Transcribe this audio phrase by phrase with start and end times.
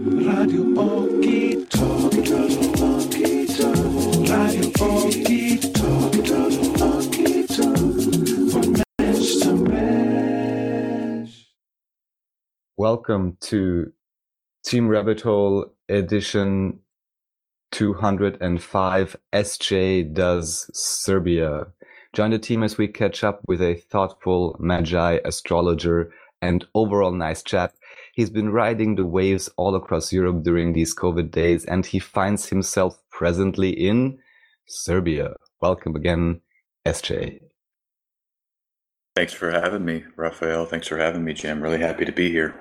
[0.00, 2.30] Radio Okie Talkie
[4.30, 7.42] Radio Okie Talkie
[8.48, 11.46] Von Mensch zu Mensch.
[12.76, 13.92] Welcome to
[14.64, 16.78] Team Rabbit Hole edition
[17.72, 21.66] 205 SJ does Serbia.
[22.12, 27.42] Join the team as we catch up with a thoughtful Magi astrologer and overall nice
[27.42, 27.74] chap.
[28.18, 32.48] He's been riding the waves all across Europe during these COVID days and he finds
[32.48, 34.18] himself presently in
[34.66, 35.34] Serbia.
[35.60, 36.40] Welcome again,
[36.84, 37.38] SJ.
[39.14, 40.66] Thanks for having me, Raphael.
[40.66, 41.62] Thanks for having me, Jim.
[41.62, 42.56] Really happy to be here.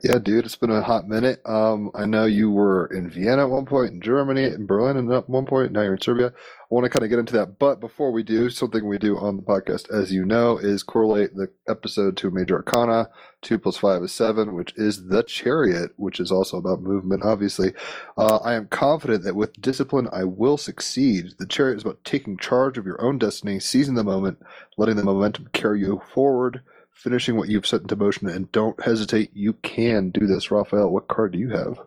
[0.00, 1.40] Yeah, dude, it's been a hot minute.
[1.44, 5.12] Um, I know you were in Vienna at one point, in Germany, in Berlin, and
[5.12, 5.72] at one point.
[5.72, 6.28] Now you're in Serbia.
[6.28, 6.32] I
[6.70, 9.36] want to kind of get into that, but before we do, something we do on
[9.36, 13.08] the podcast, as you know, is correlate the episode to a major arcana.
[13.42, 17.24] Two plus five is seven, which is the Chariot, which is also about movement.
[17.24, 17.72] Obviously,
[18.16, 21.34] uh, I am confident that with discipline, I will succeed.
[21.40, 24.38] The Chariot is about taking charge of your own destiny, seizing the moment,
[24.76, 26.62] letting the momentum carry you forward
[26.98, 29.30] finishing what you've set into motion and don't hesitate.
[29.32, 30.50] You can do this.
[30.50, 31.78] Raphael, what card do you have?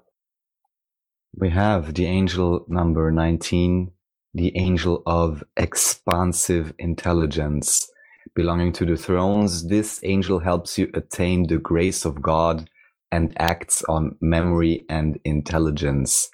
[1.35, 3.91] We have the angel number 19,
[4.33, 7.89] the angel of expansive intelligence.
[8.33, 12.69] Belonging to the thrones, this angel helps you attain the grace of God
[13.11, 16.29] and acts on memory and intelligence.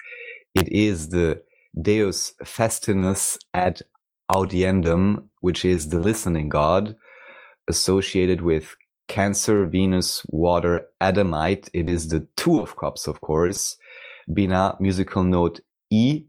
[0.54, 1.42] It is the
[1.80, 3.82] Deus Festinus ad
[4.30, 6.94] audiendum, which is the listening God,
[7.68, 8.76] associated with
[9.08, 11.68] Cancer, Venus, Water, Adamite.
[11.72, 13.76] It is the Two of Cups, of course.
[14.32, 15.60] Bina, musical note
[15.90, 16.24] E.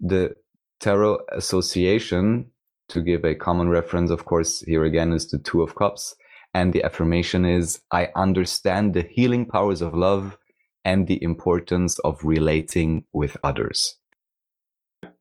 [0.00, 0.34] The
[0.80, 2.50] Tarot Association,
[2.88, 6.14] to give a common reference, of course, here again is the Two of Cups.
[6.54, 10.38] And the affirmation is, I understand the healing powers of love
[10.84, 13.97] and the importance of relating with others.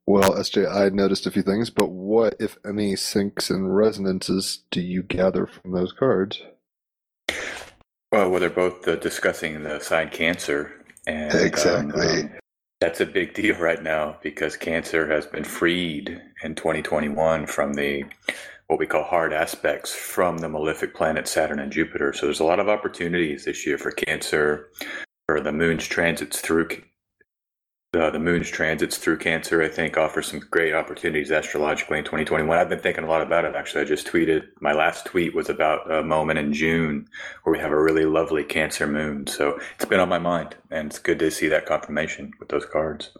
[0.08, 4.80] Well, SJ, I noticed a few things, but what, if any, syncs and resonances do
[4.80, 6.42] you gather from those cards?
[8.14, 10.86] Well, well they're both uh, discussing the sign Cancer.
[11.06, 12.22] And, Exactly.
[12.22, 12.30] um,
[12.80, 18.06] that's a big deal right now because Cancer has been freed in 2021 from the
[18.68, 22.14] what we call hard aspects from the malefic planet Saturn and Jupiter.
[22.14, 24.70] So there's a lot of opportunities this year for Cancer,
[25.26, 26.68] for the moon's transits through
[27.94, 29.62] uh, the moon's transits through Cancer.
[29.62, 32.58] I think offer some great opportunities astrologically in 2021.
[32.58, 33.56] I've been thinking a lot about it.
[33.56, 34.48] Actually, I just tweeted.
[34.60, 37.08] My last tweet was about a moment in June
[37.44, 39.26] where we have a really lovely Cancer moon.
[39.28, 42.66] So it's been on my mind, and it's good to see that confirmation with those
[42.66, 43.12] cards.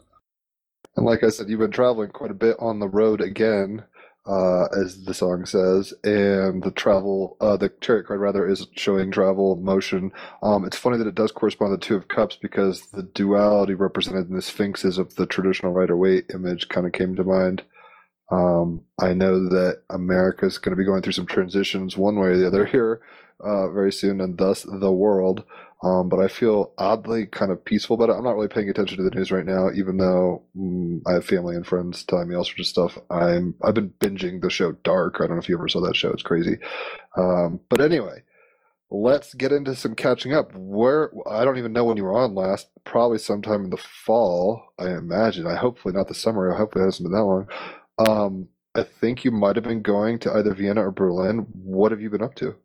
[0.96, 3.84] And like I said, you've been traveling quite a bit on the road again,
[4.28, 9.10] uh, as the song says, and the travel, uh, the chariot card rather, is showing
[9.10, 10.12] travel motion.
[10.42, 13.72] Um, it's funny that it does correspond to the Two of Cups because the duality
[13.72, 17.62] represented in the Sphinxes of the traditional Rider Waite image kind of came to mind.
[18.30, 22.28] Um, I know that America is going to be going through some transitions one way
[22.28, 23.00] or the other here
[23.40, 25.44] uh, very soon, and thus the world.
[25.82, 28.16] Um, but I feel oddly kind of peaceful about it.
[28.18, 31.24] I'm not really paying attention to the news right now, even though mm, I have
[31.26, 32.98] family and friends telling me all sorts of stuff.
[33.10, 35.16] I'm I've been binging the show Dark.
[35.18, 36.10] I don't know if you ever saw that show.
[36.10, 36.58] It's crazy.
[37.16, 38.24] Um, but anyway,
[38.90, 40.52] let's get into some catching up.
[40.54, 42.68] Where I don't even know when you were on last.
[42.84, 45.46] Probably sometime in the fall, I imagine.
[45.46, 46.52] I hopefully not the summer.
[46.54, 47.48] I Hopefully it hasn't been that long.
[47.98, 51.46] Um, I think you might have been going to either Vienna or Berlin.
[51.52, 52.56] What have you been up to?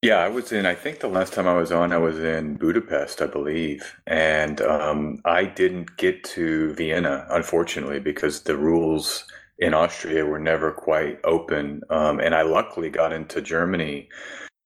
[0.00, 2.54] Yeah, I was in, I think the last time I was on, I was in
[2.54, 3.96] Budapest, I believe.
[4.06, 9.24] And um, I didn't get to Vienna, unfortunately, because the rules
[9.58, 11.82] in Austria were never quite open.
[11.90, 14.08] Um, and I luckily got into Germany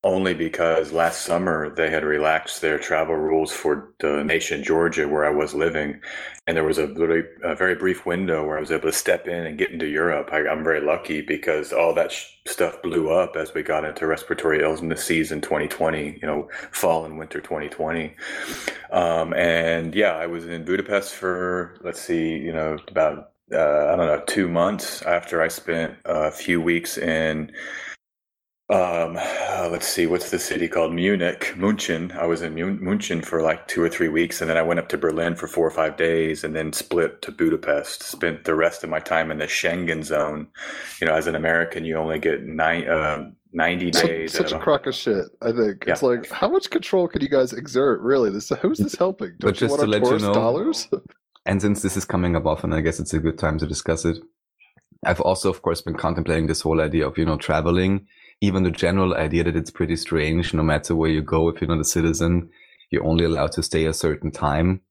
[0.04, 5.24] only because last summer they had relaxed their travel rules for the nation Georgia, where
[5.24, 6.00] I was living.
[6.46, 9.28] And there was a very, a very brief window where I was able to step
[9.28, 10.30] in and get into Europe.
[10.32, 14.08] I, I'm very lucky because all that sh- stuff blew up as we got into
[14.08, 18.12] respiratory illness season 2020, you know, fall and winter 2020.
[18.91, 23.97] Um, and yeah, I was in Budapest for, let's see, you know, about, uh, I
[23.97, 27.53] don't know, two months after I spent a few weeks in
[28.72, 30.92] um, uh, let's see, what's the city called?
[30.95, 32.10] Munich, Munchen.
[32.13, 34.80] I was in Mun- Munchen for like two or three weeks, and then I went
[34.80, 38.03] up to Berlin for four or five days, and then split to Budapest.
[38.03, 40.48] Spent the rest of my time in the Schengen zone.
[41.01, 44.33] You know, as an American, you only get nine, uh, 90 Such, days.
[44.33, 45.27] such a crock of shit.
[45.42, 48.01] I think it's like, how much control can you guys exert?
[48.01, 49.28] Really, this who's this helping?
[49.39, 50.89] Don't But you just want to let you know- dollars?
[51.45, 54.04] And since this is coming up often, I guess it's a good time to discuss
[54.04, 54.16] it.
[55.04, 58.07] I've also, of course, been contemplating this whole idea of, you know, traveling,
[58.42, 61.68] even the general idea that it's pretty strange, no matter where you go, if you're
[61.68, 62.50] not a citizen,
[62.91, 64.83] you're only allowed to stay a certain time.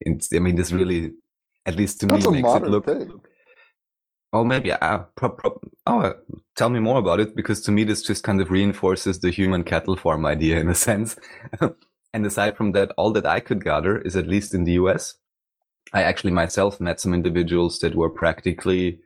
[0.00, 1.12] It's, I mean, this really,
[1.64, 2.84] at least to That's me, makes it look.
[2.84, 3.20] thing.
[4.30, 4.72] Oh, maybe.
[4.72, 6.14] Ah, pro- pro- oh,
[6.54, 9.64] tell me more about it because to me, this just kind of reinforces the human
[9.64, 11.16] cattle farm idea in a sense.
[12.12, 15.14] and aside from that, all that I could gather is at least in the US,
[15.94, 19.00] I actually myself met some individuals that were practically,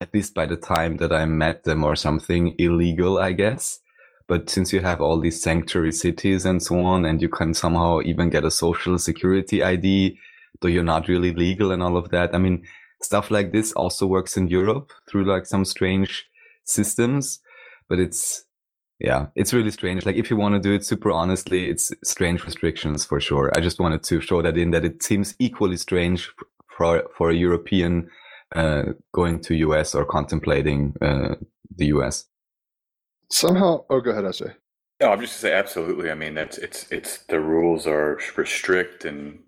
[0.00, 3.80] at least by the time that I met them or something, illegal, I guess.
[4.28, 8.00] But since you have all these sanctuary cities and so on, and you can somehow
[8.02, 10.18] even get a social security ID,
[10.60, 12.34] though you're not really legal and all of that.
[12.34, 12.64] I mean,
[13.02, 16.28] stuff like this also works in Europe through like some strange
[16.64, 17.40] systems,
[17.88, 18.44] but it's,
[19.00, 20.04] yeah, it's really strange.
[20.04, 23.50] Like if you want to do it super honestly, it's strange restrictions for sure.
[23.56, 26.30] I just wanted to show that in that it seems equally strange
[26.76, 28.10] for, for a European,
[28.54, 31.34] going to US or contemplating, uh,
[31.76, 32.24] the US.
[33.30, 34.56] Somehow, oh, go ahead, Esther.
[35.00, 36.10] No, I'm just gonna say absolutely.
[36.10, 39.38] I mean, that's it's it's the rules are strict and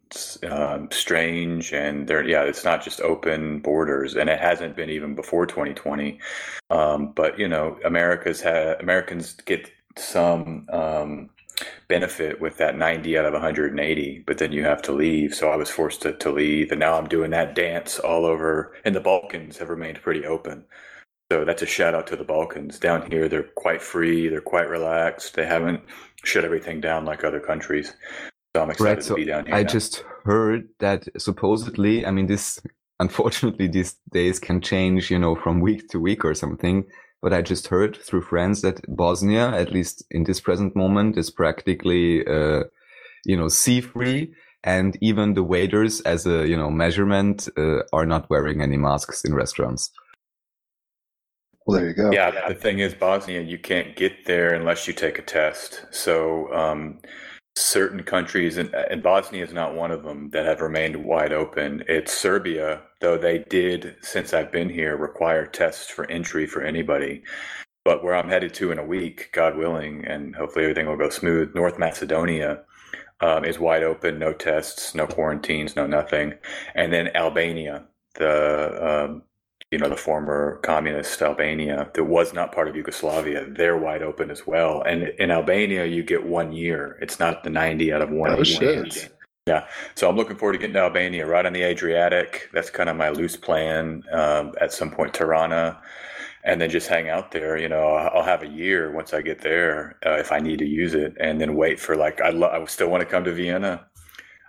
[0.48, 5.16] um, strange, and they're yeah, it's not just open borders, and it hasn't been even
[5.16, 6.20] before 2020.
[6.70, 9.68] Um, but you know, America's had Americans get
[9.98, 11.30] some um,
[11.88, 15.34] benefit with that 90 out of 180, but then you have to leave.
[15.34, 18.74] So I was forced to, to leave, and now I'm doing that dance all over.
[18.84, 20.64] And the Balkans have remained pretty open.
[21.30, 22.78] So that's a shout out to the Balkans.
[22.78, 25.34] Down here, they're quite free, they're quite relaxed.
[25.34, 25.80] They haven't
[26.24, 27.94] shut everything down like other countries.
[28.56, 29.02] So I'm excited Right.
[29.04, 29.54] So to be down here.
[29.54, 29.68] I now.
[29.68, 32.60] just heard that supposedly, I mean, this
[33.00, 36.84] unfortunately these days can change, you know, from week to week or something.
[37.22, 41.30] But I just heard through friends that Bosnia, at least in this present moment, is
[41.30, 42.64] practically, uh,
[43.24, 44.32] you know, sea free.
[44.62, 49.24] And even the waiters, as a, you know, measurement, uh, are not wearing any masks
[49.24, 49.90] in restaurants.
[51.66, 52.10] Well, there you go.
[52.10, 55.86] Yeah, the thing is, Bosnia, you can't get there unless you take a test.
[55.90, 57.00] So, um,
[57.56, 61.84] certain countries, and, and Bosnia is not one of them, that have remained wide open.
[61.88, 67.22] It's Serbia, though they did, since I've been here, require tests for entry for anybody.
[67.84, 71.08] But where I'm headed to in a week, God willing, and hopefully everything will go
[71.08, 72.60] smooth, North Macedonia
[73.20, 76.34] um, is wide open, no tests, no quarantines, no nothing.
[76.74, 79.22] And then Albania, the um,
[79.70, 84.30] you know the former communist Albania that was not part of Yugoslavia, they're wide open
[84.30, 84.82] as well.
[84.82, 86.98] And in Albania, you get one year.
[87.00, 88.30] It's not the 90 out of one.
[88.30, 88.90] Oh, 180.
[88.90, 89.12] shit.
[89.46, 92.48] Yeah, so I'm looking forward to getting to Albania, right on the Adriatic.
[92.52, 94.04] That's kind of my loose plan.
[94.12, 95.80] Um, at some point, Tirana,
[96.44, 97.56] and then just hang out there.
[97.56, 100.66] You know, I'll have a year once I get there uh, if I need to
[100.66, 103.32] use it, and then wait for like I, lo- I still want to come to
[103.32, 103.86] Vienna,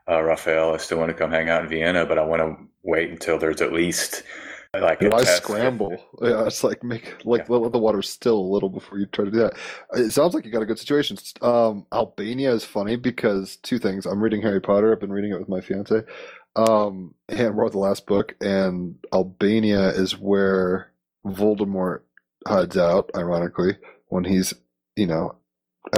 [0.09, 0.73] uh, Raphael.
[0.73, 3.39] I still want to come hang out in Vienna, but I want to wait until
[3.39, 4.23] there's at least
[4.79, 5.44] like a Why test.
[5.44, 5.97] scramble?
[6.21, 9.31] Yeah, it's like make like let the water still a little before you try to
[9.31, 9.53] do that.
[9.94, 11.18] It sounds like you got a good situation.
[11.41, 14.06] Um, Albania is funny because two things.
[14.06, 14.94] I'm reading Harry Potter.
[14.94, 16.03] I've been reading it with my fiance.
[16.56, 20.91] Um, and wrote the last book, and Albania is where
[21.25, 22.01] Voldemort
[22.47, 23.09] hides out.
[23.15, 23.77] Ironically,
[24.07, 24.53] when he's
[24.95, 25.35] you know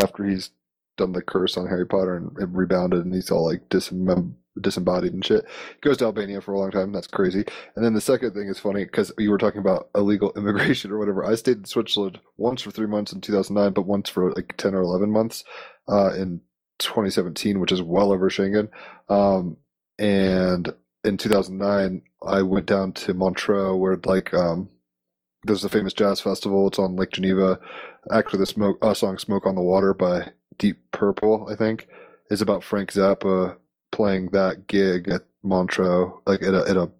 [0.01, 0.51] after he's
[0.97, 5.13] done the curse on Harry Potter and, and rebounded, and he's all like dismem- disembodied
[5.13, 5.45] and shit.
[5.81, 6.91] Goes to Albania for a long time.
[6.91, 7.45] That's crazy.
[7.75, 10.99] And then the second thing is funny because you were talking about illegal immigration or
[10.99, 11.25] whatever.
[11.25, 14.75] I stayed in Switzerland once for three months in 2009, but once for like 10
[14.75, 15.43] or 11 months
[15.87, 16.41] uh, in
[16.79, 18.69] 2017, which is well over Schengen.
[19.09, 19.57] Um,
[19.99, 20.73] and
[21.03, 24.69] in 2009, I went down to Montreux where like um,
[25.43, 26.67] there's a famous jazz festival.
[26.67, 27.59] It's on Lake Geneva.
[28.11, 31.87] Actually, the smoke uh, song "Smoke on the Water" by Deep Purple, I think,
[32.29, 33.57] is about Frank Zappa
[33.93, 36.91] playing that gig at Montreux, like at a, at a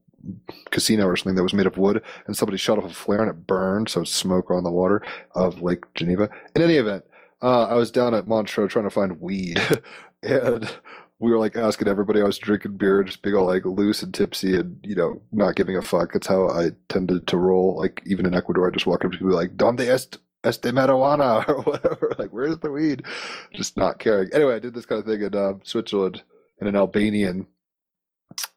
[0.72, 3.30] casino or something that was made of wood, and somebody shot off a flare and
[3.30, 5.02] it burned, so smoke on the water
[5.36, 6.30] of Lake Geneva.
[6.56, 7.04] In any event,
[7.42, 9.60] uh, I was down at Montreux trying to find weed,
[10.24, 10.72] and
[11.20, 12.22] we were like asking everybody.
[12.22, 15.56] I was drinking beer, just being all like loose and tipsy, and you know, not
[15.56, 16.14] giving a fuck.
[16.14, 17.78] That's how I tended to roll.
[17.78, 21.46] Like even in Ecuador, I just walk up to people like, "Donde est este marijuana?"
[21.50, 22.14] or whatever.
[22.18, 23.04] Like, where's the weed?
[23.54, 24.30] Just not caring.
[24.34, 26.24] Anyway, I did this kind of thing in uh, Switzerland,
[26.60, 27.48] and an Albanian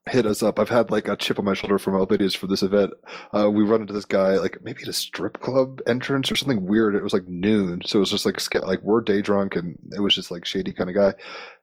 [0.09, 0.59] hit us up.
[0.59, 2.93] I've had like a chip on my shoulder from Albanians for this event.
[3.33, 6.67] Uh, we run into this guy like maybe at a strip club entrance or something
[6.67, 6.95] weird.
[6.95, 10.01] It was like noon, so it was just like like we're day drunk, and it
[10.01, 11.15] was just like shady kind of guy.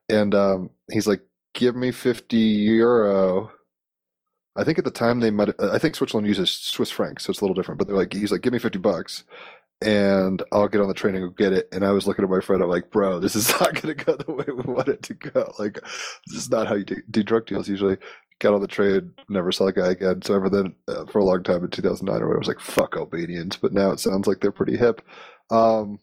[0.10, 1.22] And um, he's like,
[1.54, 3.52] "Give me fifty euro."
[4.56, 5.50] I think at the time they might.
[5.60, 7.80] I think Switzerland uses Swiss francs, so it's a little different.
[7.80, 9.24] But they're like, he's like, "Give me fifty bucks."
[9.84, 11.68] And I'll get on the train and go get it.
[11.74, 12.64] And I was looking at my friend.
[12.64, 15.14] I'm like, bro, this is not going to go the way we want it to
[15.14, 15.54] go.
[15.60, 15.74] Like,
[16.28, 17.98] this is not how you do, do drug deals usually
[18.40, 20.22] got on the train, never saw the guy again.
[20.22, 22.60] So ever then, uh, for a long time in 2009 or whatever, I was like,
[22.60, 23.58] fuck Albanians.
[23.58, 25.02] But now it sounds like they're pretty hip.
[25.50, 26.00] Um,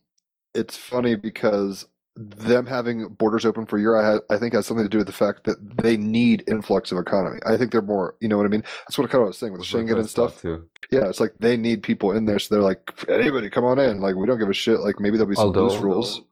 [0.55, 4.91] it's funny because them having borders open for Europe, I, I think has something to
[4.91, 7.39] do with the fact that they need influx of economy.
[7.47, 8.65] I think they're more, you know what I mean?
[8.87, 10.41] That's what I kind of was saying with Schengen and stuff.
[10.43, 10.69] Too.
[10.91, 14.01] Yeah, it's like they need people in there, so they're like, anybody, come on in.
[14.01, 14.81] Like we don't give a shit.
[14.81, 16.23] Like maybe there'll be some Although- loose rules.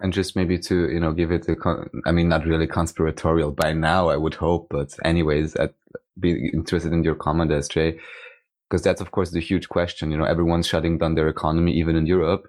[0.00, 3.52] And just maybe to, you know, give it a, con- I mean, not really conspiratorial
[3.52, 5.74] by now, I would hope, but anyways, I'd
[6.18, 8.00] be interested in your comment, SJ,
[8.68, 10.10] because that's, of course, the huge question.
[10.10, 12.48] You know, everyone's shutting down their economy, even in Europe,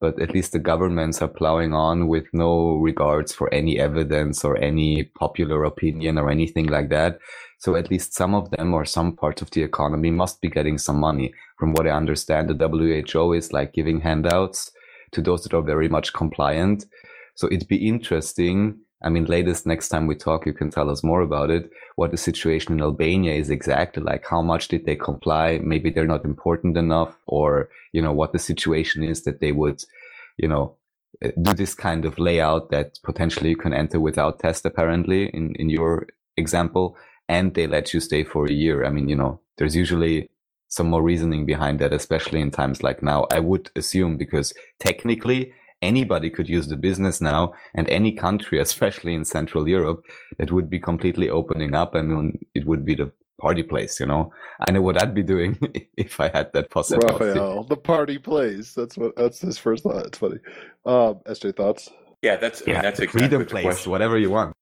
[0.00, 4.56] but at least the governments are plowing on with no regards for any evidence or
[4.58, 7.18] any popular opinion or anything like that.
[7.58, 10.78] So at least some of them or some parts of the economy must be getting
[10.78, 11.34] some money.
[11.58, 14.70] From what I understand, the WHO is like giving handouts
[15.12, 16.86] to those that are very much compliant.
[17.34, 18.78] So it'd be interesting.
[19.02, 21.70] I mean, latest next time we talk, you can tell us more about it.
[21.94, 24.26] What the situation in Albania is exactly like.
[24.26, 25.60] How much did they comply?
[25.62, 29.84] Maybe they're not important enough, or you know what the situation is that they would,
[30.36, 30.76] you know,
[31.24, 34.64] uh, do this kind of layout that potentially you can enter without test.
[34.64, 36.96] Apparently, in in your example,
[37.28, 38.84] and they let you stay for a year.
[38.84, 40.28] I mean, you know, there's usually
[40.68, 43.26] some more reasoning behind that, especially in times like now.
[43.32, 49.14] I would assume because technically anybody could use the business now and any country, especially
[49.14, 50.04] in Central Europe,
[50.38, 51.94] that would be completely opening up.
[51.94, 54.32] I mean, it would be the party place, you know.
[54.66, 55.58] I know what I'd be doing
[55.96, 57.24] if I had that possibility.
[57.24, 58.74] Raphael, the party place.
[58.74, 59.16] That's what.
[59.16, 60.06] That's his first thought.
[60.06, 60.38] It's funny.
[60.84, 61.90] Um, SJ thoughts.
[62.22, 63.92] Yeah, that's I mean, Yeah, that's exactly freedom place, question.
[63.92, 64.54] whatever you want.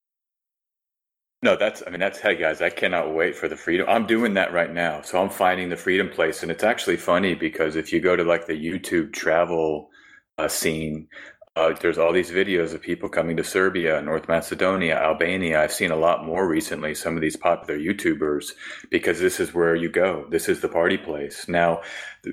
[1.42, 3.86] No, that's I mean that's hey guys, I cannot wait for the freedom.
[3.88, 5.02] I'm doing that right now.
[5.02, 8.24] So I'm finding the freedom place and it's actually funny because if you go to
[8.24, 9.90] like the YouTube travel
[10.38, 11.08] uh, scene,
[11.56, 15.62] uh, there's all these videos of people coming to Serbia, North Macedonia, Albania.
[15.62, 18.52] I've seen a lot more recently some of these popular YouTubers
[18.90, 20.26] because this is where you go.
[20.28, 21.48] This is the party place.
[21.48, 21.80] Now,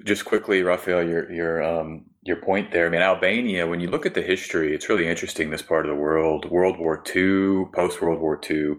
[0.04, 2.88] just quickly, Raphael, your your um, your point there.
[2.88, 3.68] I mean, Albania.
[3.68, 5.50] When you look at the history, it's really interesting.
[5.50, 8.76] This part of the world, World War II, post World War II,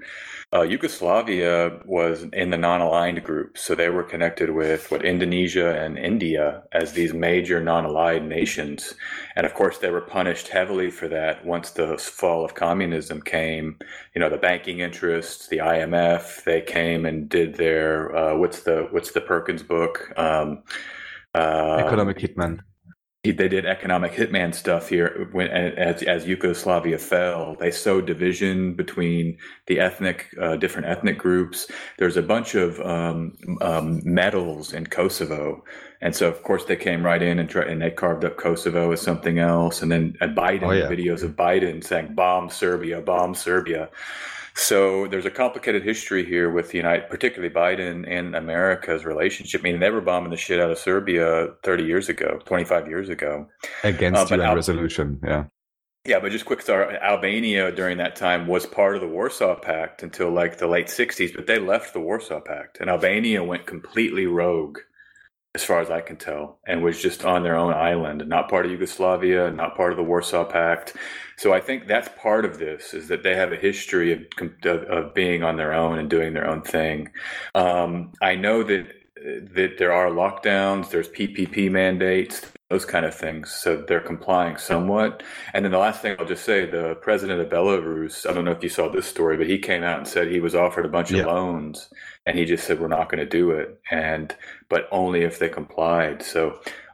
[0.54, 5.98] uh, Yugoslavia was in the non-aligned group, so they were connected with what Indonesia and
[5.98, 8.94] India as these major non-aligned nations,
[9.36, 13.76] and of course they were punished heavily for that once the fall of communism came.
[14.14, 18.86] You know, the banking interests, the IMF, they came and did their uh, what's the
[18.90, 20.12] what's the Perkins book?
[20.16, 20.62] Um,
[21.34, 22.60] uh, Economic hitman.
[23.24, 27.56] He- they did economic hitman stuff here when as as Yugoslavia fell.
[27.58, 31.66] They sowed division between the ethnic uh, different ethnic groups.
[31.98, 35.64] There's a bunch of um, um, medals in Kosovo,
[36.02, 38.92] and so of course they came right in and try, and they carved up Kosovo
[38.92, 39.82] as something else.
[39.82, 40.88] And then at Biden Oh, yeah.
[40.88, 43.88] videos of Biden saying "Bomb Serbia, bomb Serbia."
[44.56, 49.62] So there's a complicated history here with the United, particularly Biden and America's relationship.
[49.62, 53.08] I mean, they were bombing the shit out of Serbia 30 years ago, 25 years
[53.08, 53.48] ago.
[53.82, 55.20] Against Uh, UN Al- resolution.
[55.24, 55.44] Yeah.
[56.06, 56.94] Yeah, but just quick start.
[57.02, 61.34] Albania during that time was part of the Warsaw Pact until like the late 60s,
[61.34, 62.78] but they left the Warsaw Pact.
[62.80, 64.78] And Albania went completely rogue,
[65.54, 68.66] as far as I can tell, and was just on their own island, not part
[68.66, 70.94] of Yugoslavia, not part of the Warsaw Pact.
[71.36, 74.20] So I think that's part of this is that they have a history of,
[74.64, 77.10] of, of being on their own and doing their own thing.
[77.54, 78.86] Um, I know that
[79.54, 83.50] that there are lockdowns, there's PPP mandates, those kind of things.
[83.50, 85.22] So they're complying somewhat.
[85.54, 88.50] And then the last thing I'll just say, the president of Belarus, I don't know
[88.50, 90.90] if you saw this story, but he came out and said he was offered a
[90.90, 91.20] bunch Yeah.
[91.20, 91.88] of loans
[92.26, 94.34] and he just said we're not going to do it and
[94.74, 96.20] but only if they complied.
[96.20, 96.40] So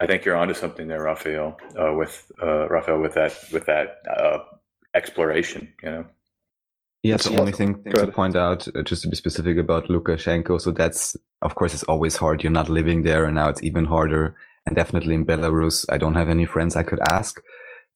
[0.02, 3.88] I think you're onto something there, Raphael, uh, with uh, Raphael with that with that
[4.16, 4.38] uh,
[4.94, 6.04] exploration, you know.
[7.02, 7.58] Yeah, That's the only lot.
[7.60, 11.72] thing to point out, uh, just to be specific about Lukashenko, so that's, of course,
[11.72, 12.42] it's always hard.
[12.42, 14.36] You're not living there, and now it's even harder.
[14.66, 17.40] And definitely in Belarus, I don't have any friends I could ask,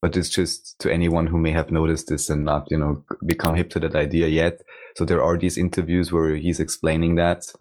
[0.01, 3.55] but it's just to anyone who may have noticed this and not, you know, become
[3.55, 4.63] hip to that idea yet.
[4.97, 7.53] So there are these interviews where he's explaining that.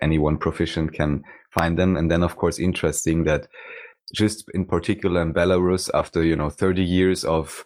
[0.00, 1.96] Anyone proficient can find them.
[1.96, 3.48] And then, of course, interesting that
[4.14, 7.64] just in particular in Belarus, after, you know, 30 years of,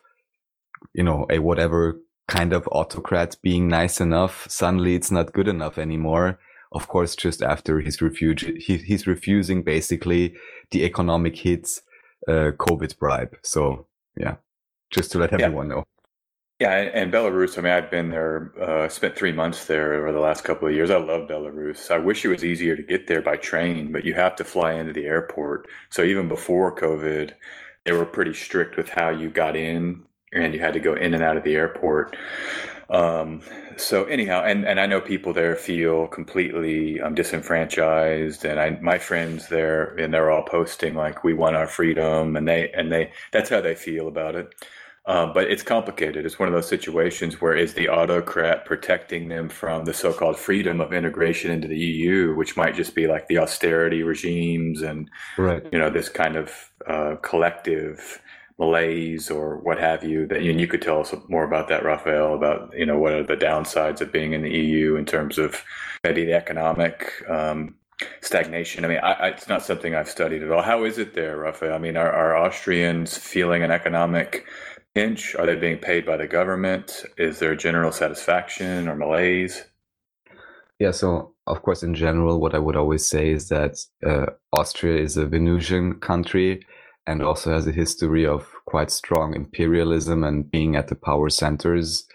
[0.92, 5.78] you know, a whatever kind of autocrat being nice enough, suddenly it's not good enough
[5.78, 6.38] anymore.
[6.72, 10.34] Of course, just after his refuge, he, he's refusing basically
[10.70, 11.80] the economic hits,
[12.28, 13.36] uh, COVID bribe.
[13.42, 13.86] So
[14.16, 14.36] yeah,
[14.90, 15.46] just to let Yeah.
[15.46, 15.84] everyone know.
[16.64, 17.58] Yeah, and Belarus.
[17.58, 20.72] I mean, I've been there, uh, spent three months there over the last couple of
[20.72, 20.90] years.
[20.90, 21.90] I love Belarus.
[21.90, 24.72] I wish it was easier to get there by train, but you have to fly
[24.72, 25.68] into the airport.
[25.90, 27.32] So even before COVID,
[27.84, 31.12] they were pretty strict with how you got in, and you had to go in
[31.12, 32.16] and out of the airport.
[32.88, 33.42] Um,
[33.76, 38.96] so anyhow, and, and I know people there feel completely um, disenfranchised, and I my
[38.96, 43.12] friends there, and they're all posting like we want our freedom, and they and they
[43.32, 44.54] that's how they feel about it.
[45.06, 46.24] Uh, but it's complicated.
[46.24, 50.80] It's one of those situations where is the autocrat protecting them from the so-called freedom
[50.80, 55.62] of integration into the EU, which might just be like the austerity regimes and right.
[55.70, 58.22] you know this kind of uh, collective
[58.58, 60.26] malaise or what have you.
[60.26, 62.34] That and you could tell us more about that, Raphael.
[62.34, 65.62] About you know what are the downsides of being in the EU in terms of
[66.02, 67.74] maybe the economic um,
[68.22, 68.84] stagnation.
[68.84, 70.62] I mean, I, I, it's not something I've studied at all.
[70.62, 71.74] How is it there, Raphael?
[71.74, 74.46] I mean, are, are Austrians feeling an economic
[74.94, 75.34] pinch?
[75.34, 77.04] Are they being paid by the government?
[77.18, 79.64] Is there general satisfaction or malaise?
[80.78, 85.00] Yeah, so of course, in general, what I would always say is that uh, Austria
[85.02, 86.66] is a Venusian country
[87.06, 92.06] and also has a history of quite strong imperialism and being at the power centers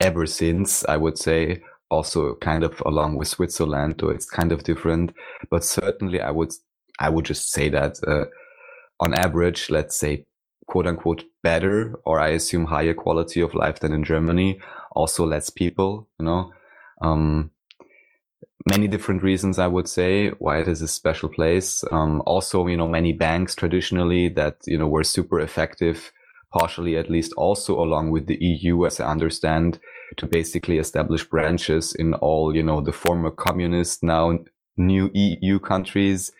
[0.00, 1.62] ever since, I would say.
[1.90, 5.12] Also, kind of along with Switzerland, though it's kind of different.
[5.50, 6.52] But certainly, I would
[7.00, 8.26] I would just say that uh,
[9.00, 10.24] on average, let's say
[10.70, 14.60] quote unquote better, or I assume higher quality of life than in Germany.
[14.92, 16.52] Also less people, you know.
[17.02, 17.50] Um,
[18.68, 21.82] many different reasons, I would say, why it is a special place.
[21.90, 26.12] Um, also, you know, many banks traditionally that, you know, were super effective,
[26.52, 29.80] partially at least also along with the EU, as I understand,
[30.18, 34.38] to basically establish branches in all, you know, the former communist, now
[34.76, 36.32] new EU countries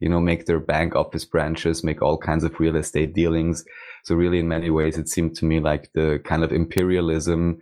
[0.00, 3.64] you know, make their bank office branches, make all kinds of real estate dealings.
[4.04, 7.60] So really, in many ways, it seemed to me like the kind of imperialism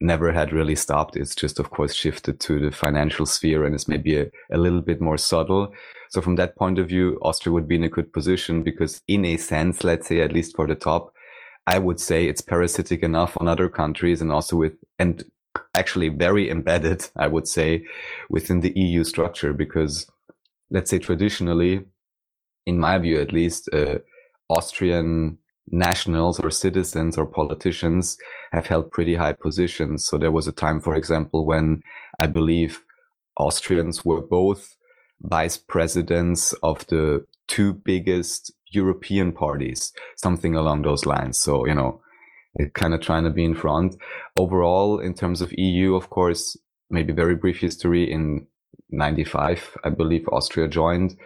[0.00, 1.16] never had really stopped.
[1.16, 4.80] It's just, of course, shifted to the financial sphere and it's maybe a, a little
[4.80, 5.72] bit more subtle.
[6.10, 9.24] So from that point of view, Austria would be in a good position because in
[9.24, 11.12] a sense, let's say, at least for the top,
[11.66, 15.24] I would say it's parasitic enough on other countries and also with, and
[15.74, 17.84] actually very embedded, I would say,
[18.28, 20.06] within the EU structure because
[20.74, 21.84] let's say traditionally,
[22.66, 23.98] in my view at least, uh,
[24.50, 25.38] Austrian
[25.68, 28.18] nationals or citizens or politicians
[28.52, 30.04] have held pretty high positions.
[30.04, 31.82] So there was a time, for example, when
[32.20, 32.82] I believe
[33.38, 34.76] Austrians were both
[35.22, 41.38] vice presidents of the two biggest European parties, something along those lines.
[41.38, 42.02] So, you know,
[42.74, 43.96] kind of trying to be in front.
[44.36, 46.56] Overall, in terms of EU, of course,
[46.90, 48.46] maybe very brief history in
[48.90, 51.16] 95, I believe Austria joined.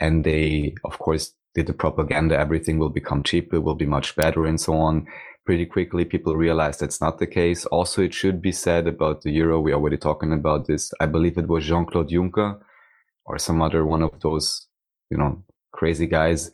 [0.00, 2.36] And they, of course, did the propaganda.
[2.38, 5.06] Everything will become cheaper, will be much better and so on.
[5.46, 7.66] Pretty quickly, people realized that's not the case.
[7.66, 9.60] Also, it should be said about the euro.
[9.60, 10.92] We already talking about this.
[11.00, 12.58] I believe it was Jean-Claude Juncker
[13.26, 14.66] or some other one of those,
[15.10, 16.50] you know, crazy guys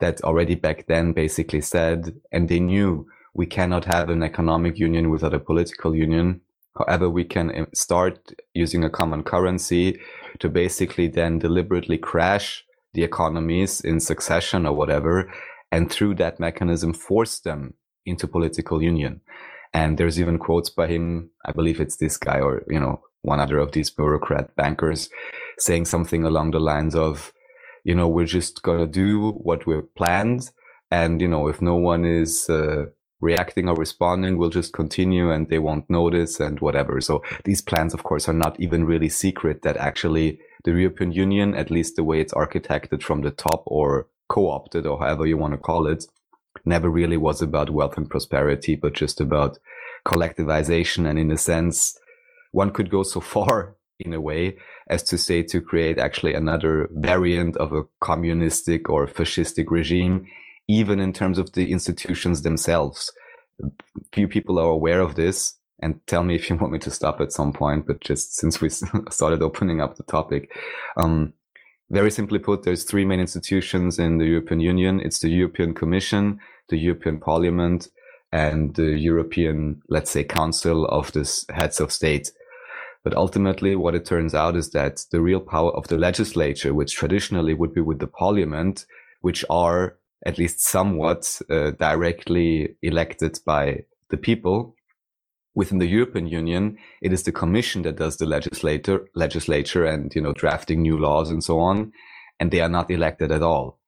[0.00, 5.10] that already back then basically said, and they knew we cannot have an economic union
[5.10, 6.40] without a political union.
[6.78, 10.00] However, we can um, start using a common currency
[10.38, 15.32] to basically then deliberately crash the economies in succession or whatever,
[15.70, 19.20] and through that mechanism force them into political union.
[19.74, 21.30] And there's even quotes by him.
[21.46, 25.08] I believe it's this guy or, you know, one other of these bureaucrat bankers
[25.58, 27.32] saying something along the lines of,
[27.84, 30.50] you know, we're just going to do what we've planned.
[30.90, 32.86] And, you know, if no one is, uh,
[33.22, 37.00] reacting or responding will just continue and they won't notice and whatever.
[37.00, 41.54] So these plans, of course, are not even really secret that actually the European Union,
[41.54, 45.54] at least the way it's architected from the top or co-opted or however you want
[45.54, 46.04] to call it,
[46.64, 49.58] never really was about wealth and prosperity, but just about
[50.04, 51.08] collectivization.
[51.08, 51.96] And in a sense,
[52.50, 54.56] one could go so far in a way
[54.88, 60.26] as to say to create actually another variant of a communistic or fascistic regime
[60.72, 63.12] even in terms of the institutions themselves.
[64.12, 67.20] Few people are aware of this and tell me if you want me to stop
[67.20, 68.68] at some point, but just since we
[69.10, 70.50] started opening up the topic,
[70.96, 71.34] um,
[71.90, 75.00] very simply put, there's three main institutions in the European Union.
[75.00, 77.88] It's the European Commission, the European Parliament,
[78.32, 82.32] and the European, let's say, Council of the heads of state.
[83.04, 86.94] But ultimately, what it turns out is that the real power of the legislature, which
[86.94, 88.86] traditionally would be with the parliament,
[89.20, 94.74] which are at least somewhat uh, directly elected by the people.
[95.54, 100.22] Within the European Union, it is the Commission that does the legislator, legislature and, you
[100.22, 101.92] know, drafting new laws and so on.
[102.40, 103.78] And they are not elected at all.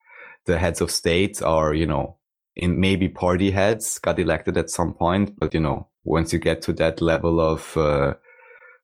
[0.44, 2.18] The heads of state are, you know,
[2.54, 6.60] in maybe party heads got elected at some point, but, you know, once you get
[6.62, 8.14] to that level of, uh,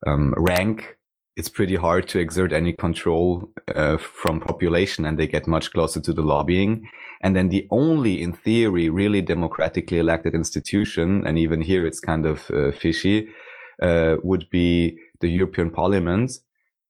[0.07, 0.97] um, rank,
[1.37, 6.01] it's pretty hard to exert any control uh, from population and they get much closer
[6.01, 6.87] to the lobbying.
[7.21, 12.25] And then the only in theory really democratically elected institution and even here it's kind
[12.25, 13.29] of uh, fishy
[13.81, 16.31] uh, would be the european parliament.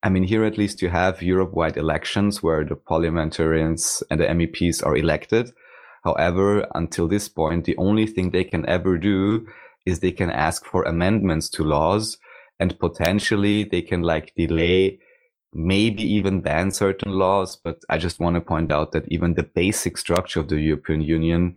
[0.02, 4.84] I mean here at least you have europe-wide elections where the parliamentarians and the meps
[4.84, 5.52] are elected.
[6.02, 9.46] However, until this point, the only thing they can ever do
[9.86, 12.18] is they can ask for amendments to laws
[12.62, 15.00] and potentially they can like delay
[15.52, 17.56] maybe even ban certain laws.
[17.56, 21.00] But I just want to point out that even the basic structure of the European
[21.00, 21.56] Union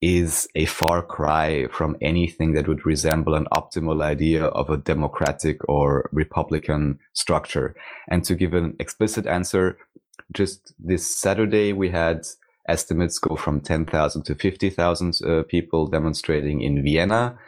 [0.00, 5.58] is a far cry from anything that would resemble an optimal idea of a democratic
[5.68, 7.76] or republican structure.
[8.08, 9.78] And to give an explicit answer,
[10.32, 12.26] just this Saturday, we had
[12.68, 17.38] estimates go from 10,000 to 50,000 uh, people demonstrating in Vienna.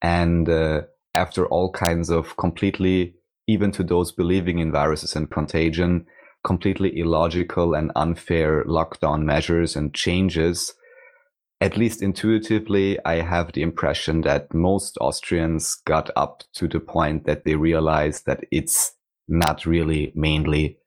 [0.00, 0.82] And uh,
[1.18, 3.14] after all kinds of completely,
[3.46, 6.06] even to those believing in viruses and contagion,
[6.44, 10.74] completely illogical and unfair lockdown measures and changes,
[11.60, 17.26] at least intuitively, I have the impression that most Austrians got up to the point
[17.26, 18.92] that they realized that it's
[19.26, 20.78] not really mainly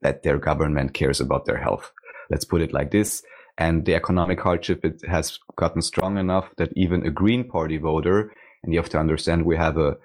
[0.00, 1.92] that their government cares about their health.
[2.30, 3.22] Let's put it like this.
[3.58, 8.32] And the economic hardship, it has gotten strong enough that even a Green Party voter,
[8.66, 9.96] and you have to understand we have a,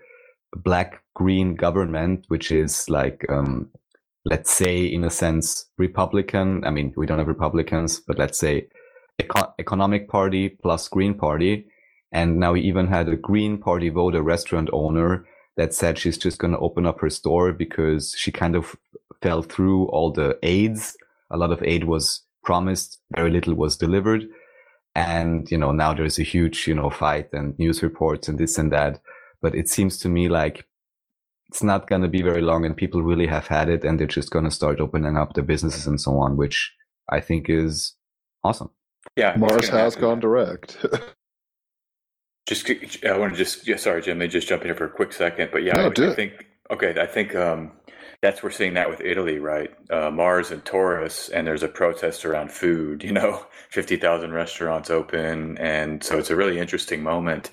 [0.56, 3.70] black green government, which is like, um,
[4.26, 6.64] let's say in a sense, Republican.
[6.66, 8.68] I mean, we don't have Republicans, but let's say
[9.20, 11.66] eco- economic party plus Green Party.
[12.12, 15.26] And now we even had a Green Party voter restaurant owner
[15.58, 18.76] that said she's just going to open up her store because she kind of
[19.22, 20.96] fell through all the aids.
[21.30, 24.26] A lot of aid was promised, very little was delivered.
[24.96, 28.58] And, you know, now there's a huge, you know, fight and news reports and this
[28.58, 29.02] and that.
[29.42, 30.66] But it seems to me like
[31.50, 34.08] it's not going to be very long and people really have had it and they're
[34.08, 36.74] just going to start opening up their businesses and so on, which
[37.10, 37.96] I think is
[38.44, 38.70] awesome.
[39.16, 40.78] Yeah, Mars has gone direct.
[42.48, 42.70] Just,
[43.06, 45.14] I want to just, yeah, sorry, Jim, they just jump in here for a quick
[45.14, 46.16] second, but yeah, No, I, do I it.
[46.16, 47.72] think, okay, I think um,
[48.22, 49.72] that's we're seeing that with Italy, right?
[49.90, 53.04] Uh, Mars and Taurus, and there's a protest around food.
[53.12, 57.52] You know, fifty thousand restaurants open, and so it's a really interesting moment.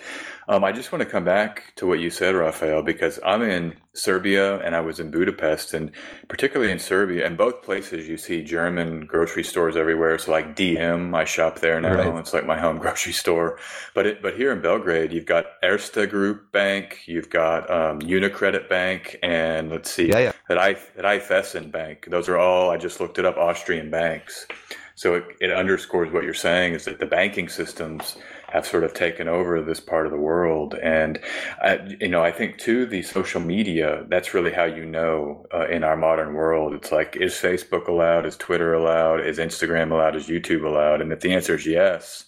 [0.51, 3.75] Um, I just want to come back to what you said, Raphael, because I'm in
[3.93, 5.91] Serbia and I was in Budapest, and
[6.29, 10.17] particularly in Serbia, and both places you see German grocery stores everywhere.
[10.17, 11.95] So like DM, I shop there now.
[11.95, 12.19] Right.
[12.19, 13.59] It's like my home grocery store.
[13.95, 18.71] But it, but here in Belgrade, you've got Erste Group Bank, you've got um, Unicredit
[18.71, 20.33] Bank, and let's see, Yeah, yeah.
[20.49, 22.07] at I at IFESN Bank.
[22.09, 24.47] Those are all I just looked it up Austrian banks.
[24.95, 28.17] So it, it underscores what you're saying is that the banking systems
[28.49, 31.19] have sort of taken over this part of the world, and
[31.63, 35.69] I, you know I think too the social media that's really how you know uh,
[35.69, 36.75] in our modern world.
[36.75, 38.27] It's like is Facebook allowed?
[38.27, 39.27] Is Twitter allowed?
[39.27, 40.17] Is Instagram allowed?
[40.17, 41.01] Is YouTube allowed?
[41.01, 42.25] And if the answer is yes,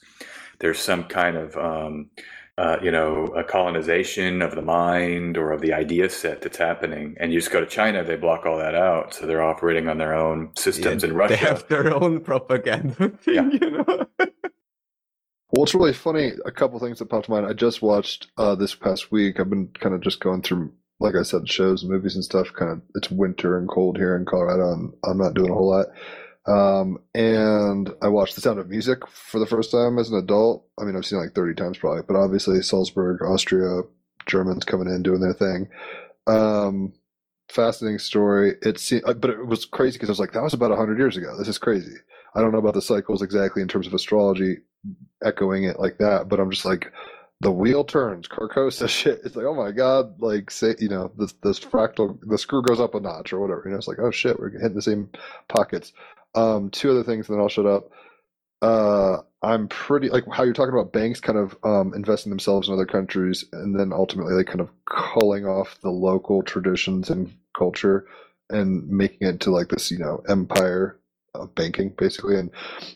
[0.59, 2.11] there's some kind of um,
[2.59, 7.15] uh, you know, a colonization of the mind or of the idea set that's happening.
[7.19, 9.15] And you just go to China, they block all that out.
[9.15, 11.31] So they're operating on their own systems in Russia.
[11.31, 13.49] They have their own propaganda thing, Yeah.
[13.51, 14.07] you know.
[15.53, 16.33] Well, it's really funny.
[16.45, 17.47] A couple things that popped to mind.
[17.47, 19.41] I just watched uh, this past week.
[19.41, 22.53] I've been kind of just going through, like I said, shows, and movies, and stuff.
[22.53, 25.87] Kind of, it's winter and cold here in Colorado, I'm not doing a whole lot.
[26.47, 30.67] Um, and I watched The Sound of Music for the first time as an adult.
[30.79, 33.83] I mean, I've seen like 30 times probably, but obviously Salzburg, Austria,
[34.27, 35.69] Germans coming in doing their thing.
[36.27, 36.93] Um,
[37.51, 38.55] fascinating story.
[38.63, 41.17] It seemed, but it was crazy because I was like, that was about 100 years
[41.17, 41.37] ago.
[41.37, 41.97] This is crazy.
[42.35, 44.59] I don't know about the cycles exactly in terms of astrology,
[45.25, 46.93] echoing it like that, but I'm just like,
[47.41, 49.21] the wheel turns, Carcosa shit.
[49.25, 52.81] It's like, oh my god, like say, you know, this this fractal, the screw goes
[52.81, 53.63] up a notch or whatever.
[53.65, 55.09] You know, it's like, oh shit, we're hitting the same
[55.49, 55.93] pockets.
[56.35, 57.91] Um, two other things, and then I'll shut up.
[58.63, 62.75] Uh, I'm pretty like how you're talking about banks kind of um, investing themselves in
[62.75, 68.07] other countries, and then ultimately like kind of culling off the local traditions and culture
[68.51, 70.99] and making it to like this, you know, empire
[71.35, 72.51] of banking basically and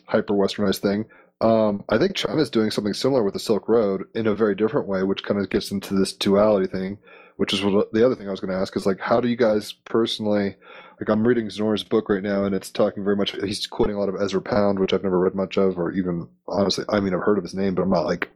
[0.05, 1.05] hyper westernized thing.
[1.41, 4.87] Um, I think China's doing something similar with the Silk Road in a very different
[4.87, 6.97] way, which kind of gets into this duality thing,
[7.37, 9.27] which is what the other thing I was going to ask is like, how do
[9.27, 10.55] you guys personally,
[10.99, 13.35] like, I'm reading Znor's book right now, and it's talking very much.
[13.43, 16.27] He's quoting a lot of Ezra Pound, which I've never read much of, or even
[16.47, 18.29] honestly, I mean, I've heard of his name, but I'm not like,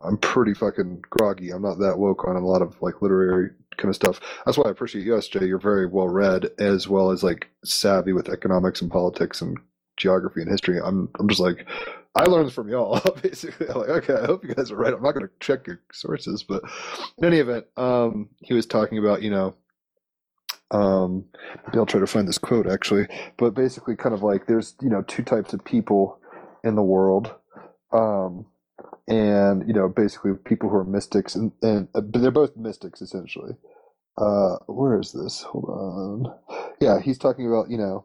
[0.00, 1.50] I'm pretty fucking groggy.
[1.50, 4.20] I'm not that woke on a lot of like literary kind of stuff.
[4.46, 5.48] That's why I appreciate you, SJ.
[5.48, 9.58] You're very well read, as well as like savvy with economics and politics and
[9.96, 10.78] geography and history.
[10.80, 11.66] I'm, I'm just like,
[12.18, 13.68] I learned from y'all, basically.
[13.68, 14.92] I'm like, okay, I hope you guys are right.
[14.92, 16.62] I'm not going to check your sources, but
[17.18, 19.54] in any event, um, he was talking about, you know,
[20.72, 21.24] um,
[21.66, 23.06] maybe I'll try to find this quote actually,
[23.38, 26.18] but basically, kind of like there's, you know, two types of people
[26.64, 27.32] in the world.
[27.92, 28.46] Um,
[29.06, 33.52] and, you know, basically people who are mystics, and, and uh, they're both mystics essentially.
[34.18, 35.42] Uh, where is this?
[35.42, 36.38] Hold on.
[36.80, 38.04] Yeah, he's talking about, you know,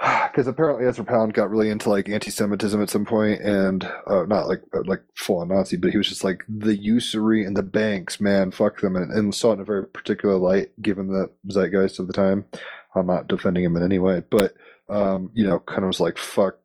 [0.32, 4.48] because apparently Ezra Pound got really into like anti-Semitism at some point, and uh, not
[4.48, 7.62] like uh, like full on Nazi, but he was just like the usury and the
[7.62, 11.30] banks, man, fuck them, and, and saw it in a very particular light given the
[11.50, 12.46] zeitgeist of the time.
[12.94, 14.54] I'm not defending him in any way, but
[14.88, 16.56] um, you know, kind of was like fuck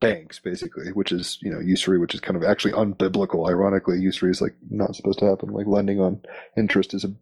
[0.00, 3.48] banks basically, which is you know usury, which is kind of actually unbiblical.
[3.48, 5.50] Ironically, usury is like not supposed to happen.
[5.50, 6.22] Like lending on
[6.56, 7.12] interest is a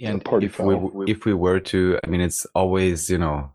[0.00, 3.52] and party if we if we were to, I mean, it's always you know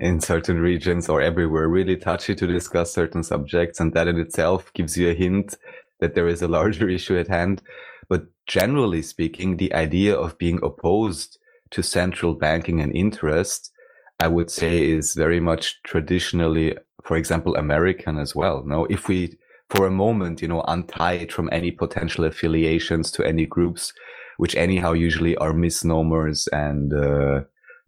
[0.00, 4.72] in certain regions or everywhere really touchy to discuss certain subjects, and that in itself
[4.72, 5.56] gives you a hint
[6.00, 7.62] that there is a larger issue at hand.
[8.08, 11.38] But generally speaking, the idea of being opposed
[11.70, 13.72] to central banking and interest,
[14.20, 18.62] I would say, is very much traditionally, for example, American as well.
[18.64, 19.36] No, if we
[19.68, 23.92] for a moment, you know, untie it from any potential affiliations to any groups,
[24.36, 27.40] which anyhow usually are misnomers and uh,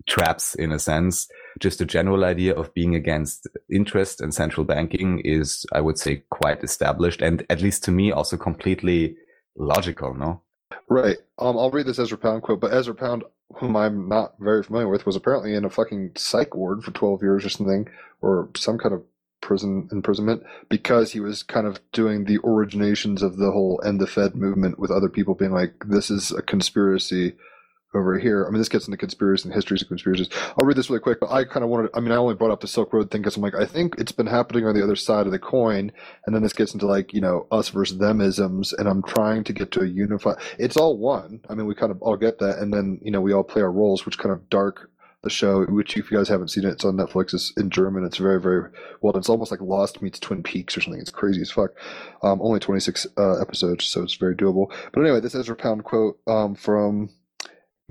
[0.06, 1.28] traps in a sense.
[1.58, 6.22] Just a general idea of being against interest and central banking is, I would say,
[6.30, 9.16] quite established and at least to me also completely
[9.56, 10.14] logical.
[10.14, 10.42] No.
[10.88, 11.18] Right.
[11.38, 13.24] Um, I'll read this Ezra Pound quote, but Ezra Pound,
[13.56, 17.22] whom I'm not very familiar with, was apparently in a fucking psych ward for 12
[17.22, 17.88] years or something,
[18.20, 19.02] or some kind of
[19.40, 24.06] prison imprisonment because he was kind of doing the originations of the whole end the
[24.06, 27.34] Fed movement with other people being like, this is a conspiracy
[27.94, 28.46] over here.
[28.46, 30.28] I mean, this gets into conspiracy and histories of conspiracies.
[30.32, 32.50] I'll read this really quick, but I kind of wanted, I mean, I only brought
[32.50, 34.82] up the Silk Road thing because I'm like, I think it's been happening on the
[34.82, 35.92] other side of the coin.
[36.26, 38.72] And then this gets into like, you know, us versus them isms.
[38.72, 41.40] And I'm trying to get to a unified, it's all one.
[41.48, 42.58] I mean, we kind of all get that.
[42.58, 44.90] And then, you know, we all play our roles, which kind of dark
[45.22, 47.34] the show, which if you guys haven't seen it, it's on Netflix.
[47.34, 48.04] It's in German.
[48.04, 48.70] It's very, very
[49.00, 49.16] well.
[49.16, 51.00] It's almost like Lost meets Twin Peaks or something.
[51.00, 51.70] It's crazy as fuck.
[52.22, 54.70] Um, only 26 uh, episodes, so it's very doable.
[54.92, 57.10] But anyway, this Ezra Pound quote um, from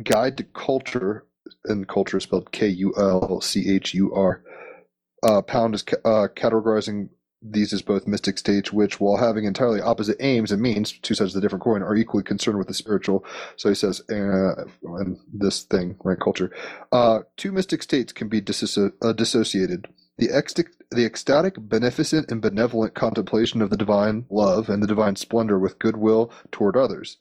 [0.04, 1.22] Guide to Kulchur,
[1.66, 4.44] and culture is spelled K U L C H U R.
[5.24, 7.10] Uh, Pound is ca- uh, categorizing
[7.42, 11.36] these as both mystic states, which, while having entirely opposite aims and means, two sides
[11.36, 13.24] of the different coin, are equally concerned with the spiritual.
[13.58, 16.52] So he says, uh, and this thing, right, culture,
[16.92, 19.88] uh, two mystic states can be disso- uh, dissociated.
[20.18, 20.30] The,
[20.90, 25.80] the ecstatic, beneficent, and benevolent contemplation of the divine love and the divine splendor with
[25.80, 27.18] goodwill toward others,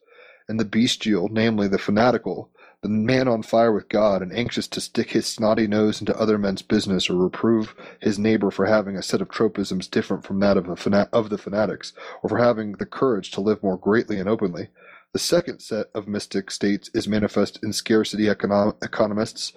[0.48, 2.50] and the bestial, namely the fanatical,
[2.82, 6.38] the man on fire with God and anxious to stick his snotty nose into other
[6.38, 10.56] men's business or reprove his neighbor for having a set of tropisms different from that
[10.56, 14.28] of, fana- of the fanatics, or for having the courage to live more greatly and
[14.28, 14.68] openly.
[15.12, 19.52] The second set of mystic states is manifest in scarcity econom- economists,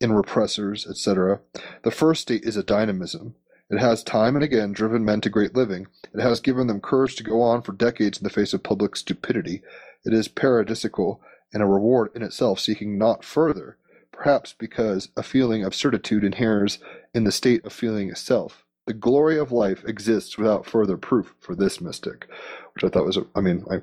[0.00, 1.40] in repressors, etc.
[1.84, 3.36] The first state is a dynamism.
[3.70, 5.86] It has time and again driven men to great living.
[6.12, 8.96] It has given them courage to go on for decades in the face of public
[8.96, 9.62] stupidity.
[10.04, 11.20] It is paradisical
[11.54, 13.78] and a reward in itself, seeking not further,
[14.12, 16.78] perhaps because a feeling of certitude inheres
[17.14, 18.64] in the state of feeling itself.
[18.86, 22.28] The glory of life exists without further proof for this mystic,
[22.74, 23.80] which I thought was, I mean, I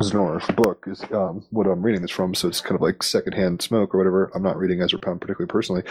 [0.00, 3.62] Znor's book is um, what I'm reading this from, so it's kind of like secondhand
[3.62, 4.30] smoke or whatever.
[4.34, 5.82] I'm not reading Ezra Pound particularly personally,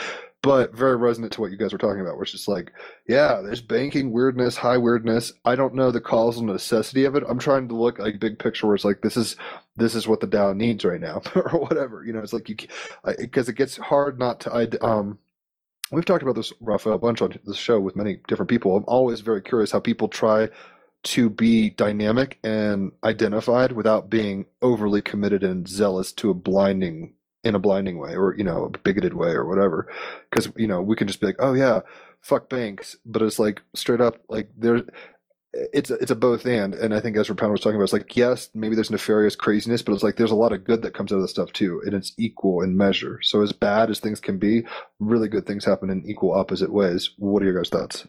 [0.41, 2.73] but very resonant to what you guys were talking about, which is like,
[3.07, 5.31] yeah, there's banking weirdness, high weirdness.
[5.45, 7.23] I don't know the causal necessity of it.
[7.27, 9.35] I'm trying to look like big picture where it's like this is
[9.75, 12.03] this is what the Dow needs right now, or whatever.
[12.03, 12.55] You know, it's like you
[13.17, 14.85] because it gets hard not to.
[14.85, 15.19] Um.
[15.93, 18.77] We've talked about this, Raphael, a bunch on the show with many different people.
[18.77, 20.47] I'm always very curious how people try
[21.03, 27.55] to be dynamic and identified without being overly committed and zealous to a blinding in
[27.55, 29.91] a blinding way or you know a bigoted way or whatever.
[30.29, 31.81] Because you know we can just be like oh yeah
[32.21, 32.95] fuck banks.
[33.05, 34.83] But it's like straight up like there
[35.53, 36.73] it's a, it's a both and.
[36.73, 37.85] And i think ezra pound was talking about.
[37.85, 40.81] It's like yes maybe there's nefarious craziness but it's like there's a lot of good
[40.83, 43.19] that comes out of this stuff too and it's equal in measure.
[43.21, 44.63] So as bad as things can be
[44.99, 47.11] really good things happen in equal opposite ways.
[47.17, 48.07] What are your guys thoughts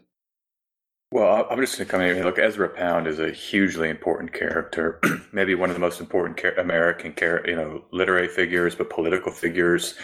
[1.12, 2.25] Well, I'm just going to come in here.
[2.25, 4.98] Look, Ezra Pound is a hugely important character,
[5.33, 9.94] maybe one of the most important American, you know, literary figures, but political figures.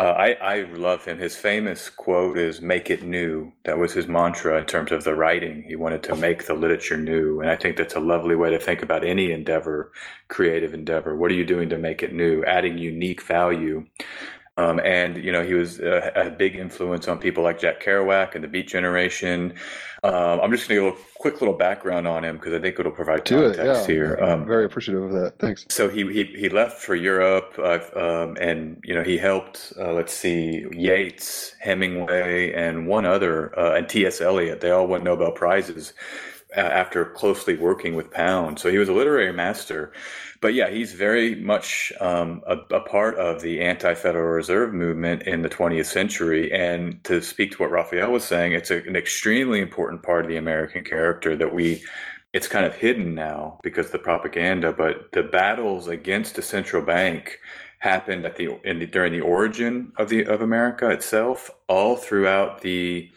[0.00, 1.18] Uh, I, I love him.
[1.18, 5.14] His famous quote is "Make it new." That was his mantra in terms of the
[5.14, 5.62] writing.
[5.62, 8.58] He wanted to make the literature new, and I think that's a lovely way to
[8.58, 9.92] think about any endeavor,
[10.26, 11.14] creative endeavor.
[11.14, 12.42] What are you doing to make it new?
[12.42, 13.86] Adding unique value.
[14.60, 18.34] Um, and you know he was a, a, big influence on people like Jack Kerouac
[18.34, 19.54] and the Beat Generation.
[20.02, 22.78] Um, I'm just going to give a quick little background on him because I think
[22.78, 23.94] it'll provide Do it, context yeah.
[23.94, 24.18] here.
[24.20, 28.36] Um, very appreciative of that thanks so he, he he left for Europe, uh, um,
[28.40, 29.72] and you know he helped.
[29.78, 34.20] Uh, let's see, Yeats, Hemingway, and one other, uh, and T.S.
[34.20, 34.60] Eliot.
[34.60, 35.94] They all won Nobel prizes.
[36.56, 38.58] After closely working with Pound.
[38.58, 39.92] So he was a literary master.
[40.40, 45.22] But yeah, he's very much um, a, a, part of the anti Federal Reserve movement
[45.24, 46.50] in the 20th century.
[46.50, 50.30] And to speak to what Raphael was saying, it's a, an extremely important part of
[50.30, 51.82] the American character that we
[52.32, 56.80] it's kind of hidden now because of the propaganda, but the battles against the central
[56.80, 57.40] bank
[57.80, 63.10] happened at the, the during the origin of the of America itself, all throughout the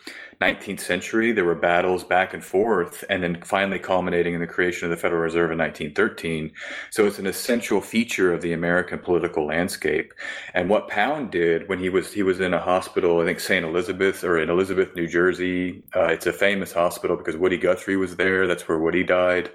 [0.44, 1.32] 19th century.
[1.32, 5.02] There were battles back and forth, and then finally culminating in the creation of the
[5.02, 6.52] Federal Reserve in 1913.
[6.90, 10.14] So it's an essential feature of the American political landscape.
[10.54, 13.66] And what Pound did when he was he was in a hospital, I think St.
[13.66, 15.84] Elizabeth or in Elizabeth, New Jersey.
[15.96, 18.48] Uh, it's a famous hospital because Woody Guthrie was there.
[18.48, 19.50] That's where Woody died.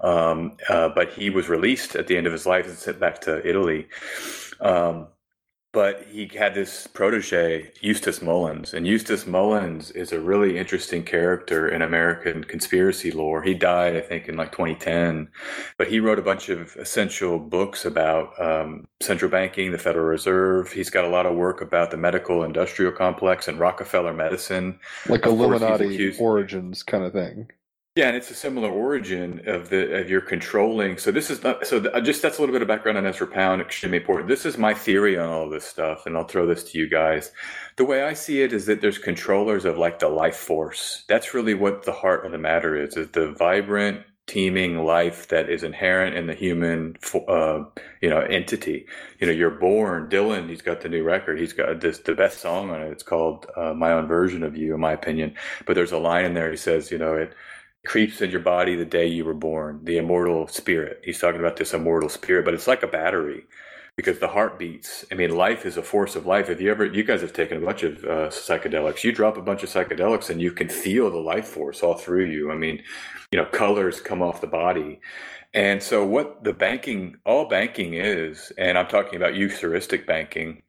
[0.00, 3.22] Um, uh, but he was released at the end of his life and sent back
[3.22, 3.88] to Italy.
[4.60, 5.08] Um,
[5.76, 11.68] but he had this protege, Eustace Mullins, and Eustace Mullins is a really interesting character
[11.68, 13.42] in American conspiracy lore.
[13.42, 15.28] He died, I think, in like 2010,
[15.76, 20.72] but he wrote a bunch of essential books about um, central banking, the Federal Reserve.
[20.72, 25.26] He's got a lot of work about the medical industrial complex and Rockefeller medicine, like
[25.26, 27.50] Illuminati origins kind of thing.
[27.96, 30.98] Yeah, and it's a similar origin of the of your controlling.
[30.98, 31.80] So this is not so.
[31.80, 33.62] The, just that's a little bit of background on Ezra Pound.
[33.62, 34.28] Extremely important.
[34.28, 37.32] This is my theory on all this stuff, and I'll throw this to you guys.
[37.76, 41.04] The way I see it is that there's controllers of like the life force.
[41.08, 45.48] That's really what the heart of the matter is: is the vibrant, teeming life that
[45.48, 46.96] is inherent in the human,
[47.28, 47.64] uh,
[48.02, 48.84] you know, entity.
[49.20, 50.10] You know, you're born.
[50.10, 51.38] Dylan, he's got the new record.
[51.38, 52.90] He's got this the best song on it.
[52.90, 55.34] It's called uh, "My Own Version of You," in my opinion.
[55.64, 56.50] But there's a line in there.
[56.50, 57.32] He says, you know, it
[57.86, 61.00] creeps in your body the day you were born, the immortal spirit.
[61.04, 63.44] He's talking about this immortal spirit, but it's like a battery
[63.96, 65.04] because the heart beats.
[65.10, 66.50] I mean, life is a force of life.
[66.50, 69.42] If you ever, you guys have taken a bunch of uh, psychedelics, you drop a
[69.42, 72.52] bunch of psychedelics and you can feel the life force all through you.
[72.52, 72.82] I mean,
[73.30, 75.00] you know, colors come off the body.
[75.54, 80.62] And so, what the banking, all banking is, and I'm talking about eucharistic banking,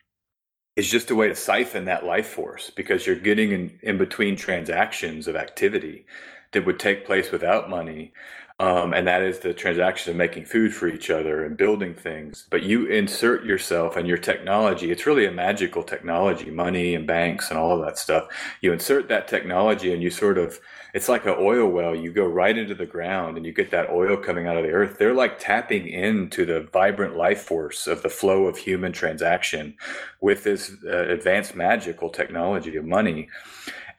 [0.77, 4.35] is just a way to siphon that life force because you're getting in, in between
[4.35, 6.05] transactions of activity
[6.51, 8.13] that would take place without money.
[8.59, 12.47] Um, and that is the transaction of making food for each other and building things.
[12.49, 14.89] But you insert yourself and your technology.
[14.89, 18.27] It's really a magical technology, money and banks and all of that stuff.
[18.61, 20.59] You insert that technology and you sort of,
[20.95, 21.93] it's like an oil well.
[21.93, 24.71] You go right into the ground and you get that oil coming out of the
[24.71, 24.97] earth.
[24.97, 29.75] They're like tapping into the vibrant life force of the flow of human transaction
[30.19, 33.29] with this uh, advanced magical technology of money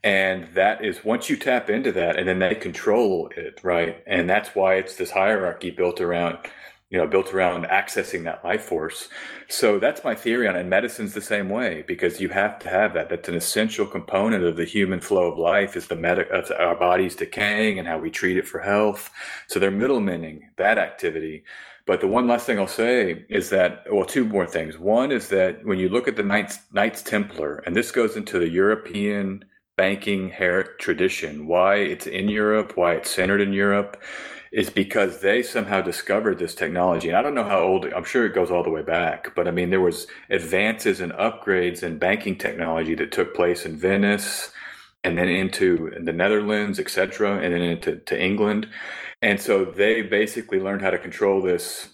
[0.04, 4.02] and that is once you tap into that and then they control it right?
[4.06, 6.38] And that's why it's this hierarchy built around
[6.90, 9.08] you know built around accessing that life force.
[9.48, 10.60] So that's my theory on it.
[10.60, 13.08] And medicine's the same way because you have to have that.
[13.08, 16.76] That's an essential component of the human flow of life is the medic of our
[16.76, 19.10] bodies decaying and how we treat it for health.
[19.48, 21.44] So they're middlemaning that activity.
[21.86, 24.78] But the one last thing I'll say is that, well, two more things.
[24.78, 28.38] One is that when you look at the Knights, Knights Templar, and this goes into
[28.38, 29.42] the European
[29.78, 30.32] banking
[30.78, 33.96] tradition, why it's in Europe, why it's centered in Europe,
[34.52, 37.08] is because they somehow discovered this technology.
[37.08, 39.46] And I don't know how old, I'm sure it goes all the way back, but
[39.46, 44.50] I mean, there was advances and upgrades in banking technology that took place in Venice
[45.04, 48.68] and then into the Netherlands, etc., and then into to England.
[49.22, 51.90] And so they basically learned how to control this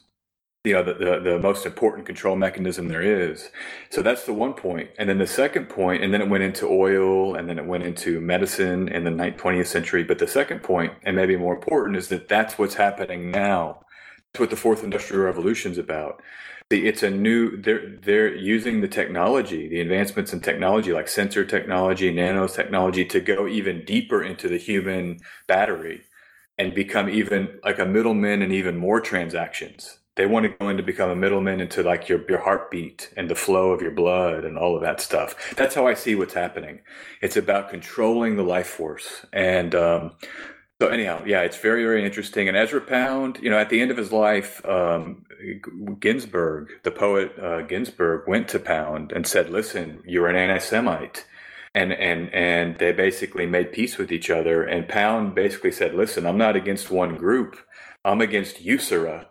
[0.64, 3.50] you know the, the, the most important control mechanism there is.
[3.90, 4.88] So that's the one point.
[4.98, 7.84] And then the second point and then it went into oil and then it went
[7.84, 10.04] into medicine in the 20th century.
[10.04, 13.84] But the second point and maybe more important is that that's what's happening now.
[14.32, 16.22] That's what the fourth industrial revolution is about.
[16.72, 21.44] See, it's a new they're they're using the technology the advancements in technology like sensor
[21.44, 26.04] technology nanotechnology to go even deeper into the human battery
[26.56, 30.76] and become even like a middleman and even more transactions they want to go in
[30.76, 34.44] to become a middleman into like your your heartbeat and the flow of your blood
[34.44, 35.54] and all of that stuff.
[35.56, 36.80] That's how I see what's happening.
[37.20, 39.26] It's about controlling the life force.
[39.32, 40.12] And um,
[40.80, 42.48] so anyhow, yeah, it's very very interesting.
[42.48, 45.24] And Ezra Pound, you know, at the end of his life, um,
[45.98, 51.26] Ginsberg, the poet uh, Ginsberg, went to Pound and said, "Listen, you're an anti-Semite."
[51.76, 54.62] And, and and they basically made peace with each other.
[54.62, 57.58] And Pound basically said, "Listen, I'm not against one group.
[58.04, 59.26] I'm against usura,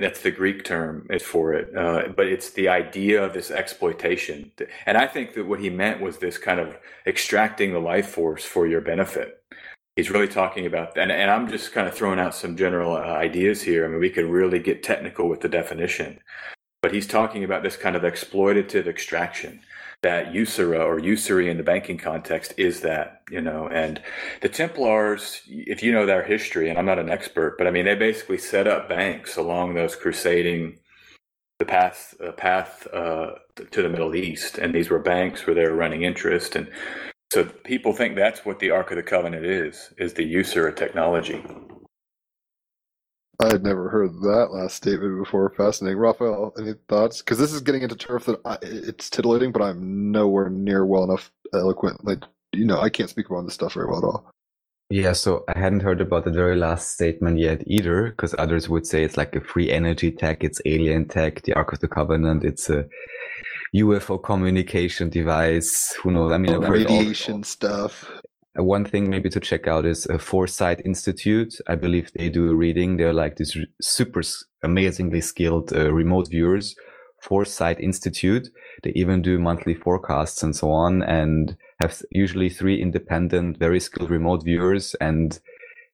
[0.00, 4.52] that's the Greek term for it, uh, but it's the idea of this exploitation.
[4.86, 6.76] And I think that what he meant was this kind of
[7.06, 9.42] extracting the life force for your benefit.
[9.96, 10.96] He's really talking about.
[10.96, 13.84] And, and I'm just kind of throwing out some general uh, ideas here.
[13.84, 16.20] I mean, we could really get technical with the definition,
[16.82, 19.60] but he's talking about this kind of exploitative extraction.
[20.02, 24.00] That usura or usury in the banking context is that, you know, and
[24.42, 27.84] the Templars, if you know their history, and I'm not an expert, but I mean,
[27.84, 30.78] they basically set up banks along those crusading,
[31.58, 33.30] the path, uh, path uh,
[33.72, 34.58] to the Middle East.
[34.58, 36.54] And these were banks where they were running interest.
[36.54, 36.70] And
[37.32, 41.44] so people think that's what the Ark of the Covenant is, is the usura technology.
[43.40, 45.50] I had never heard that last statement before.
[45.56, 45.98] Fascinating.
[45.98, 47.22] Raphael, any thoughts?
[47.22, 51.04] Because this is getting into turf that I, it's titillating, but I'm nowhere near well
[51.04, 52.04] enough eloquent.
[52.04, 54.30] Like, you know, I can't speak about this stuff very well at all.
[54.90, 58.86] Yeah, so I hadn't heard about the very last statement yet either, because others would
[58.86, 62.42] say it's like a free energy tech, it's alien tech, the Ark of the Covenant,
[62.42, 62.86] it's a
[63.76, 65.94] UFO communication device.
[66.02, 66.32] Who knows?
[66.32, 68.10] I mean, radiation all, stuff.
[68.58, 71.54] Uh, one thing maybe to check out is a Farsight Institute.
[71.66, 72.96] I believe they do a reading.
[72.96, 74.22] They're like these super
[74.62, 76.74] amazingly skilled uh, remote viewers.
[77.22, 78.48] Farsight Institute.
[78.82, 84.10] They even do monthly forecasts and so on and have usually three independent, very skilled
[84.10, 84.94] remote viewers.
[85.00, 85.38] And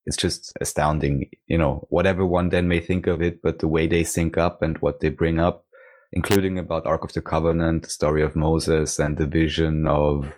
[0.04, 3.86] it's just astounding, you know, whatever one then may think of it, but the way
[3.86, 5.64] they sync up and what they bring up,
[6.12, 10.30] including about Ark of the Covenant, the story of Moses and the vision of,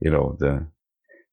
[0.00, 0.66] you know, the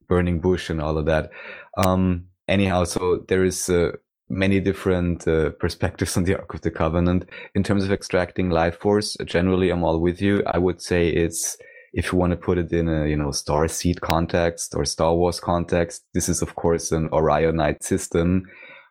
[0.08, 1.32] burning bush and all of that.
[1.78, 3.92] Um, anyhow, so there is uh,
[4.30, 8.80] many different uh, perspectives on the Ark of the Covenant in terms of extracting life
[8.80, 9.18] force.
[9.26, 10.44] Generally, I'm all with you.
[10.46, 11.58] I would say it's
[11.94, 15.16] if you want to put it in a you know star seed context or Star
[15.16, 16.04] Wars context.
[16.14, 18.44] This is of course an Orionite system,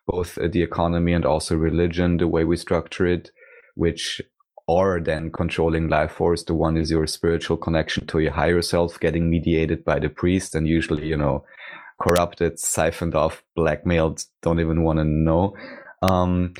[0.07, 3.31] both the economy and also religion, the way we structure it,
[3.75, 4.21] which
[4.67, 6.43] are then controlling life force.
[6.43, 10.55] The one is your spiritual connection to your higher self getting mediated by the priest
[10.55, 11.45] and usually, you know,
[12.01, 15.55] corrupted, siphoned off, blackmailed, don't even want to know.
[16.01, 16.53] Um,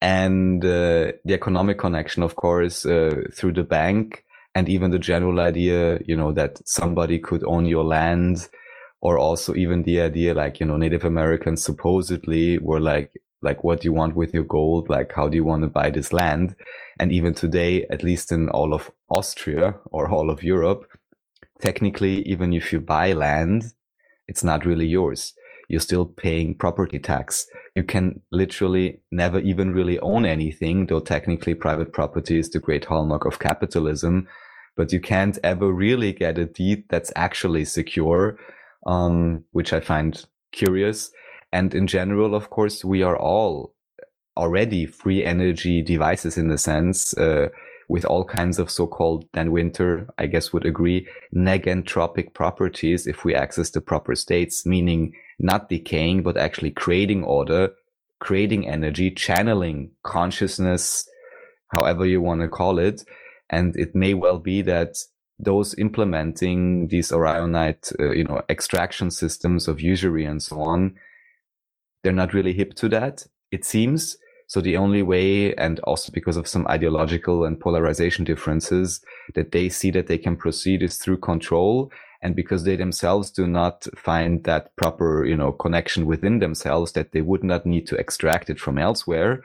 [0.00, 4.24] and uh, the economic connection, of course, uh, through the bank
[4.54, 8.48] and even the general idea, you know, that somebody could own your land
[9.00, 13.12] or also even the idea like, you know, Native Americans supposedly were like,
[13.44, 14.88] like, what do you want with your gold?
[14.88, 16.56] Like, how do you want to buy this land?
[16.98, 20.86] And even today, at least in all of Austria or all of Europe,
[21.60, 23.72] technically, even if you buy land,
[24.26, 25.34] it's not really yours.
[25.68, 27.46] You're still paying property tax.
[27.74, 32.84] You can literally never even really own anything, though technically private property is the great
[32.84, 34.28] hallmark of capitalism.
[34.76, 38.38] But you can't ever really get a deed that's actually secure,
[38.86, 41.10] um, which I find curious.
[41.54, 43.76] And in general, of course, we are all
[44.36, 47.50] already free energy devices in a sense, uh,
[47.88, 53.36] with all kinds of so-called Dan Winter, I guess would agree, negentropic properties if we
[53.36, 57.70] access the proper states, meaning not decaying, but actually creating order,
[58.18, 61.08] creating energy, channeling consciousness,
[61.76, 63.04] however you want to call it.
[63.48, 64.96] And it may well be that
[65.38, 70.96] those implementing these Orionite, uh, you know, extraction systems of usury and so on,
[72.04, 74.16] they're not really hip to that, it seems.
[74.46, 79.00] So the only way, and also because of some ideological and polarization differences,
[79.34, 81.90] that they see that they can proceed is through control.
[82.22, 87.12] And because they themselves do not find that proper, you know, connection within themselves, that
[87.12, 89.42] they would not need to extract it from elsewhere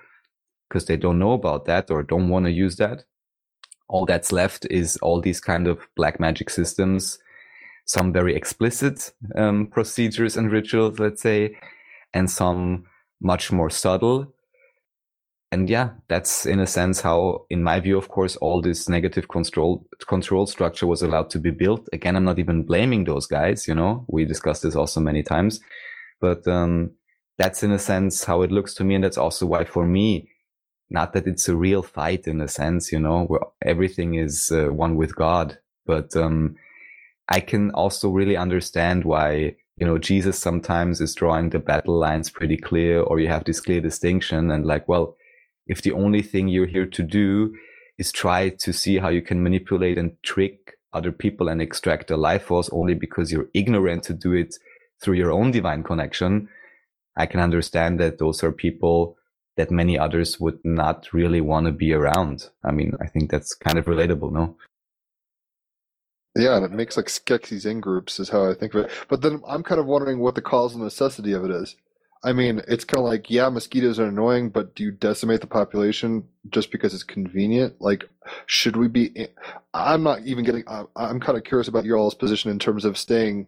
[0.69, 3.03] because they don't know about that or don't want to use that.
[3.87, 7.17] All that's left is all these kind of black magic systems,
[7.85, 11.57] some very explicit um, procedures and rituals, let's say,
[12.13, 12.85] and some
[13.21, 14.33] much more subtle
[15.51, 19.27] and yeah, that's in a sense how, in my view, of course, all this negative
[19.29, 21.89] control control structure was allowed to be built.
[21.91, 23.67] Again, I'm not even blaming those guys.
[23.67, 25.59] You know, we discussed this also many times,
[26.21, 26.91] but um,
[27.39, 30.29] that's in a sense how it looks to me, and that's also why, for me,
[30.91, 34.67] not that it's a real fight in a sense, you know, where everything is uh,
[34.71, 36.57] one with God, but um,
[37.27, 42.29] I can also really understand why you know Jesus sometimes is drawing the battle lines
[42.29, 45.15] pretty clear, or you have this clear distinction, and like, well
[45.69, 47.55] if the only thing you're here to do
[47.97, 52.17] is try to see how you can manipulate and trick other people and extract their
[52.17, 54.55] life force only because you're ignorant to do it
[55.01, 56.49] through your own divine connection,
[57.15, 59.15] I can understand that those are people
[59.57, 62.49] that many others would not really want to be around.
[62.63, 64.57] I mean, I think that's kind of relatable, no?
[66.39, 68.91] Yeah, and it makes like Skeksis in groups is how I think of it.
[69.09, 71.75] But then I'm kind of wondering what the cause and necessity of it is.
[72.23, 75.47] I mean, it's kind of like, yeah, mosquitoes are annoying, but do you decimate the
[75.47, 77.75] population just because it's convenient?
[77.79, 78.09] Like,
[78.45, 79.27] should we be?
[79.73, 80.63] I'm not even getting.
[80.95, 83.47] I'm kind of curious about your all's position in terms of staying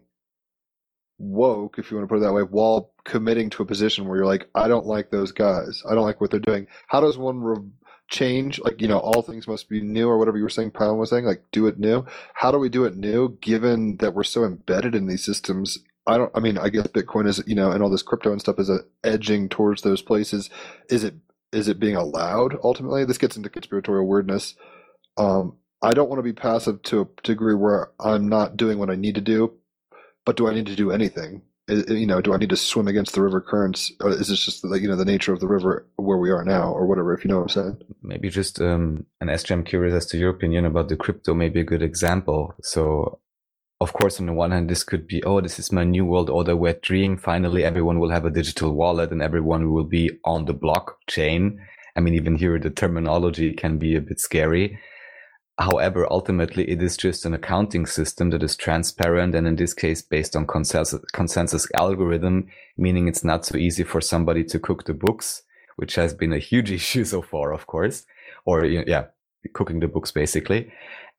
[1.18, 4.18] woke, if you want to put it that way, while committing to a position where
[4.18, 5.82] you're like, I don't like those guys.
[5.88, 6.66] I don't like what they're doing.
[6.88, 7.70] How does one re-
[8.12, 8.60] change?
[8.60, 11.10] Like, you know, all things must be new or whatever you were saying, Pound was
[11.10, 12.06] saying, like, do it new.
[12.34, 15.78] How do we do it new given that we're so embedded in these systems?
[16.06, 18.40] I don't, I mean, I guess Bitcoin is, you know, and all this crypto and
[18.40, 20.50] stuff is uh, edging towards those places.
[20.88, 21.14] Is it,
[21.52, 23.04] is it being allowed ultimately?
[23.04, 24.54] This gets into conspiratorial weirdness.
[25.16, 28.90] Um, I don't want to be passive to a degree where I'm not doing what
[28.90, 29.54] I need to do,
[30.24, 31.42] but do I need to do anything?
[31.68, 34.44] Is- you know, do I need to swim against the river currents, or is this
[34.44, 37.14] just like you know the nature of the river where we are now, or whatever?
[37.14, 37.82] If you know what I'm saying.
[38.02, 39.52] Maybe just um, an SG.
[39.52, 41.34] I'm curious as to your opinion about the crypto.
[41.34, 42.54] Maybe a good example.
[42.62, 43.20] So,
[43.80, 46.30] of course, on the one hand, this could be, oh, this is my new world
[46.30, 47.16] order wet dream.
[47.16, 51.58] Finally, everyone will have a digital wallet and everyone will be on the blockchain.
[51.96, 54.78] I mean, even here, the terminology can be a bit scary.
[55.62, 60.02] However, ultimately, it is just an accounting system that is transparent and in this case,
[60.02, 64.92] based on consensus, consensus algorithm, meaning it's not so easy for somebody to cook the
[64.92, 65.44] books,
[65.76, 68.04] which has been a huge issue so far, of course,
[68.44, 69.04] or yeah,
[69.52, 70.72] cooking the books basically.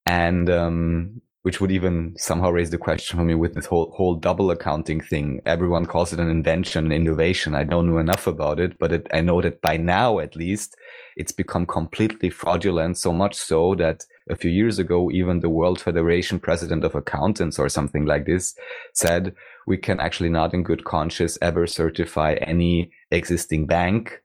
[0.06, 4.16] And, um, which would even somehow raise the question for me with this whole whole
[4.16, 5.42] double accounting thing.
[5.46, 7.54] Everyone calls it an invention, an innovation.
[7.54, 10.78] I don't know enough about it, but it, I know that by now, at least,
[11.18, 12.98] it's become completely fraudulent.
[12.98, 17.60] So much so that a few years ago, even the World Federation President of Accountants
[17.60, 18.56] or something like this
[18.94, 19.36] said
[19.68, 24.22] we can actually not, in good conscience, ever certify any existing bank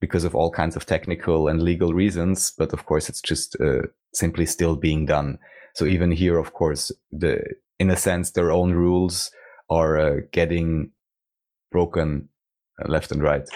[0.00, 2.52] because of all kinds of technical and legal reasons.
[2.56, 3.82] But of course, it's just uh,
[4.12, 5.38] simply still being done.
[5.74, 7.42] So even here, of course, the
[7.78, 9.30] in a sense, their own rules
[9.68, 10.90] are uh, getting
[11.72, 12.28] broken
[12.82, 13.48] uh, left and right.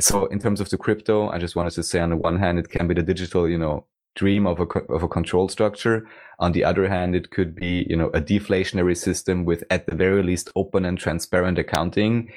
[0.00, 2.58] So in terms of the crypto, I just wanted to say on the one hand,
[2.58, 6.06] it can be the digital, you know, dream of a of a control structure.
[6.38, 9.94] On the other hand, it could be, you know, a deflationary system with at the
[9.94, 12.32] very least open and transparent accounting,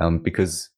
[0.00, 0.70] um, because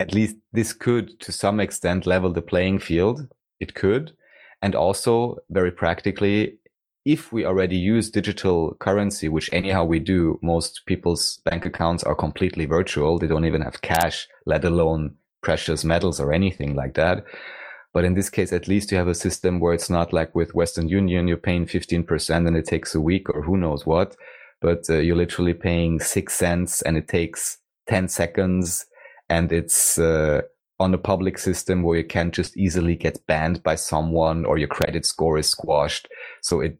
[0.00, 3.28] at least this could to some extent level the playing field.
[3.60, 4.12] It could.
[4.60, 6.58] And also very practically,
[7.04, 12.14] if we already use digital currency, which anyhow we do, most people's bank accounts are
[12.14, 13.18] completely virtual.
[13.18, 17.24] They don't even have cash, let alone precious metals or anything like that.
[17.94, 20.54] But in this case, at least you have a system where it's not like with
[20.54, 24.16] Western Union, you're paying 15% and it takes a week or who knows what,
[24.60, 28.84] but uh, you're literally paying six cents and it takes 10 seconds
[29.30, 30.42] and it's, uh,
[30.80, 34.68] on a public system where you can't just easily get banned by someone or your
[34.68, 36.08] credit score is squashed.
[36.42, 36.78] So it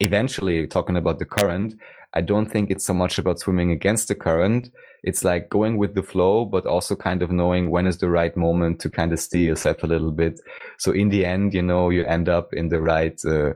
[0.00, 1.74] eventually talking about the current,
[2.16, 4.70] I don't think it's so much about swimming against the current.
[5.02, 8.34] It's like going with the flow, but also kind of knowing when is the right
[8.34, 10.40] moment to kind of steer yourself a little bit.
[10.78, 13.52] So in the end, you know, you end up in the right uh,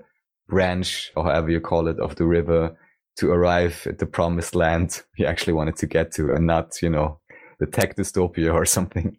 [0.46, 2.76] branch or however you call it of the river
[3.16, 6.90] to arrive at the promised land you actually wanted to get to and not, you
[6.90, 7.18] know,
[7.60, 9.16] the tech dystopia or something.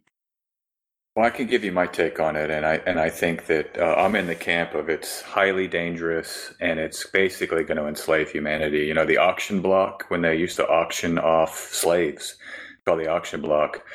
[1.21, 3.77] Well, I can give you my take on it, and I and I think that
[3.77, 8.31] uh, I'm in the camp of it's highly dangerous, and it's basically going to enslave
[8.31, 8.87] humanity.
[8.87, 12.37] You know, the auction block when they used to auction off slaves,
[12.85, 13.85] called the auction block,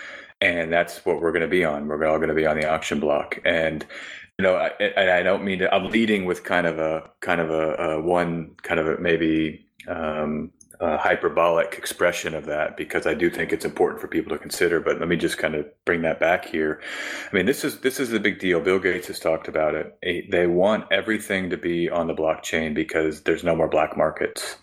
[0.41, 1.89] and that's what we're going to be on.
[1.89, 3.85] We're all going to be on the auction block, and
[4.39, 5.75] you know, I, and I don't mean to.
[5.75, 9.67] I'm leading with kind of a kind of a, a one kind of a maybe
[9.89, 14.39] um, uh, hyperbolic expression of that because I do think it's important for people to
[14.39, 14.81] consider.
[14.81, 16.81] But let me just kind of bring that back here.
[17.31, 18.61] I mean, this is this is the big deal.
[18.61, 20.29] Bill Gates has talked about it.
[20.31, 24.57] They want everything to be on the blockchain because there's no more black markets,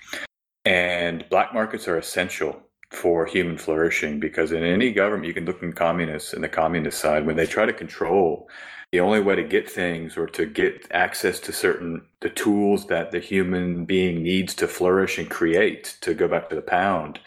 [0.66, 2.62] and black markets are essential
[2.92, 7.00] for human flourishing because in any government you can look in communists in the communist
[7.00, 8.48] side when they try to control
[8.94, 13.10] the only way to get things or to get access to certain the tools that
[13.10, 17.20] the human being needs to flourish and create to go back to the pound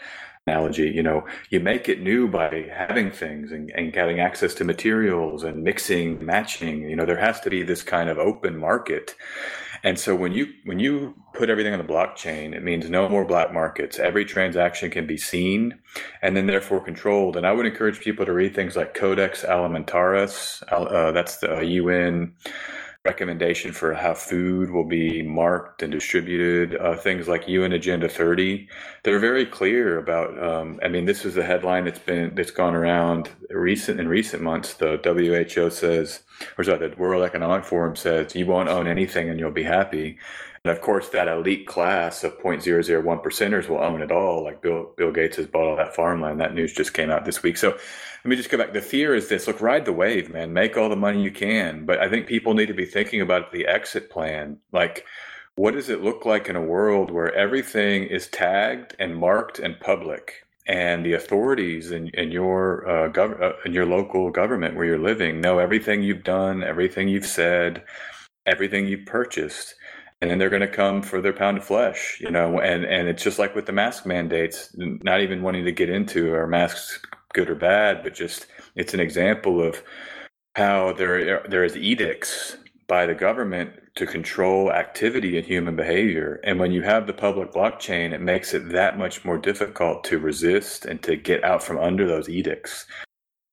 [0.47, 4.63] analogy you know you make it new by having things and, and having access to
[4.63, 9.13] materials and mixing matching you know there has to be this kind of open market
[9.83, 13.25] and so when you when you put everything on the blockchain, it means no more
[13.25, 13.99] black markets.
[13.99, 15.79] Every transaction can be seen
[16.21, 17.37] and then therefore controlled.
[17.37, 20.63] And I would encourage people to read things like Codex Alimentarius.
[20.71, 22.33] Uh, that's the UN
[23.07, 26.75] recommendation for how food will be marked and distributed.
[26.75, 28.67] Uh, things like UN Agenda 30,
[29.03, 30.29] they're very clear about.
[30.43, 34.43] Um, I mean, this is a headline that's been that's gone around recent in recent
[34.43, 34.73] months.
[34.73, 36.23] The WHO says,
[36.57, 40.17] or sorry, the World Economic Forum says, you won't own anything and you'll be happy.
[40.63, 44.43] And of course, that elite class of 0.001 percenters will own it all.
[44.43, 46.39] Like Bill, Bill Gates has bought all that farmland.
[46.39, 47.57] That news just came out this week.
[47.57, 48.73] So let me just go back.
[48.73, 50.53] The fear is this look, ride the wave, man.
[50.53, 51.85] Make all the money you can.
[51.85, 54.57] But I think people need to be thinking about the exit plan.
[54.71, 55.05] Like,
[55.55, 59.79] what does it look like in a world where everything is tagged and marked and
[59.79, 60.43] public?
[60.67, 64.99] and the authorities in, in your uh, gov- uh, in your local government where you're
[64.99, 67.83] living know everything you've done, everything you've said,
[68.45, 69.75] everything you've purchased,
[70.21, 72.59] and then they're going to come for their pound of flesh, you know.
[72.59, 76.33] And and it's just like with the mask mandates, not even wanting to get into
[76.33, 76.99] are masks
[77.33, 79.81] good or bad, but just it's an example of
[80.55, 82.57] how there there is edicts
[82.87, 86.39] by the government to control activity in human behavior.
[86.43, 90.19] And when you have the public blockchain, it makes it that much more difficult to
[90.19, 92.85] resist and to get out from under those edicts.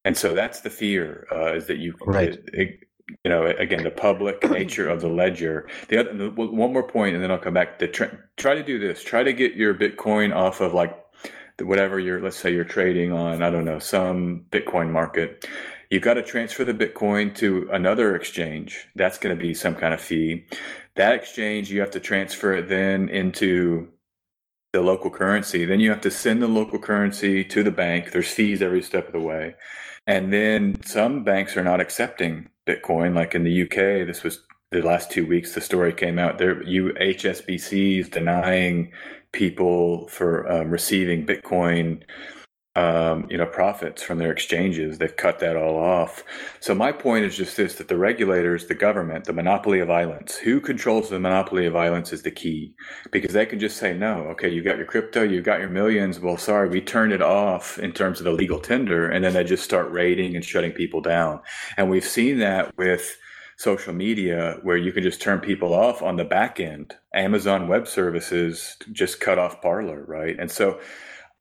[0.05, 2.35] And so that's the fear uh, is that you, Right.
[2.35, 2.79] it- it-
[3.09, 5.69] you know, again, the public nature of the ledger.
[5.89, 7.79] The other, one more point, and then I'll come back.
[7.81, 9.03] To try, try to do this.
[9.03, 10.99] Try to get your Bitcoin off of like
[11.61, 12.21] whatever you're.
[12.21, 13.43] Let's say you're trading on.
[13.43, 15.47] I don't know some Bitcoin market.
[15.91, 18.89] You've got to transfer the Bitcoin to another exchange.
[18.97, 20.47] That's going to be some kind of fee.
[20.97, 23.89] That exchange, you have to transfer it then into
[24.73, 25.65] the local currency.
[25.65, 28.11] Then you have to send the local currency to the bank.
[28.11, 29.55] There's fees every step of the way.
[30.07, 33.15] And then some banks are not accepting Bitcoin.
[33.15, 36.63] Like in the UK, this was the last two weeks, the story came out there.
[36.65, 38.93] You HSBC is denying
[39.33, 42.03] people for um, receiving Bitcoin
[42.77, 44.99] um, you know, profits from their exchanges.
[44.99, 46.25] They've cut that all off.
[46.61, 50.37] So my point is just this: that the regulators, the government, the monopoly of violence,
[50.37, 52.75] who controls the monopoly of violence is the key,
[53.13, 54.27] because they can just say no.
[54.31, 56.19] Okay, you got your crypto, you got your millions.
[56.19, 59.45] Well, sorry, we turned it off in terms of the legal tender, and then they
[59.45, 61.41] just start raiding and shutting people down.
[61.77, 63.17] And we've seen that with
[63.57, 66.95] social media where you can just turn people off on the back end.
[67.15, 70.37] Amazon Web Services just cut off Parler, right?
[70.39, 70.81] And so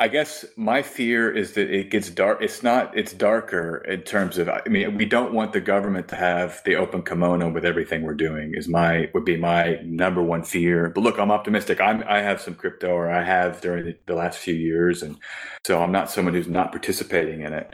[0.03, 2.41] I guess my fear is that it gets dark.
[2.41, 2.97] It's not.
[2.97, 4.49] It's darker in terms of.
[4.49, 8.13] I mean, we don't want the government to have the open kimono with everything we're
[8.13, 8.53] doing.
[8.53, 10.89] Is my would be my number one fear.
[10.89, 11.79] But look, I'm optimistic.
[11.79, 12.03] I'm.
[12.05, 15.15] I have some crypto, or I have during the, the last few years, and
[15.65, 17.73] so I'm not someone who's not participating in it.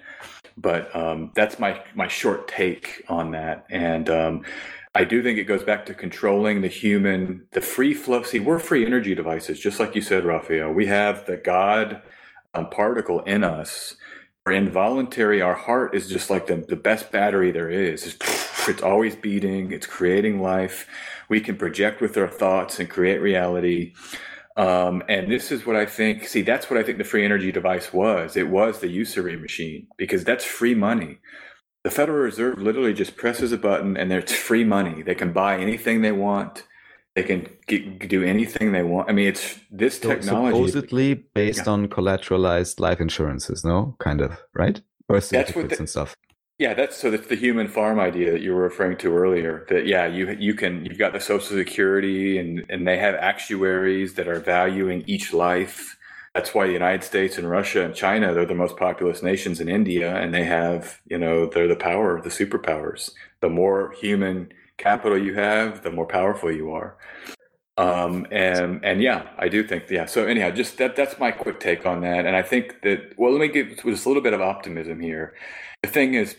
[0.56, 4.08] But um, that's my my short take on that, and.
[4.08, 4.46] Um,
[4.96, 8.24] I do think it goes back to controlling the human, the free flow.
[8.24, 10.72] See, we're free energy devices, just like you said, Raphael.
[10.72, 12.02] We have the God
[12.54, 13.95] um, particle in us.
[14.45, 15.41] We're involuntary.
[15.41, 18.06] Our heart is just like the, the best battery there is.
[18.06, 20.88] It's, it's always beating, it's creating life.
[21.30, 23.93] We can project with our thoughts and create reality.
[24.58, 26.28] Um, and this is what I think.
[26.28, 28.36] See, that's what I think the free energy device was.
[28.36, 31.20] It was the usury machine because that's free money.
[31.84, 35.02] The Federal Reserve literally just presses a button and it's free money.
[35.02, 36.66] They can buy anything they want.
[37.16, 39.10] They can get, do anything they want.
[39.10, 40.55] I mean, it's this So technology.
[40.55, 41.74] supposedly based Yeah.
[41.74, 43.95] on collateralized life insurances, no?
[43.99, 44.80] Kind of, right?
[45.07, 46.16] What certificates the- and stuff.
[46.60, 49.66] Yeah, that's so that's the human farm idea that you were referring to earlier.
[49.70, 54.16] That yeah, you you can you've got the social security and and they have actuaries
[54.16, 55.95] that are valuing each life.
[56.36, 59.70] That's why the United States and Russia and China they're the most populous nations in
[59.70, 63.12] India, and they have you know they're the power, of the superpowers.
[63.39, 66.98] The more human capital you have, the more powerful you are.
[67.78, 70.06] Um, and and yeah, I do think yeah.
[70.06, 72.26] So anyhow, just that that's my quick take on that.
[72.26, 75.34] And I think that well, let me give just a little bit of optimism here.
[75.82, 76.36] The thing is,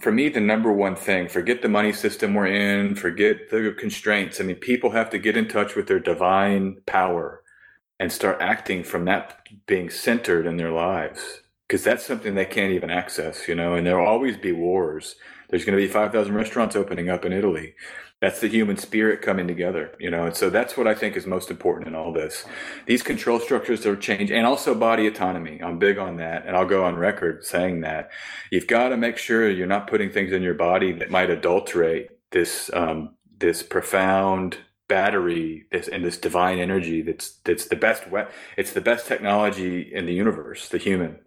[0.00, 4.40] for me, the number one thing, forget the money system we're in, forget the constraints.
[4.40, 7.44] I mean, people have to get in touch with their divine power
[8.00, 11.42] and start acting from that being centered in their lives.
[11.68, 15.14] Because that's something they can't even access, you know, and there'll always be wars.
[15.50, 17.74] There's going to be 5,000 restaurants opening up in Italy.
[18.20, 21.26] That's the human spirit coming together, you know, and so that's what I think is
[21.26, 22.44] most important in all this.
[22.86, 25.60] These control structures are changed and also body autonomy.
[25.62, 26.46] I'm big on that.
[26.46, 28.10] And I'll go on record saying that
[28.50, 32.10] you've got to make sure you're not putting things in your body that might adulterate
[32.30, 38.22] this um, this profound battery this and this divine energy that's that's the best we-
[38.56, 41.20] it's the best technology in the universe the human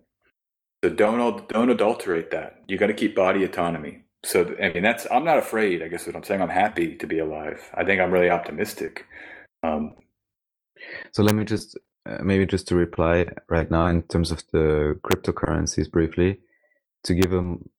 [0.84, 5.08] so don't don't adulterate that you got to keep body autonomy so i mean that's
[5.12, 8.02] i'm not afraid i guess what i'm saying i'm happy to be alive i think
[8.02, 9.06] i'm really optimistic
[9.64, 9.96] um,
[11.14, 11.78] So let me just
[12.10, 16.40] uh, maybe just to reply right now in terms of the cryptocurrencies briefly
[17.04, 17.70] to give them.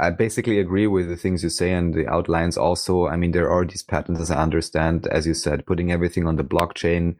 [0.00, 3.08] I basically agree with the things you say and the outlines also.
[3.08, 6.36] I mean, there are these patterns as I understand, as you said, putting everything on
[6.36, 7.16] the blockchain,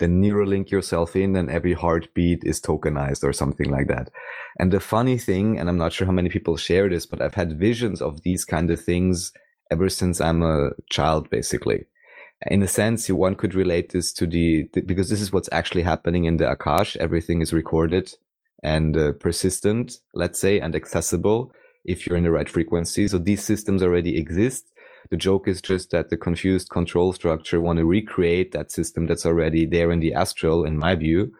[0.00, 4.10] then Neuralink yourself in and every heartbeat is tokenized or something like that.
[4.58, 7.34] And the funny thing, and I'm not sure how many people share this, but I've
[7.34, 9.32] had visions of these kind of things
[9.70, 11.84] ever since I'm a child, basically
[12.48, 15.50] in a sense, you- one could relate this to the, the- because this is what's
[15.52, 16.96] actually happening in the Akash.
[16.96, 18.12] Everything is recorded
[18.62, 21.52] and uh, persistent, let's say, and accessible
[21.84, 23.08] if you're in the right frequency.
[23.08, 24.66] So these systems already exist.
[25.08, 29.24] The joke is just that the confused control structure want to recreate that system that's
[29.26, 31.32] already there in the astral, in my view.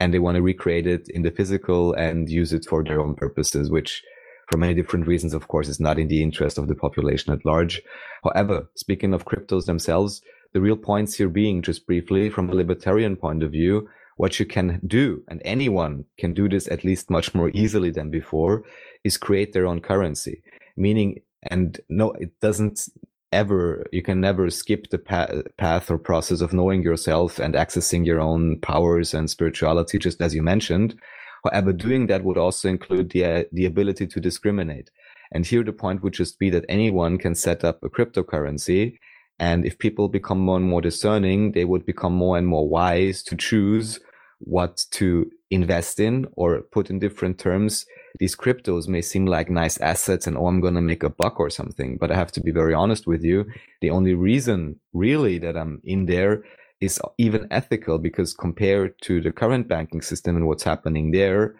[0.00, 3.14] and they want to recreate it in the physical and use it for their own
[3.14, 4.02] purposes, which
[4.50, 7.44] for many different reasons, of course, is not in the interest of the population at
[7.44, 7.82] large.
[8.24, 13.16] However, speaking of cryptos themselves, the real points here being just briefly from a libertarian
[13.16, 17.34] point of view, what you can do, and anyone can do this at least much
[17.34, 18.64] more easily than before,
[19.04, 20.42] is create their own currency.
[20.76, 22.88] Meaning, and no, it doesn't
[23.32, 28.06] ever, you can never skip the pa- path or process of knowing yourself and accessing
[28.06, 30.98] your own powers and spirituality, just as you mentioned.
[31.44, 34.90] However, doing that would also include the, uh, the ability to discriminate.
[35.30, 38.98] And here the point would just be that anyone can set up a cryptocurrency
[39.38, 43.22] and if people become more and more discerning, they would become more and more wise
[43.24, 44.00] to choose
[44.40, 47.86] what to invest in or put in different terms.
[48.18, 51.38] These cryptos may seem like nice assets and, oh, I'm going to make a buck
[51.38, 51.98] or something.
[51.98, 53.46] But I have to be very honest with you.
[53.80, 56.44] The only reason really that I'm in there
[56.80, 61.56] is even ethical because compared to the current banking system and what's happening there,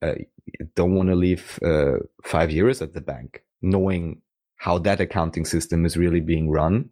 [0.00, 0.14] uh,
[0.74, 4.20] don't want to leave uh, five years at the bank knowing
[4.56, 6.90] how that accounting system is really being run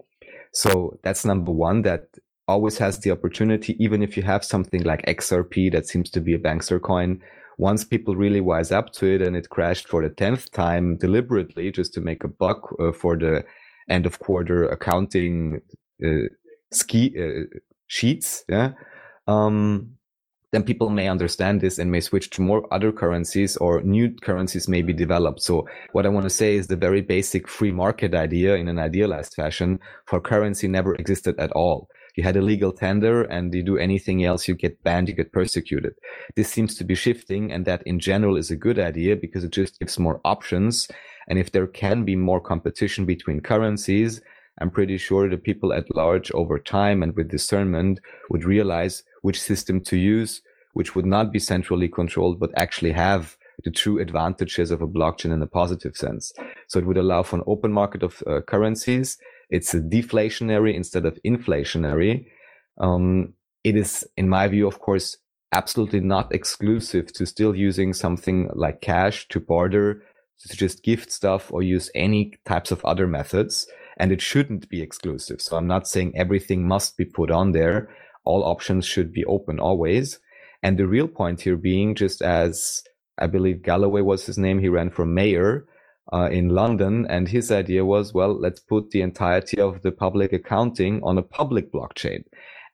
[0.53, 2.09] so that's number one that
[2.49, 6.35] always has the opportunity, even if you have something like XRP that seems to be
[6.35, 7.23] a bankster coin,
[7.61, 11.71] once people really wise up to it and it crashed for the 10th time deliberately
[11.71, 13.45] just to make a buck uh, for the
[13.91, 15.61] end of quarter accounting
[16.03, 16.27] uh,
[16.73, 17.45] ski uh,
[17.87, 18.73] sheets, yeah,
[19.27, 19.91] um,
[20.53, 24.67] then people may understand this and may switch to more other currencies or new currencies
[24.67, 25.43] may be developed.
[25.43, 28.79] So what I want to say is the very basic free market idea in an
[28.79, 31.89] idealized fashion for currency never existed at all.
[32.17, 35.33] You had a legal tender and you do anything else, you get banned, you get
[35.33, 35.95] persecuted.
[36.37, 39.53] This seems to be shifting and that in general is a good idea because it
[39.53, 40.89] just gives more options.
[41.29, 44.21] And if there can be more competition between currencies,
[44.61, 49.41] I'm pretty sure the people at large over time and with discernment would realize which
[49.41, 50.43] system to use,
[50.75, 55.33] which would not be centrally controlled, but actually have the true advantages of a blockchain
[55.33, 56.33] in a positive sense.
[56.67, 59.19] So it would allow for an open market of uh, currencies.
[59.51, 62.27] It's a deflationary instead of inflationary.
[62.81, 63.35] Um,
[63.65, 65.17] it is, in my view, of course,
[65.53, 70.03] absolutely not exclusive to still using something like cash to barter,
[70.39, 73.67] to just gift stuff or use any types of other methods.
[73.99, 75.43] And it shouldn't be exclusive.
[75.43, 77.91] So I'm not saying everything must be put on there
[78.25, 80.19] all options should be open always.
[80.63, 82.83] And the real point here being just as
[83.19, 85.67] I believe Galloway was his name, he ran for mayor
[86.13, 87.07] uh, in London.
[87.09, 91.23] And his idea was, well, let's put the entirety of the public accounting on a
[91.23, 92.25] public blockchain.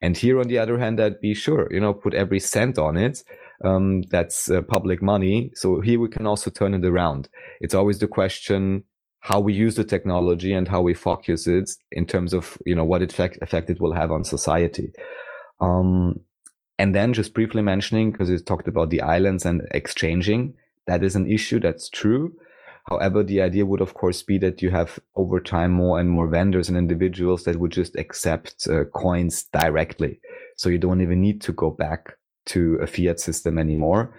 [0.01, 2.97] And here, on the other hand, I'd be sure, you know, put every cent on
[2.97, 3.23] it.
[3.63, 5.49] Um, that's uh, public money.
[5.55, 7.27] So here we can also turn it around.
[7.59, 8.83] It's always the question,
[9.21, 12.85] how we use the technology and how we focus it in terms of, you know,
[12.85, 14.91] what effect, effect it will have on society.
[15.59, 16.19] Um,
[16.77, 20.53] and then just briefly mentioning, because you talked about the islands and exchanging,
[20.85, 21.59] that is an issue.
[21.59, 22.33] That's true.
[22.89, 26.27] However, the idea would, of course, be that you have over time more and more
[26.27, 30.21] vendors and individuals that would just accept uh, coins directly.
[30.55, 32.13] So you don't even need to go back
[32.47, 34.17] to a fiat system anymore.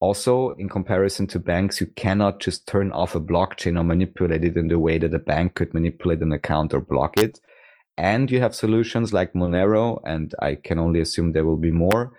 [0.00, 4.56] Also, in comparison to banks, you cannot just turn off a blockchain or manipulate it
[4.56, 7.40] in the way that a bank could manipulate an account or block it.
[7.96, 12.12] And you have solutions like Monero, and I can only assume there will be more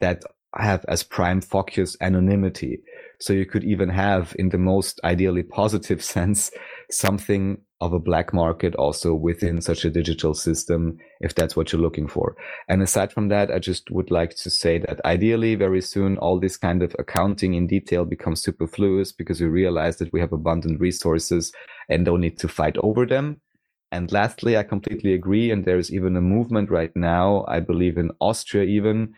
[0.00, 0.22] that
[0.56, 2.82] have as prime focus anonymity.
[3.20, 6.50] So you could even have, in the most ideally positive sense,
[6.90, 11.82] something of a black market also within such a digital system, if that's what you're
[11.82, 12.34] looking for.
[12.68, 16.40] And aside from that, I just would like to say that ideally, very soon, all
[16.40, 20.80] this kind of accounting in detail becomes superfluous because we realize that we have abundant
[20.80, 21.52] resources
[21.88, 23.40] and don't need to fight over them.
[23.92, 25.50] And lastly, I completely agree.
[25.50, 29.14] And there's even a movement right now, I believe in Austria even,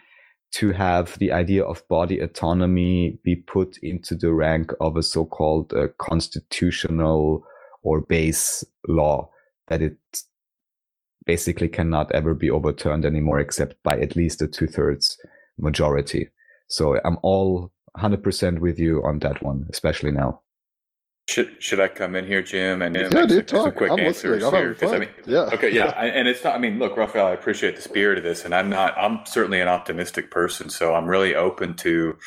[0.53, 5.73] to have the idea of body autonomy be put into the rank of a so-called
[5.73, 7.45] uh, constitutional
[7.83, 9.29] or base law
[9.69, 9.97] that it
[11.25, 15.19] basically cannot ever be overturned anymore except by at least a two-thirds
[15.59, 16.29] majority.
[16.69, 20.41] So I'm all 100% with you on that one, especially now.
[21.29, 22.83] Should should I come in here, Jim?
[22.83, 23.77] And Yeah, make dude, some, some talk.
[23.77, 24.45] quick I'm answers listening.
[24.45, 24.75] I'm here?
[24.75, 25.51] having 'Cause, I mean, Yeah.
[25.53, 26.55] okay, yeah, I- and it's not.
[26.55, 28.95] I mean, look, Raphael, I appreciate the spirit of this, and I'm not.
[28.99, 32.19] I'm certainly an optimistic person, so I'm really open to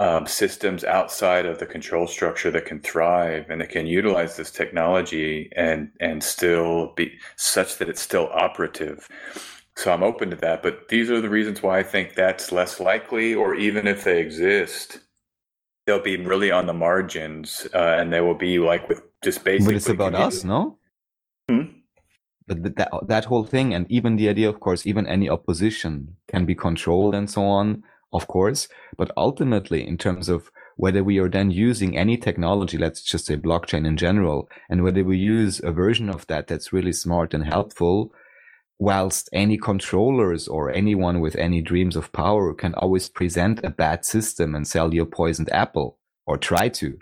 [0.00, 4.50] um, systems outside of the control structure that can thrive and that can utilize this
[4.50, 9.08] technology and and still be such that it's still operative.
[9.76, 12.80] So I'm open to that, but these are the reasons why I think that's less
[12.80, 15.00] likely, or even if they exist,
[15.86, 19.74] they'll be really on the margins, uh, and they will be like with just basically.
[19.74, 20.78] But it's about us, no?
[21.48, 21.62] Hmm?
[22.46, 26.16] But th- that that whole thing, and even the idea, of course, even any opposition
[26.28, 27.82] can be controlled and so on.
[28.14, 33.02] of course, but ultimately in terms of whether we are then using any technology, let's
[33.02, 36.92] just say blockchain in general, and whether we use a version of that that's really
[36.92, 38.12] smart and helpful,
[38.78, 44.04] whilst any controllers or anyone with any dreams of power can always present a bad
[44.04, 46.98] system and sell you a poisoned apple or try to.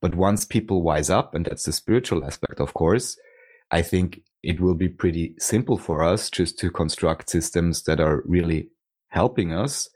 [0.00, 3.18] But once people wise up, and that's the spiritual aspect, of course,
[3.70, 8.22] I think it will be pretty simple for us just to construct systems that are
[8.24, 8.70] really
[9.08, 9.88] helping us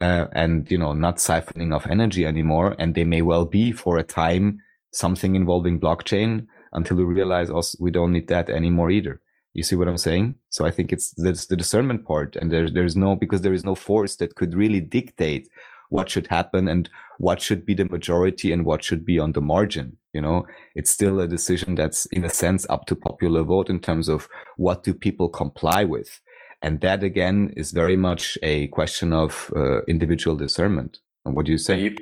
[0.00, 3.96] uh, and you know not siphoning off energy anymore and they may well be for
[3.96, 4.58] a time
[4.92, 9.20] something involving blockchain until we realize also we don't need that anymore either
[9.56, 12.72] you see what i'm saying so i think it's that's the discernment part and there's
[12.72, 15.48] there's no because there is no force that could really dictate
[15.88, 19.40] what should happen and what should be the majority and what should be on the
[19.40, 23.70] margin you know it's still a decision that's in a sense up to popular vote
[23.70, 26.20] in terms of what do people comply with
[26.62, 30.98] and that again is very much a question of uh, individual discernment.
[31.24, 31.96] And what do you say?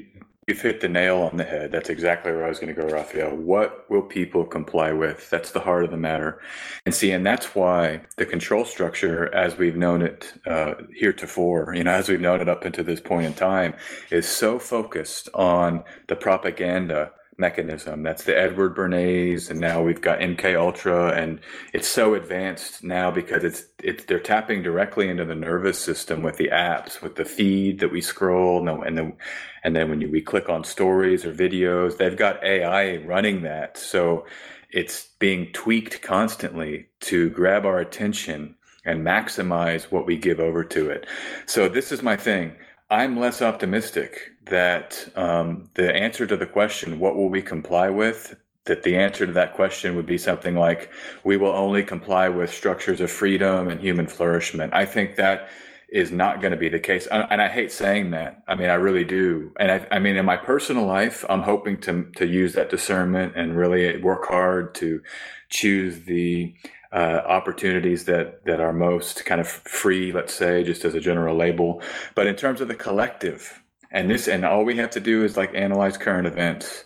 [0.47, 1.73] You, you've hit the nail on the head.
[1.73, 3.37] That's exactly where I was going to go, Raphael.
[3.37, 5.31] What will people comply with?
[5.31, 6.41] That's the heart of the matter.
[6.87, 11.85] And see, and that's why the control structure, as we've known it uh, heretofore, you
[11.85, 13.75] know, as we've known it up until this point in time,
[14.11, 18.03] is so focused on the propaganda mechanism.
[18.03, 21.41] That's the Edward Bernays, and now we've got MK Ultra, and
[21.72, 26.37] it's so advanced now because it's it's they're tapping directly into the nervous system with
[26.37, 29.16] the apps, with the feed that we scroll, and then
[29.62, 33.78] and then when you, we click on stories or videos, they've got AI running that,
[33.78, 34.26] so
[34.70, 40.91] it's being tweaked constantly to grab our attention and maximize what we give over to
[40.91, 41.07] it.
[41.47, 42.57] So this is my thing.
[42.91, 48.37] I'm less optimistic that um, the answer to the question, what will we comply with?
[48.65, 50.91] That the answer to that question would be something like,
[51.23, 54.73] we will only comply with structures of freedom and human flourishment.
[54.73, 55.49] I think that
[55.91, 57.07] is not going to be the case.
[57.07, 58.43] And I hate saying that.
[58.49, 59.53] I mean, I really do.
[59.61, 63.35] And I, I mean, in my personal life, I'm hoping to, to use that discernment
[63.37, 65.03] and really work hard to
[65.51, 66.55] choose the
[66.93, 71.37] uh, opportunities that that are most kind of free, let's say, just as a general
[71.37, 71.83] label.
[72.15, 73.63] But in terms of the collective,
[73.95, 76.85] and this, and all we have to do is like analyze current events.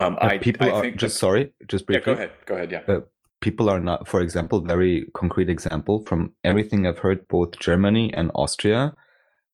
[0.00, 2.12] Um, I, people I are just sorry, just briefly.
[2.12, 2.30] Yeah, go ahead.
[2.46, 2.72] Go ahead.
[2.72, 2.94] Yeah.
[2.94, 3.00] Uh,
[3.40, 8.30] people are not, for example, very concrete example from everything I've heard, both Germany and
[8.34, 8.94] Austria,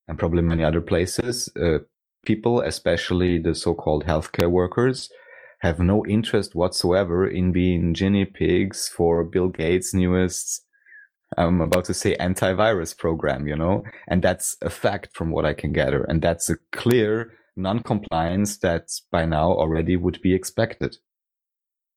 [0.08, 1.50] and probably many other places.
[1.60, 1.78] Uh,
[2.24, 5.10] people, especially the so-called healthcare workers,
[5.60, 10.61] have no interest whatsoever in being guinea pigs for Bill Gates' newest,
[11.38, 15.54] I'm about to say antivirus program, you know, and that's a fact from what I
[15.54, 16.04] can gather.
[16.04, 20.96] And that's a clear non-compliance that by now already would be expected.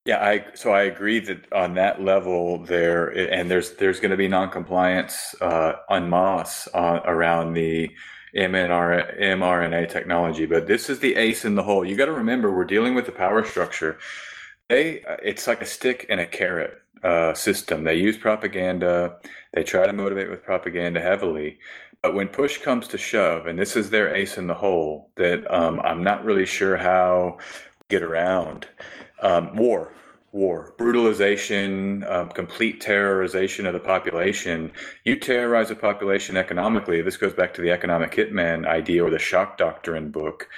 [0.04, 4.16] Yeah, I so I agree that on that level there, and there's there's going to
[4.16, 7.90] be non-compliance uh, en masse uh, around the
[8.36, 11.84] mRNA, mRNA technology, but this is the ace in the hole.
[11.84, 13.98] You got to remember, we're dealing with the power structure.
[14.68, 17.84] They, uh, it's like a stick and a carrot uh, system.
[17.84, 19.16] They use propaganda.
[19.54, 21.58] They try to motivate with propaganda heavily.
[22.02, 25.50] But when push comes to shove, and this is their ace in the hole, that
[25.52, 27.38] um, I'm not really sure how
[27.88, 28.66] get around.
[29.22, 29.92] Um, war
[30.36, 34.70] war, brutalization, um, complete terrorization of the population.
[35.02, 37.00] You terrorize a population economically.
[37.00, 40.48] This goes back to the economic hitman idea or the shock doctrine book.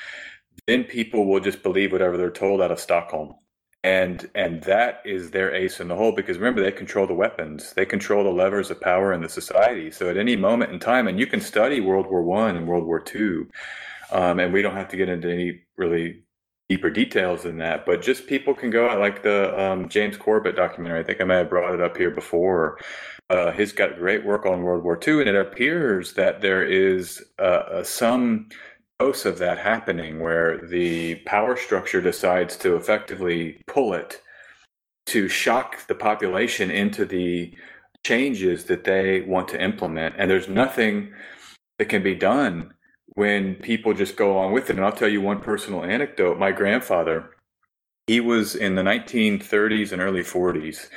[0.67, 3.37] Then people will just believe whatever they're told out of Stockholm.
[3.85, 7.73] And and that is their ace in the hole because remember they control the weapons,
[7.75, 9.91] they control the levers of power in the society.
[9.93, 12.85] So at any moment in time, and you can study World War One and World
[12.85, 13.49] War Two,
[14.11, 16.25] um, and we don't have to get into any really
[16.69, 20.57] deeper details than that, but just people can go out like the um, James Corbett
[20.57, 21.01] documentary.
[21.01, 22.79] I think I may have brought it up here before.
[23.31, 27.23] Uh, he's got great work on World War II, and it appears that there is
[27.39, 28.49] uh, uh, some
[28.99, 34.21] dose of that happening where the power structure decides to effectively pull it
[35.07, 37.55] to shock the population into the
[38.05, 40.15] changes that they want to implement.
[40.19, 41.13] And there's nothing
[41.79, 42.75] that can be done
[43.15, 44.77] when people just go along with it.
[44.77, 46.39] And I'll tell you one personal anecdote.
[46.39, 47.31] My grandfather,
[48.07, 50.89] he was in the 1930s and early 40s,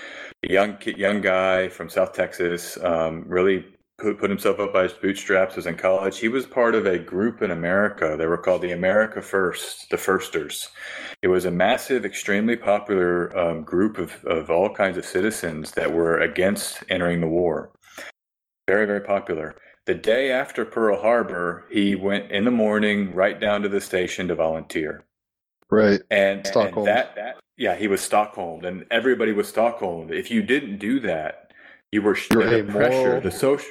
[0.44, 3.66] a young young guy from South Texas, um, really
[4.02, 6.20] put, put himself up by his bootstraps, was in college.
[6.20, 8.16] He was part of a group in America.
[8.18, 10.70] They were called the America First, the Firsters.
[11.22, 15.94] It was a massive, extremely popular um, group of, of all kinds of citizens that
[15.94, 17.72] were against entering the war.
[18.68, 19.56] Very, very popular.
[19.86, 24.28] The day after Pearl Harbor, he went in the morning right down to the station
[24.28, 25.06] to volunteer.
[25.70, 26.02] Right.
[26.10, 26.88] And, Stockholm.
[26.88, 30.12] And that, that, yeah, he was Stockholm, and everybody was Stockholm.
[30.12, 31.52] If you didn't do that,
[31.92, 33.70] you were You're the pressure, the social.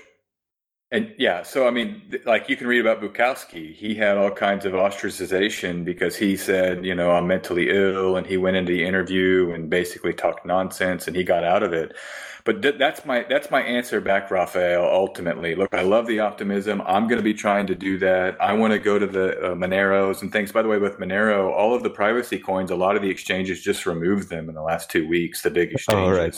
[0.92, 3.72] And yeah, so I mean, th- like you can read about Bukowski.
[3.72, 8.26] He had all kinds of ostracization because he said, you know, I'm mentally ill, and
[8.26, 11.96] he went into the interview and basically talked nonsense, and he got out of it.
[12.44, 14.84] But th- that's my that's my answer back, Raphael.
[14.84, 16.82] Ultimately, look, I love the optimism.
[16.84, 18.36] I'm going to be trying to do that.
[18.40, 20.50] I want to go to the uh, Moneros and things.
[20.50, 23.62] By the way, with Monero, all of the privacy coins, a lot of the exchanges
[23.62, 25.42] just removed them in the last two weeks.
[25.42, 26.18] The big exchanges.
[26.18, 26.34] Oh, right.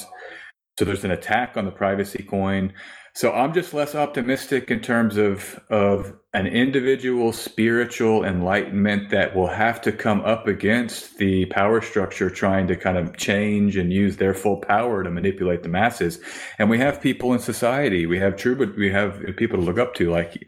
[0.79, 2.73] So there's an attack on the privacy coin.
[3.15, 9.49] So I'm just less optimistic in terms of of an individual spiritual enlightenment that will
[9.49, 14.17] have to come up against the power structure trying to kind of change and use
[14.17, 16.21] their full power to manipulate the masses.
[16.59, 19.79] And we have people in society, we have true, but we have people to look
[19.79, 20.43] up to, like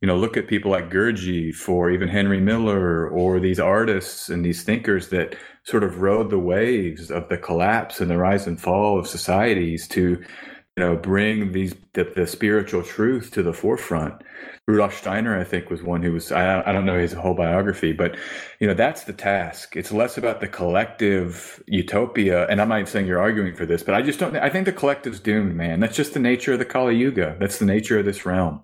[0.00, 4.44] you know, look at people like Gurdjieff or even Henry Miller or these artists and
[4.44, 8.60] these thinkers that sort of rode the waves of the collapse and the rise and
[8.60, 10.22] fall of societies to
[10.76, 14.22] know bring these the, the spiritual truth to the forefront.
[14.68, 17.92] Rudolf steiner i think was one who was I, I don't know his whole biography
[17.92, 18.16] but
[18.60, 19.76] you know that's the task.
[19.76, 23.94] It's less about the collective utopia and i'm not saying you're arguing for this but
[23.94, 25.80] i just don't i think the collective's doomed man.
[25.80, 27.36] That's just the nature of the kali yuga.
[27.40, 28.62] That's the nature of this realm.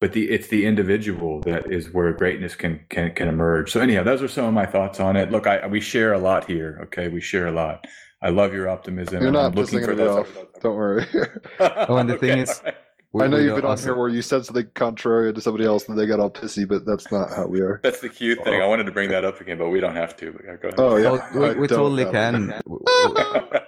[0.00, 3.70] But the it's the individual that is where greatness can can can emerge.
[3.70, 5.30] So anyhow those are some of my thoughts on it.
[5.30, 7.08] Look i we share a lot here okay?
[7.08, 7.86] We share a lot
[8.22, 9.20] I love your optimism.
[9.22, 10.20] You're not I'm looking for it those.
[10.26, 10.28] off.
[10.60, 11.04] Don't worry.
[11.60, 12.74] Oh, and the thing is- all right.
[13.14, 15.66] We- I know you've don't been on here where you said something contrary to somebody
[15.66, 17.78] else and they got all pissy, but that's not how we are.
[17.82, 18.62] that's the cute thing.
[18.62, 20.32] I wanted to bring that up again, but we don't have to.
[20.32, 20.80] But yeah, go ahead.
[20.80, 21.10] Oh, yeah.
[21.38, 22.54] Well, we, we totally can.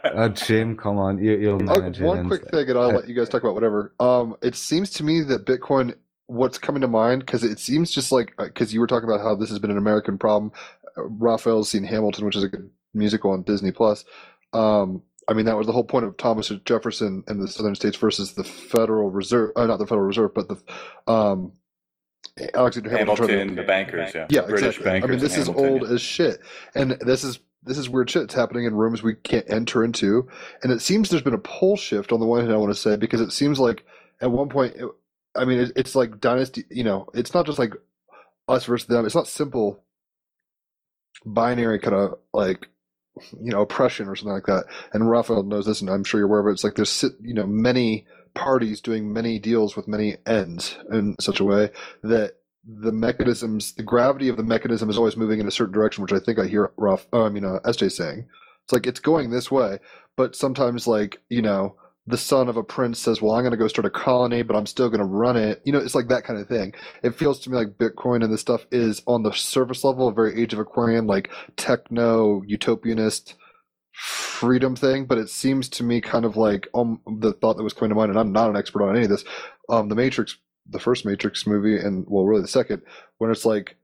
[0.04, 2.04] Uh, Jim, come on, you, you'll Oh, manage it.
[2.04, 3.92] one and- quick thing, and I'll uh, let you guys talk about whatever.
[4.00, 5.94] Um, it seems to me that Bitcoin,
[6.26, 9.34] what's coming to mind, because it seems just like because you were talking about how
[9.34, 10.52] this has been an American problem.
[10.96, 14.04] Uh, Raphael's seen Hamilton, which is a good musical on Disney Plus.
[14.54, 17.96] Um, I mean, that was the whole point of Thomas Jefferson and the Southern States
[17.96, 21.52] versus the Federal Reserve, uh, not the Federal Reserve, but the um,
[22.54, 23.28] Alexander Hamilton.
[23.28, 24.84] Hamilton, the bankers, yeah, yeah, British exactly.
[24.84, 25.08] bankers.
[25.08, 25.94] I mean, this is Hamilton, old yeah.
[25.94, 26.40] as shit,
[26.74, 28.24] and this is this is weird shit.
[28.24, 30.28] It's happening in rooms we can't enter into,
[30.62, 32.52] and it seems there's been a pole shift on the one hand.
[32.52, 33.84] I want to say because it seems like
[34.20, 34.88] at one point, it,
[35.34, 36.64] I mean, it, it's like dynasty.
[36.70, 37.72] You know, it's not just like
[38.48, 39.06] us versus them.
[39.06, 39.80] It's not simple
[41.24, 42.68] binary kind of like
[43.32, 44.64] you know oppression or something like that.
[44.92, 46.52] And Raphael knows this, and I'm sure you're aware of it.
[46.52, 51.40] It's like there's you know many parties doing many deals with many ends in such
[51.40, 51.70] a way
[52.02, 52.34] that
[52.66, 56.12] the mechanisms, the gravity of the mechanism is always moving in a certain direction, which
[56.12, 58.26] I think I hear Ralph, oh, I mean, uh, SJ saying.
[58.64, 59.78] It's like it's going this way,
[60.16, 61.76] but sometimes, like, you know,
[62.06, 64.56] the son of a prince says, well, I'm going to go start a colony, but
[64.56, 65.62] I'm still going to run it.
[65.64, 66.74] You know, it's like that kind of thing.
[67.02, 70.12] It feels to me like Bitcoin and this stuff is on the surface level a
[70.12, 73.34] very Age of Aquarian, like techno utopianist
[73.94, 77.72] freedom thing, but it seems to me kind of like um, the thought that was
[77.72, 79.24] coming to mind, and I'm not an expert on any of this.
[79.68, 80.36] Um, the Matrix,
[80.68, 82.82] the first Matrix movie, and well, really the second,
[83.18, 83.76] when it's like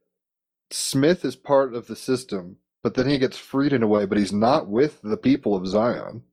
[0.71, 4.19] Smith is part of the system, but then he gets freed in a way, but
[4.19, 6.25] he's not with the people of Zion,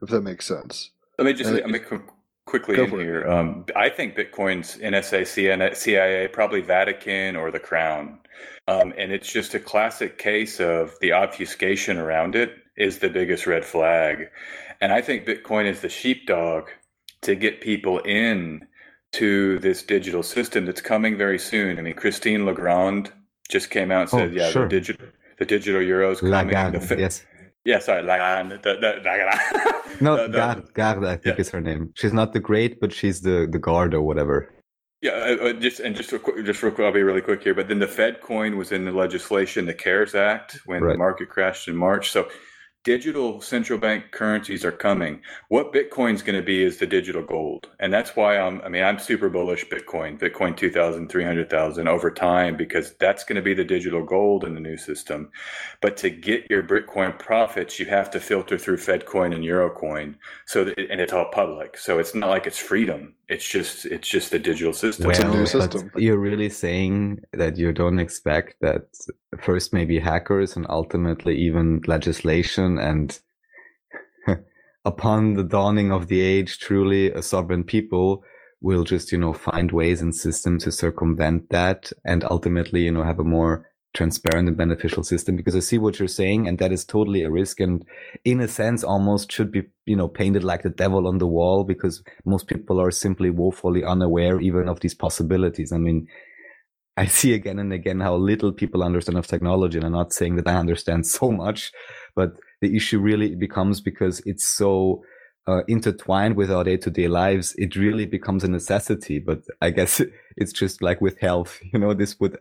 [0.00, 0.90] if that makes sense.
[1.22, 2.02] Let me just let me qu-
[2.46, 3.28] quickly in here.
[3.30, 8.18] Um, I think Bitcoin's NSA, CIA, probably Vatican or the Crown,
[8.66, 13.46] um, and it's just a classic case of the obfuscation around it is the biggest
[13.46, 14.28] red flag,
[14.80, 16.70] and I think Bitcoin is the sheepdog
[17.22, 18.66] to get people in
[19.12, 21.78] to this digital system that's coming very soon.
[21.78, 23.12] I mean, Christine Legrand
[23.48, 24.62] just came out and Oh, said, "Yeah, sure.
[24.64, 25.06] the digital
[25.38, 27.24] the digital euros coming." Lagarde, The yes.
[27.64, 28.60] Yeah, sorry, Lagarde.
[28.62, 30.00] The, the, Lagarde.
[30.00, 31.40] No, The- the- Garde, Garde, I think yeah.
[31.40, 31.92] is her name.
[31.94, 34.52] She's not the great, but she's the, the guard or whatever.
[35.00, 37.42] Yeah, uh, uh, just and just real quick, just real quick, I'll be really quick
[37.42, 37.54] here.
[37.54, 41.28] But then the Fed coin was in the legislation, the CARES Act, when the market
[41.28, 42.12] crashed in March.
[42.12, 42.28] So
[42.84, 45.20] digital central bank currencies are coming.
[45.48, 48.60] What Bitcoin's going to be is the digital gold, and that's why I'm.
[48.62, 53.42] I mean, I'm super bullish Bitcoin, Bitcoin 2,000, 300,000 over time because that's going to
[53.42, 55.30] be the digital gold in the new system.
[55.80, 60.16] But to get your Bitcoin profits, you have to filter through FedCoin and Eurocoin.
[60.46, 61.76] So that, and it's all public.
[61.76, 63.14] So it's not like it's freedom.
[63.28, 65.10] It's just it's just the digital system.
[65.10, 65.90] It's a new system.
[65.96, 68.82] you're really saying that you don't expect that
[69.40, 73.20] first maybe hackers and ultimately even legislation and
[74.84, 78.22] upon the dawning of the age, truly a sovereign people
[78.60, 83.02] will just, you know, find ways and systems to circumvent that and ultimately, you know,
[83.02, 86.72] have a more transparent and beneficial system because I see what you're saying and that
[86.72, 87.84] is totally a risk and
[88.24, 91.64] in a sense almost should be, you know, painted like the devil on the wall
[91.64, 95.72] because most people are simply woefully unaware even of these possibilities.
[95.72, 96.08] I mean,
[96.96, 100.36] I see again and again how little people understand of technology and I'm not saying
[100.36, 101.72] that I understand so much,
[102.14, 105.02] but the issue really becomes because it's so
[105.46, 109.18] uh, intertwined with our day-to-day lives, it really becomes a necessity.
[109.18, 110.00] But I guess
[110.36, 112.38] it's just like with health, you know, this would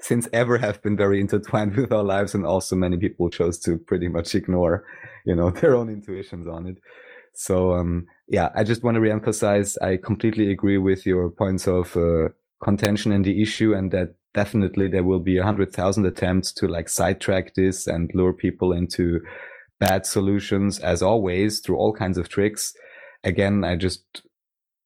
[0.00, 3.78] since ever have been very intertwined with our lives, and also many people chose to
[3.78, 4.84] pretty much ignore,
[5.24, 6.78] you know, their own intuitions on it.
[7.34, 9.76] So um, yeah, I just want to reemphasize.
[9.82, 12.30] I completely agree with your points of uh,
[12.62, 16.68] contention in the issue, and that definitely there will be a hundred thousand attempts to
[16.68, 19.20] like sidetrack this and lure people into
[19.78, 22.74] bad solutions as always through all kinds of tricks.
[23.24, 24.22] Again, I just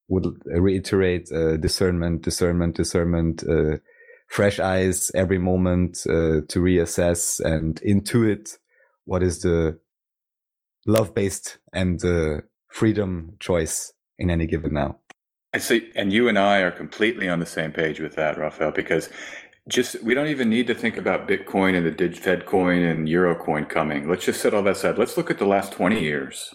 [0.09, 3.79] would reiterate uh, discernment, discernment, discernment, uh,
[4.29, 8.59] fresh eyes every moment uh, to reassess and intuit
[9.05, 9.79] what is the
[10.87, 14.99] love based and uh, freedom choice in any given now.
[15.55, 18.71] I see, and you and I are completely on the same page with that, Raphael,
[18.71, 19.11] because
[19.69, 23.69] just we don't even need to think about Bitcoin and the Fed coin and Eurocoin
[23.69, 24.09] coming.
[24.09, 24.99] Let's just set all that aside.
[24.99, 26.55] Let's look at the last 20 years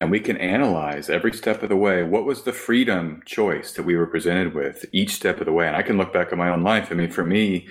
[0.00, 3.82] and we can analyze every step of the way what was the freedom choice that
[3.82, 5.66] we were presented with each step of the way.
[5.66, 6.88] And I can look back at my own life.
[6.90, 7.68] I mean, for me,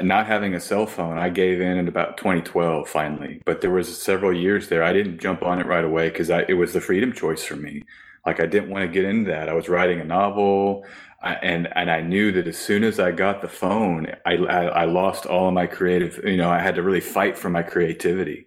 [0.00, 4.00] not having a cell phone, I gave in in about 2012 finally, but there was
[4.00, 4.82] several years there.
[4.82, 7.84] I didn't jump on it right away because it was the freedom choice for me.
[8.26, 9.48] Like I didn't want to get into that.
[9.48, 10.84] I was writing a novel.
[11.22, 14.64] I, and and I knew that as soon as I got the phone, I, I,
[14.66, 16.20] I lost all of my creative.
[16.24, 18.46] You know, I had to really fight for my creativity,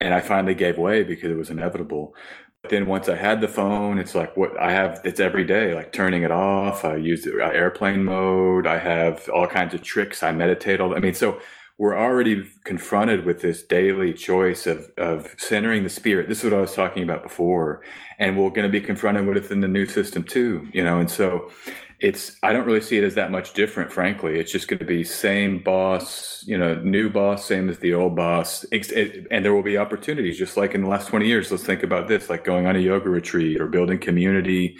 [0.00, 2.14] and I finally gave way because it was inevitable.
[2.62, 5.00] But then once I had the phone, it's like what I have.
[5.04, 6.84] It's every day, like turning it off.
[6.84, 8.66] I use uh, airplane mode.
[8.66, 10.22] I have all kinds of tricks.
[10.22, 10.80] I meditate.
[10.80, 11.40] All I mean, so
[11.78, 16.28] we're already confronted with this daily choice of, of centering the spirit.
[16.28, 17.82] This is what I was talking about before.
[18.18, 20.98] And we're going to be confronted with it in the new system too, you know?
[20.98, 21.52] And so
[22.00, 24.40] it's, I don't really see it as that much different, frankly.
[24.40, 28.16] It's just going to be same boss, you know, new boss, same as the old
[28.16, 28.64] boss.
[28.72, 31.52] And there will be opportunities, just like in the last 20 years.
[31.52, 34.78] Let's think about this, like going on a yoga retreat or building community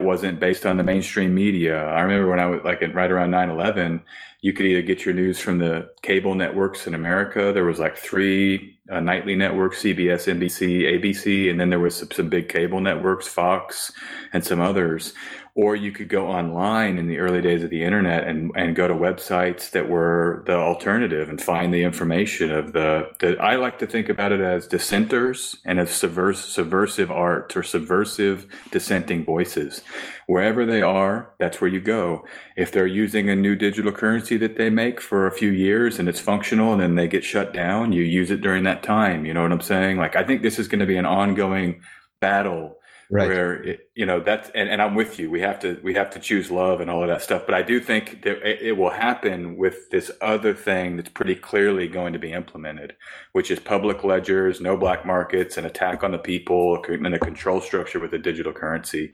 [0.00, 1.84] wasn't based on the mainstream media.
[1.84, 4.02] I remember when I was like right around 9 11,
[4.40, 7.52] you could either get your news from the cable networks in America.
[7.52, 12.10] There was like three uh, nightly networks, CBS, NBC, ABC, and then there was some,
[12.12, 13.92] some big cable networks, Fox,
[14.32, 15.12] and some others
[15.58, 18.86] or you could go online in the early days of the internet and, and go
[18.86, 23.80] to websites that were the alternative and find the information of the, the I like
[23.80, 29.82] to think about it as dissenters and as subvers, subversive art or subversive dissenting voices.
[30.28, 32.24] Wherever they are, that's where you go.
[32.56, 36.08] If they're using a new digital currency that they make for a few years and
[36.08, 39.26] it's functional and then they get shut down, you use it during that time.
[39.26, 39.96] You know what I'm saying?
[39.96, 41.80] Like, I think this is going to be an ongoing
[42.20, 42.77] battle
[43.10, 43.28] right.
[43.28, 45.30] where it, you know that's and, and i'm with you.
[45.30, 47.42] We have to we have to choose love and all of that stuff.
[47.46, 51.88] But i do think that it, will happen with this other thing that's pretty clearly
[51.88, 52.94] going to be implemented
[53.32, 57.60] which is public ledgers no black markets an attack on the people and a control
[57.60, 59.12] structure with a digital currency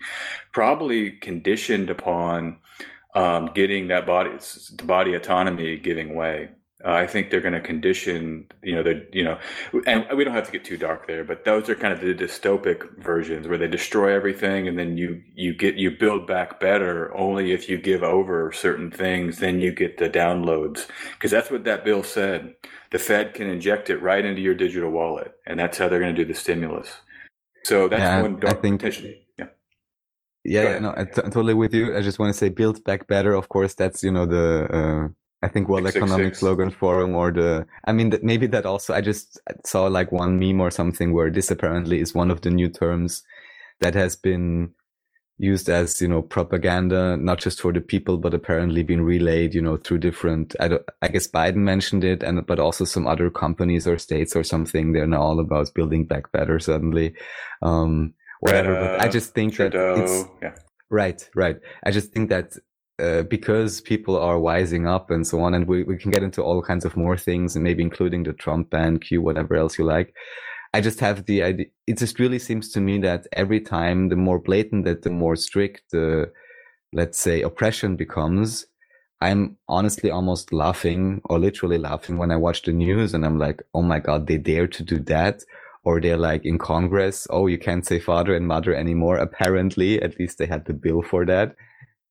[0.53, 2.59] probably conditioned upon
[3.15, 4.37] um, getting that body
[4.85, 6.51] body autonomy giving way
[6.85, 9.39] uh, I think they're going to condition, you know, the, you know,
[9.87, 12.15] and we don't have to get too dark there, but those are kind of the
[12.15, 17.17] dystopic versions where they destroy everything and then you, you get, you build back better
[17.17, 20.87] only if you give over certain things, then you get the downloads.
[21.21, 22.55] Cause that's what that bill said.
[22.91, 26.15] The Fed can inject it right into your digital wallet and that's how they're going
[26.15, 26.89] to do the stimulus.
[27.65, 28.83] So that's yeah, one dark I think,
[29.39, 29.47] Yeah.
[30.45, 31.97] Yeah, no, I'm totally with you.
[31.97, 33.33] I just want to say build back better.
[33.33, 35.09] Of course, that's, you know, the, uh,
[35.45, 39.39] I think World Economic Slogan Forum or the, I mean, maybe that also, I just
[39.65, 43.23] saw like one meme or something where this apparently is one of the new terms
[43.81, 44.71] that has been
[45.37, 49.61] used as, you know, propaganda, not just for the people, but apparently been relayed, you
[49.61, 53.87] know, through different, I, I guess Biden mentioned it and, but also some other companies
[53.87, 54.93] or states or something.
[54.93, 57.15] They're now all about building back better suddenly.
[57.63, 58.77] Um, whatever.
[58.77, 60.55] Uh, but I just think Trudeau, that it's, yeah.
[60.89, 61.57] right, right.
[61.85, 62.57] I just think that
[62.99, 66.43] uh, because people are wising up and so on, and we, we can get into
[66.43, 69.85] all kinds of more things, and maybe including the Trump ban, Q, whatever else you
[69.85, 70.15] like.
[70.73, 71.67] I just have the idea.
[71.87, 75.37] It just really seems to me that every time, the more blatant that the more
[75.37, 76.33] strict the,
[76.93, 78.67] let's say, oppression becomes,
[79.21, 83.63] I'm honestly almost laughing or literally laughing when I watch the news and I'm like,
[83.73, 85.43] oh my God, they dare to do that.
[85.85, 89.17] Or they're like in Congress, oh, you can't say father and mother anymore.
[89.17, 91.55] Apparently, at least they had the bill for that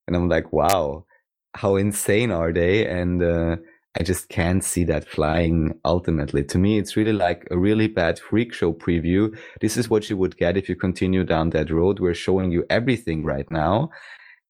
[0.08, 1.06] and I'm like, wow,
[1.54, 2.86] how insane are they?
[2.88, 3.58] And uh,
[3.98, 6.44] I just can't see that flying ultimately.
[6.46, 9.38] To me, it's really like a really bad freak show preview.
[9.62, 12.00] This is what you would get if you continue down that road.
[12.00, 13.92] We're showing you everything right now.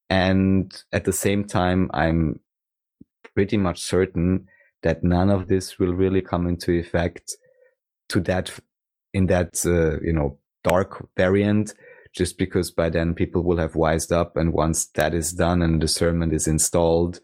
[0.09, 2.39] And at the same time, I'm
[3.35, 4.47] pretty much certain
[4.81, 7.35] that none of this will really come into effect
[8.09, 8.51] to that
[9.13, 11.73] in that, uh, you know, dark variant
[12.13, 14.37] just because by then people will have wised up.
[14.37, 17.19] And once that is done and discernment is installed,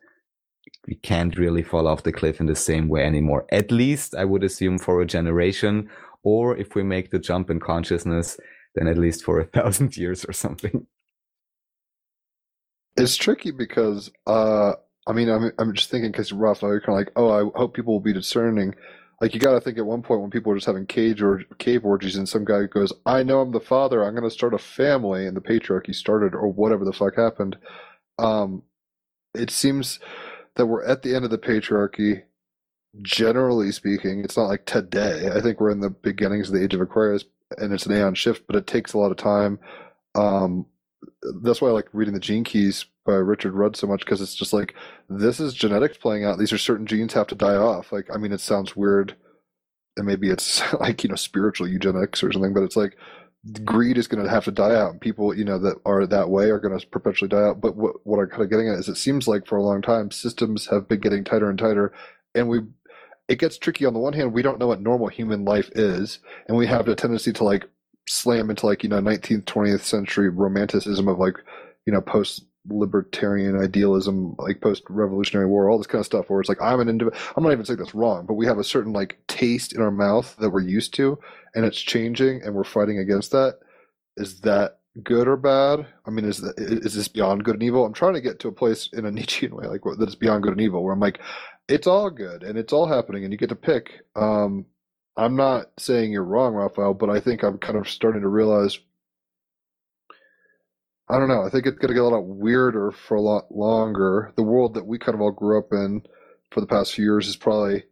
[0.87, 3.45] we can't really fall off the cliff in the same way anymore.
[3.51, 5.89] At least I would assume for a generation,
[6.23, 8.37] or if we make the jump in consciousness,
[8.75, 10.87] then at least for a thousand years or something.
[12.97, 14.73] It's tricky because, uh,
[15.07, 17.75] I mean, I'm, I'm just thinking because Raphael, you're kind of like, oh, I hope
[17.75, 18.75] people will be discerning.
[19.21, 21.43] Like you got to think at one point when people were just having cage or
[21.57, 24.03] cave orgies, and some guy goes, "I know I'm the father.
[24.03, 27.57] I'm going to start a family," and the patriarchy started, or whatever the fuck happened.
[28.17, 28.63] Um,
[29.33, 29.99] it seems
[30.55, 32.23] that we're at the end of the patriarchy.
[33.01, 35.29] Generally speaking, it's not like today.
[35.31, 37.25] I think we're in the beginnings of the age of Aquarius,
[37.57, 39.59] and it's an aeon shift, but it takes a lot of time.
[40.15, 40.65] Um,
[41.43, 44.36] that's why I like reading the Gene Keys by Richard Rudd so much because it's
[44.36, 44.76] just like
[45.10, 46.38] this is genetics playing out.
[46.38, 47.91] These are certain genes have to die off.
[47.91, 49.15] Like I mean, it sounds weird,
[49.98, 52.95] and maybe it's like you know spiritual eugenics or something, but it's like
[53.48, 53.64] mm-hmm.
[53.65, 56.30] greed is going to have to die out, and people you know that are that
[56.30, 57.61] way are going to perpetually die out.
[57.61, 59.81] But what what I'm kind of getting at is it seems like for a long
[59.81, 61.91] time systems have been getting tighter and tighter,
[62.36, 62.60] and we
[63.27, 63.86] it gets tricky.
[63.86, 66.88] On the one hand, we don't know what normal human life is, and we have
[66.88, 67.68] a tendency to like
[68.07, 71.38] slam into like you know 19th 20th century romanticism of like
[71.86, 76.40] you know post libertarian idealism like post revolutionary war all this kind of stuff where
[76.41, 78.64] it's like i'm an individual i'm not even saying that's wrong but we have a
[78.64, 81.18] certain like taste in our mouth that we're used to
[81.56, 83.60] and it's changing and we're fighting against that.
[84.18, 85.86] Is that good or bad?
[86.06, 87.86] I mean is that, is this beyond good and evil?
[87.86, 90.44] I'm trying to get to a place in a nietzschean way like that it's beyond
[90.44, 91.19] good and evil where i'm like
[91.68, 94.02] it's all good and it's all happening and you get to pick.
[94.15, 94.65] Um
[95.18, 98.80] I'm not saying you're wrong, Raphael, but I think I'm kind of starting to realize.
[101.10, 101.44] I don't know.
[101.44, 104.31] I think it's going to get a lot weirder for a lot longer.
[104.36, 106.03] The world that we kind of all grew up in
[106.52, 107.84] for the past few years is probably.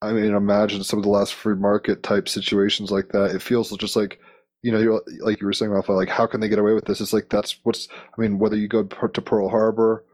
[0.00, 3.34] I mean, imagine some of the last free market type situations like that.
[3.34, 4.20] It feels just like,
[4.62, 7.00] you know, like you were saying, Raphael, like how can they get away with this?
[7.00, 7.88] It's like that's what's.
[8.16, 10.04] I mean, whether you go to Pearl Harbor,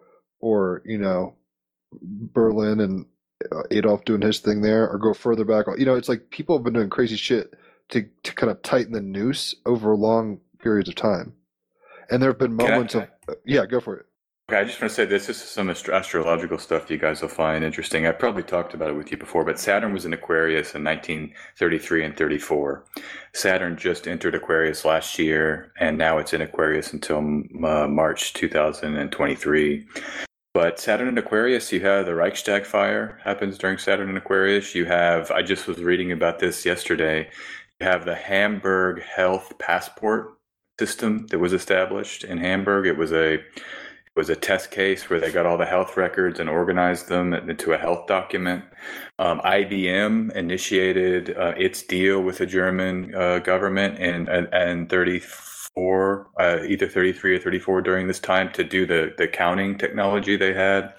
[0.40, 1.34] or you know,
[2.02, 3.06] Berlin and
[3.52, 5.66] uh, Adolf doing his thing there, or go further back.
[5.78, 7.54] You know, it's like people have been doing crazy shit
[7.90, 11.34] to to kind of tighten the noose over long periods of time,
[12.10, 14.06] and there have been moments I, of uh, yeah, go for it.
[14.50, 15.26] Okay, I just want to say this.
[15.26, 18.06] This is some astrological stuff you guys will find interesting.
[18.06, 22.04] I probably talked about it with you before, but Saturn was in Aquarius in 1933
[22.04, 22.84] and 34.
[23.32, 27.20] Saturn just entered Aquarius last year, and now it's in Aquarius until
[27.64, 29.86] uh, March 2023.
[30.52, 34.74] But Saturn and Aquarius, you have the Reichstag fire happens during Saturn and Aquarius.
[34.74, 37.30] You have, I just was reading about this yesterday.
[37.80, 40.34] You have the Hamburg Health Passport
[40.78, 42.86] system that was established in Hamburg.
[42.86, 46.38] It was a it was a test case where they got all the health records
[46.38, 48.64] and organized them into a health document.
[49.18, 55.20] Um, IBM initiated uh, its deal with the German uh, government in 30
[55.74, 60.36] 34, uh, either 33 or 34 during this time to do the, the counting technology
[60.36, 60.94] they had.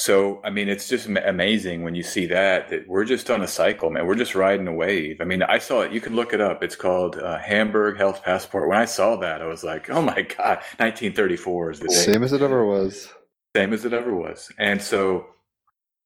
[0.00, 3.46] So, I mean, it's just amazing when you see that, that we're just on a
[3.46, 4.06] cycle, man.
[4.06, 5.20] We're just riding a wave.
[5.20, 5.92] I mean, I saw it.
[5.92, 6.62] You can look it up.
[6.62, 8.66] It's called uh, Hamburg Health Passport.
[8.66, 12.32] When I saw that, I was like, oh my God, 1934 is the Same as
[12.32, 13.12] it ever was.
[13.54, 14.50] Same as it ever was.
[14.58, 15.26] And so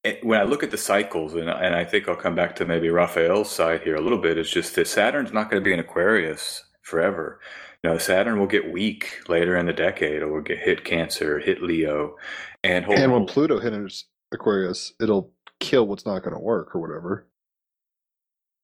[0.02, 2.64] it, when I look at the cycles, and, and I think I'll come back to
[2.64, 5.72] maybe Raphael's side here a little bit, it's just that Saturn's not going to be
[5.72, 7.38] in Aquarius forever
[7.84, 11.38] you know, Saturn will get weak later in the decade, or will get hit Cancer,
[11.38, 12.16] hit Leo,
[12.64, 17.28] and and when Pluto hits Aquarius, it'll kill what's not going to work or whatever.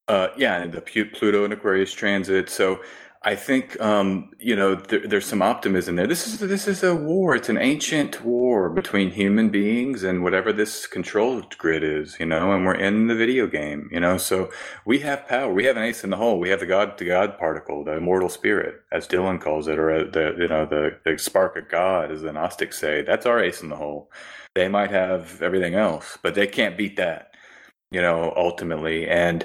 [0.09, 2.49] Uh, yeah, and the Pluto and Aquarius transit.
[2.51, 2.81] So
[3.23, 6.07] I think um, you know there, there's some optimism there.
[6.07, 7.37] This is this is a war.
[7.37, 12.17] It's an ancient war between human beings and whatever this control grid is.
[12.19, 13.91] You know, and we're in the video game.
[13.93, 14.51] You know, so
[14.87, 15.53] we have power.
[15.53, 16.41] We have an ace in the hole.
[16.41, 19.91] We have the God, the God particle, the immortal spirit, as Dylan calls it, or
[19.91, 23.03] uh, the you know the, the spark of God, as the Gnostics say.
[23.03, 24.11] That's our ace in the hole.
[24.55, 27.35] They might have everything else, but they can't beat that.
[27.91, 29.45] You know, ultimately, and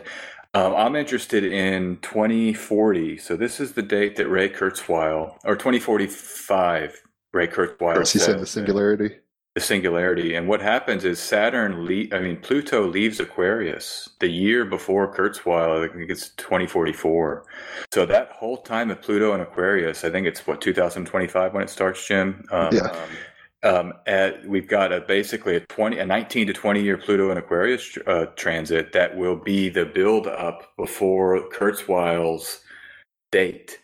[0.56, 3.18] um, I'm interested in 2040.
[3.18, 7.02] So this is the date that Ray Kurzweil, or 2045,
[7.34, 7.98] Ray Kurzweil.
[7.98, 9.18] Yes, he said the singularity.
[9.54, 11.86] The singularity, and what happens is Saturn.
[11.86, 15.90] Le- I mean, Pluto leaves Aquarius the year before Kurzweil.
[15.90, 17.46] I think it's 2044.
[17.94, 21.70] So that whole time of Pluto and Aquarius, I think it's what 2025 when it
[21.70, 22.46] starts, Jim.
[22.52, 22.82] Um, yeah.
[22.82, 23.10] Um,
[23.66, 27.40] um, at, we've got a basically a 20 a 19 to 20 year pluto and
[27.40, 32.62] aquarius uh, transit that will be the build up before kurzweil's
[33.32, 33.80] date.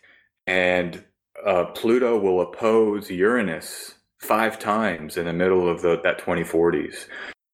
[0.46, 1.04] And
[1.44, 7.06] uh, pluto will oppose uranus five times in the middle of the, that 2040s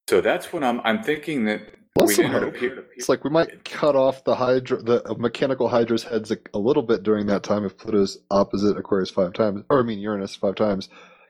[0.06, 1.62] so that's what i'm i'm thinking that
[1.96, 2.86] Let's we some entered a hope.
[2.96, 6.58] It's like we might cut off the hydra, the uh, mechanical hydra's heads a, a
[6.58, 10.36] little bit during that time if Pluto's opposite Aquarius five times, or I mean Uranus
[10.36, 10.88] five times,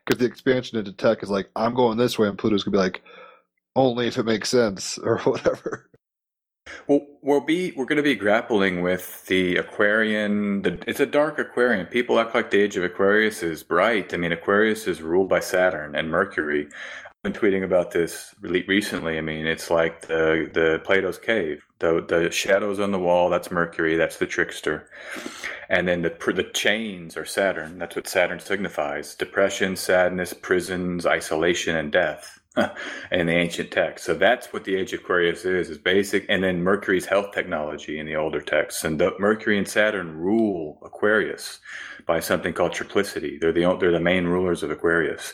[0.09, 2.79] because the expansion into tech is like I'm going this way, and Pluto's gonna be
[2.79, 3.03] like
[3.75, 5.89] only if it makes sense or whatever.
[6.87, 10.61] Well, we'll be we're going to be grappling with the Aquarian.
[10.61, 11.87] The, it's a dark Aquarian.
[11.87, 14.13] People act like the age of Aquarius is bright.
[14.13, 16.67] I mean, Aquarius is ruled by Saturn and Mercury.
[17.21, 19.17] Been tweeting about this really recently.
[19.17, 21.65] I mean, it's like the the Plato's cave.
[21.79, 23.29] The the shadows on the wall.
[23.29, 23.97] That's Mercury.
[23.97, 24.89] That's the trickster.
[25.67, 27.77] And then the the chains are Saturn.
[27.77, 32.38] That's what Saturn signifies: depression, sadness, prisons, isolation, and death
[33.11, 34.05] in the ancient text.
[34.05, 36.25] So that's what the age of Aquarius is, is basic.
[36.29, 38.83] And then Mercury's health technology in the older texts.
[38.83, 41.59] And the, Mercury and Saturn rule Aquarius
[42.05, 43.39] by something called triplicity.
[43.39, 45.33] They're the, they're the main rulers of Aquarius.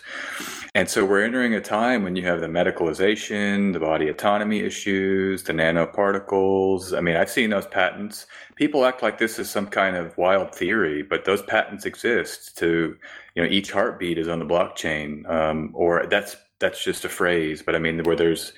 [0.73, 5.43] And so we're entering a time when you have the medicalization, the body autonomy issues,
[5.43, 6.95] the nanoparticles.
[6.95, 8.27] I mean, I've seen those patents.
[8.55, 12.97] People act like this is some kind of wild theory, but those patents exist to,
[13.35, 17.61] you know, each heartbeat is on the blockchain, um, or that's that's just a phrase,
[17.61, 18.53] but I mean, where there's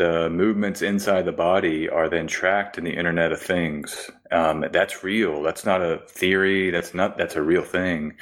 [0.00, 4.10] the movements inside the body are then tracked in the Internet of Things.
[4.30, 5.42] Um, that's real.
[5.42, 6.70] That's not a theory.
[6.70, 7.18] That's not.
[7.18, 8.14] That's a real thing.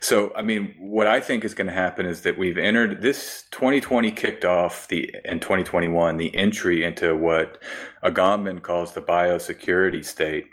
[0.00, 3.44] So, I mean, what I think is going to happen is that we've entered this
[3.50, 7.62] 2020 kicked off the in 2021 the entry into what
[8.04, 10.48] Agamben calls the biosecurity state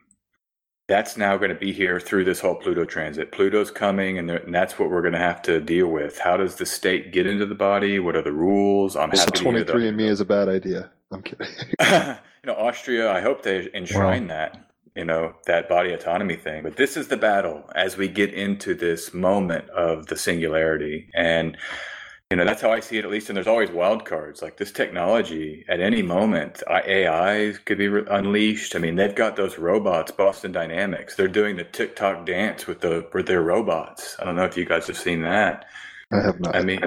[0.89, 3.31] that's now going to be here through this whole Pluto transit.
[3.31, 6.17] Pluto's coming, and, and that's what we're going to have to deal with.
[6.17, 7.99] How does the state get into the body?
[7.99, 8.95] What are the rules?
[8.95, 10.89] I'm So happy to hear twenty three and me is a bad idea.
[11.11, 11.47] I'm kidding.
[11.79, 13.11] you know, Austria.
[13.11, 14.65] I hope they enshrine that.
[14.95, 16.63] You know that body autonomy thing.
[16.63, 21.55] But this is the battle as we get into this moment of the singularity, and
[22.29, 23.29] you know that's how I see it at least.
[23.29, 25.65] And there's always wild cards like this technology.
[25.67, 28.75] At any moment, AI could be re- unleashed.
[28.75, 31.15] I mean, they've got those robots, Boston Dynamics.
[31.15, 34.15] They're doing the TikTok dance with the with their robots.
[34.19, 35.65] I don't know if you guys have seen that.
[36.11, 36.55] I have not.
[36.55, 36.81] I mean,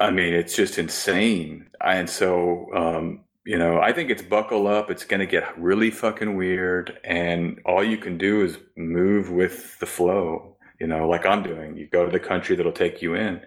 [0.00, 1.70] I mean, it's just insane.
[1.80, 4.90] And so, um, you know, I think it's buckle up.
[4.90, 6.98] It's going to get really fucking weird.
[7.04, 11.76] And all you can do is move with the flow, you know, like I'm doing.
[11.76, 13.40] You go to the country that'll take you in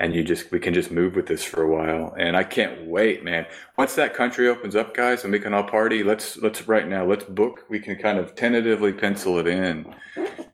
[0.00, 2.14] and you just, we can just move with this for a while.
[2.18, 3.46] And I can't wait, man.
[3.76, 7.04] Once that country opens up, guys, and we can all party, let's, let's right now,
[7.04, 7.64] let's book.
[7.68, 9.92] We can kind of tentatively pencil it in.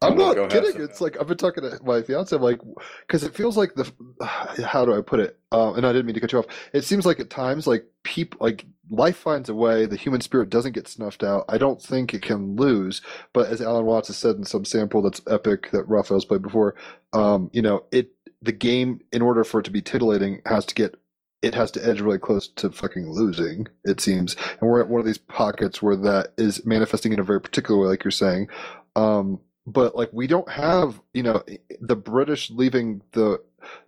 [0.02, 0.80] I'm we'll not kidding.
[0.80, 2.34] It's like I've been talking to my fiance.
[2.34, 2.60] I'm like,
[3.06, 3.90] because it feels like the
[4.64, 5.38] how do I put it?
[5.52, 6.46] Uh, and I didn't mean to cut you off.
[6.72, 9.84] It seems like at times, like people, like life finds a way.
[9.84, 11.44] The human spirit doesn't get snuffed out.
[11.48, 13.02] I don't think it can lose.
[13.34, 16.76] But as Alan Watts has said in some sample that's epic that Raphael's played before,
[17.12, 18.10] um, you know, it
[18.42, 20.98] the game in order for it to be titillating has to get
[21.42, 24.36] it has to edge really close to fucking losing, it seems.
[24.60, 27.80] And we're at one of these pockets where that is manifesting in a very particular
[27.80, 28.48] way, like you're saying.
[28.96, 31.42] Um, but like we don't have, you know,
[31.80, 33.40] the British leaving the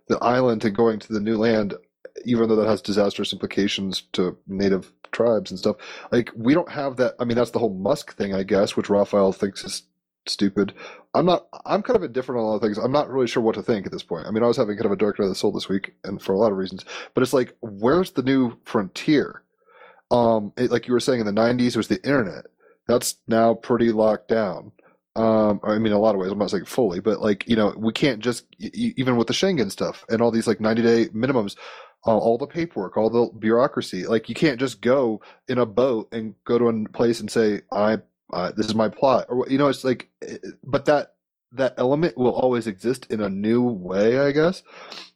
[0.07, 1.73] the island and going to the new land,
[2.25, 5.77] even though that has disastrous implications to native tribes and stuff.
[6.11, 7.15] Like we don't have that.
[7.19, 9.83] I mean, that's the whole Musk thing, I guess, which Raphael thinks is
[10.27, 10.73] stupid.
[11.13, 11.47] I'm not.
[11.65, 12.77] I'm kind of indifferent on a lot of things.
[12.77, 14.25] I'm not really sure what to think at this point.
[14.25, 15.93] I mean, I was having kind of a dark night of the soul this week,
[16.03, 16.85] and for a lot of reasons.
[17.13, 19.43] But it's like, where's the new frontier?
[20.09, 22.45] Um, it, like you were saying in the '90s, was the internet.
[22.87, 24.71] That's now pretty locked down.
[25.15, 27.73] Um, I mean, a lot of ways, I'm not saying fully, but like you know,
[27.77, 31.55] we can't just even with the Schengen stuff and all these like 90 day minimums,
[32.03, 34.07] all, all the paperwork, all the bureaucracy.
[34.07, 37.61] Like you can't just go in a boat and go to a place and say,
[37.71, 37.99] "I,
[38.31, 41.13] uh, this is my plot," or you know, it's like, eh, but that
[41.53, 44.63] that element will always exist in a new way, I guess.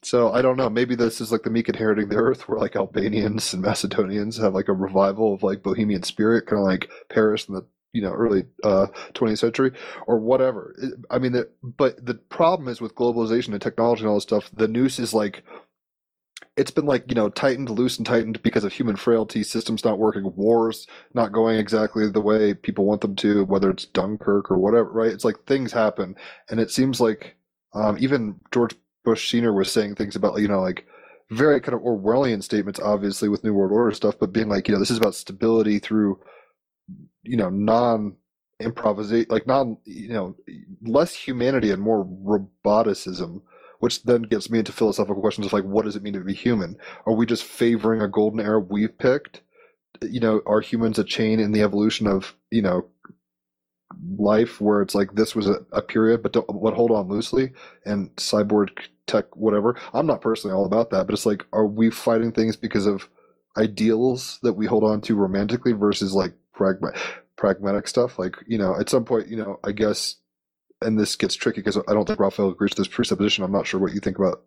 [0.04, 0.70] So I don't know.
[0.70, 4.54] Maybe this is like the meek inheriting the earth, where like Albanians and Macedonians have
[4.54, 8.12] like a revival of like Bohemian spirit, kind of like Paris in the you know
[8.12, 9.72] early uh 20th century
[10.08, 10.76] or whatever
[11.10, 14.52] i mean the, but the problem is with globalization and technology and all this stuff
[14.54, 15.44] the noose is like
[16.58, 20.00] it's been like you know tightened loose and tightened because of human frailty systems not
[20.00, 24.58] working wars not going exactly the way people want them to whether it's dunkirk or
[24.58, 25.12] whatever right?
[25.12, 26.16] It's like things happen.
[26.50, 27.36] And it seems like
[27.74, 28.76] um, even george
[29.06, 30.86] bush senior was saying things about you know like
[31.30, 34.74] very kind of orwellian statements obviously with new world order stuff but being like you
[34.74, 36.20] know this is about stability through
[37.24, 38.16] you know non
[38.60, 40.36] improvisation like non you know
[40.82, 43.42] less humanity and more roboticism
[43.80, 46.34] which then gets me into philosophical questions of like what does it mean to be
[46.34, 46.78] human?
[47.06, 49.42] Are we just favoring a golden era we've picked?
[50.02, 52.86] You know are humans a chain in the evolution of you know
[54.18, 57.52] life where it's like this was a, a period but but hold on loosely
[57.86, 58.70] and cyborg
[59.08, 59.80] tech whatever?
[59.94, 63.10] I'm not personally all about that but it's like are we fighting things because of
[63.58, 66.96] ideals that we hold on to romantically versus like pragma-
[67.36, 68.20] pragmatic stuff.
[68.20, 70.16] Like, you know, at some point, you know, I guess,
[70.82, 73.44] and this gets tricky because I don't think Raphael agrees to this presupposition.
[73.44, 74.44] I'm not sure what you think about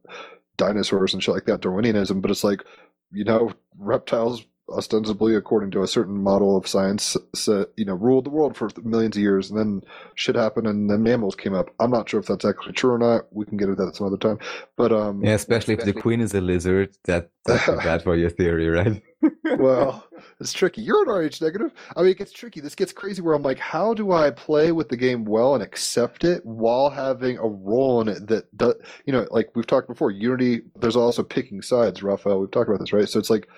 [0.56, 2.64] dinosaurs and shit like that, Darwinianism, but it's like,
[3.12, 8.26] you know, reptiles ostensibly according to a certain model of science set, you know ruled
[8.26, 9.82] the world for millions of years and then
[10.14, 11.70] shit happened and then mammals came up.
[11.78, 13.24] I'm not sure if that's actually true or not.
[13.32, 14.38] We can get into that some other time.
[14.76, 18.30] But um Yeah, especially if the queen is a lizard, that that's bad for your
[18.30, 19.02] theory, right?
[19.58, 20.06] well
[20.40, 20.82] it's tricky.
[20.82, 21.72] You're an rh negative.
[21.96, 22.60] I mean it gets tricky.
[22.60, 25.62] This gets crazy where i'm like how do i play with the game well and
[25.62, 28.74] accept it while having a role in it that does
[29.06, 32.40] you know like we've talked before unity there's also picking sides raphael.
[32.40, 33.08] We've talked about this right?
[33.08, 33.48] So it's like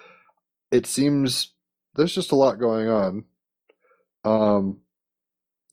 [0.72, 1.52] it seems
[1.94, 3.24] there's just a lot going on.
[4.24, 4.78] Um,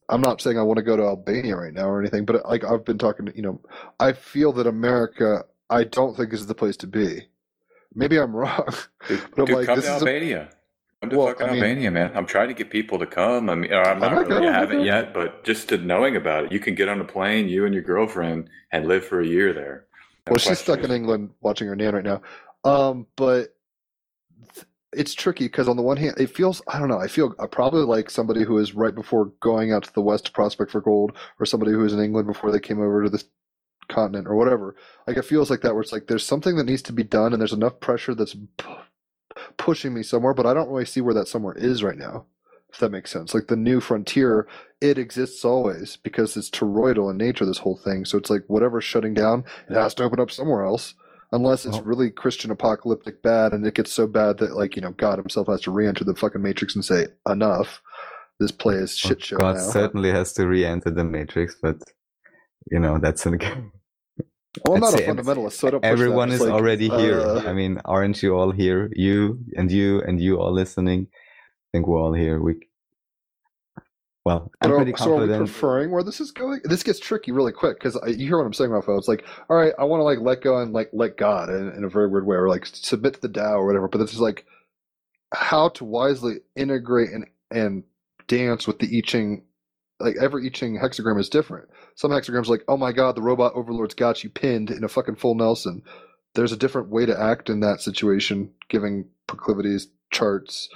[0.09, 2.63] I'm not saying I want to go to Albania right now or anything, but like
[2.63, 3.61] I've been talking to, you know,
[3.99, 7.21] I feel that America, I don't think is the place to be.
[7.95, 8.67] Maybe I'm wrong,
[9.07, 10.49] Dude, but I'm dude, like, come this to is a, Albania.
[11.01, 12.11] Come to Well, fucking I mean- Albania, man.
[12.15, 13.49] I'm trying to get people to come.
[13.49, 16.51] I mean, I'm not really, I I haven't yet, but just to knowing about it,
[16.51, 19.53] you can get on a plane, you and your girlfriend, and live for a year
[19.53, 19.85] there.
[20.27, 20.91] No well, she's stuck in.
[20.91, 22.21] England watching her nan right now.
[22.63, 23.55] Um, but
[24.93, 26.99] it's tricky because on the one hand, it feels I don't know.
[26.99, 30.25] I feel uh, probably like somebody who is right before going out to the west
[30.25, 33.09] to prospect for gold, or somebody who was in England before they came over to
[33.09, 33.25] this
[33.87, 34.75] continent or whatever.
[35.07, 37.33] Like it feels like that, where it's like there's something that needs to be done,
[37.33, 38.75] and there's enough pressure that's p-
[39.57, 42.25] pushing me somewhere, but I don't really see where that somewhere is right now.
[42.71, 44.47] If that makes sense, like the new frontier,
[44.79, 47.45] it exists always because it's toroidal in nature.
[47.45, 50.63] This whole thing, so it's like whatever's shutting down, it has to open up somewhere
[50.63, 50.93] else.
[51.31, 54.81] Unless it's Well- really Christian apocalyptic bad, and it gets so bad that like you
[54.81, 57.81] know God Himself has to re-enter the fucking Matrix and say enough.
[58.39, 59.61] This play is shit show God now.
[59.61, 61.77] certainly has to re-enter the Matrix, but
[62.71, 63.37] you know that's an.
[64.65, 65.85] well, I'm not a fundamentalist, so don't.
[65.85, 67.19] Everyone is like, already here.
[67.19, 68.89] uh, I mean, aren't you all here?
[68.93, 71.07] You and you and you all listening.
[71.11, 72.41] I think we're all here.
[72.41, 72.55] We.
[74.29, 75.39] Well, I'm pretty so are we confident.
[75.39, 76.61] preferring where this is going?
[76.63, 78.99] This gets tricky really quick because you hear what I'm saying, Raphael.
[78.99, 81.69] It's like, all right, I want to like let go and like let God in,
[81.69, 83.87] in a very weird way, or like submit to the Tao or whatever.
[83.87, 84.45] But this is like
[85.33, 87.83] how to wisely integrate and and
[88.27, 89.45] dance with the I Ching.
[89.99, 91.67] Like every I Ching hexagram is different.
[91.95, 94.89] Some hexagrams are like, oh my God, the robot overlord's got you pinned in a
[94.89, 95.81] fucking full Nelson.
[96.35, 100.69] There's a different way to act in that situation, giving proclivities, charts,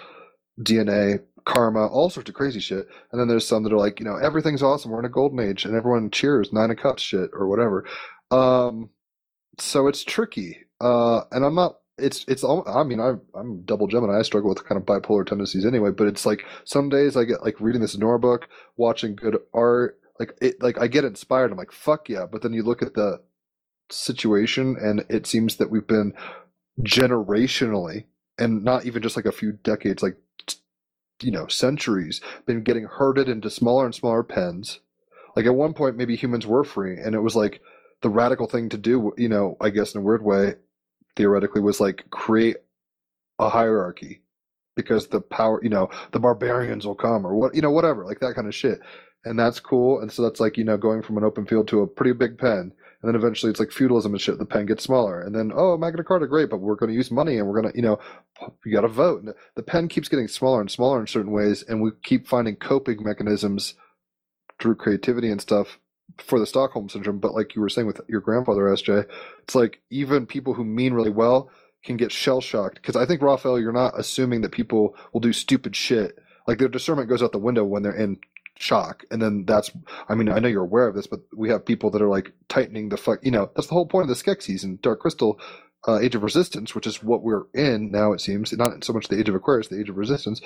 [0.60, 2.88] DNA, karma, all sorts of crazy shit.
[3.12, 4.92] And then there's some that are like, you know, everything's awesome.
[4.92, 7.86] We're in a golden age, and everyone cheers, nine of cups shit or whatever.
[8.32, 8.90] Um,
[9.60, 10.58] so it's tricky.
[10.82, 11.78] Uh, and I'm not.
[11.98, 12.44] It's it's.
[12.44, 14.18] I mean, I'm I'm double Gemini.
[14.18, 15.92] I struggle with kind of bipolar tendencies anyway.
[15.92, 18.48] But it's like some days I get like reading this Nora book,
[18.78, 20.00] watching good art.
[20.20, 21.52] Like it, like I get inspired.
[21.52, 22.26] I'm like, fuck yeah.
[22.30, 23.22] But then you look at the
[23.90, 26.14] situation, and it seems that we've been
[26.82, 28.06] generationally,
[28.40, 30.18] and not even just like a few decades, like
[31.24, 34.80] you know centuries been getting herded into smaller and smaller pens.
[35.36, 37.62] Like at one point maybe humans were free and it was like
[38.02, 40.56] the radical thing to do you know i guess in a weird way
[41.16, 42.58] theoretically was like create
[43.40, 44.22] a hierarchy
[44.76, 48.20] because the power you know the barbarians will come or what you know whatever like
[48.20, 48.80] that kind of shit.
[49.26, 51.82] And that's cool and so that's like you know going from an open field to
[51.82, 52.74] a pretty big pen
[53.04, 55.22] and then eventually it's like feudalism and shit the pen gets smaller.
[55.22, 57.72] And then oh magna carta great but we're going to use money and we're going
[57.72, 58.00] to you know
[58.66, 59.24] you got to vote.
[59.24, 62.56] And the pen keeps getting smaller and smaller in certain ways and we keep finding
[62.56, 63.76] coping mechanisms
[64.60, 65.80] through creativity and stuff
[66.18, 67.20] for the stockholm syndrome.
[67.20, 69.06] But like you were saying with your grandfather sj
[69.44, 71.52] it's like even people who mean really well
[71.84, 72.76] can get shell shocked.
[72.76, 76.18] Because i think raphael you're not assuming that people will do stupid shit.
[76.48, 78.20] Like their discernment goes out the window when they're in
[78.60, 79.06] shock.
[79.12, 79.72] And then that's
[80.10, 82.34] i mean i know you're aware of this but we have people that are like
[82.50, 85.40] tightening the fuck you know that's the whole point of the skeksis and dark crystal
[85.88, 88.54] uh, age of resistance which is what we're in now it seems.
[88.54, 90.42] Not so much the age of aquarius the age of resistance.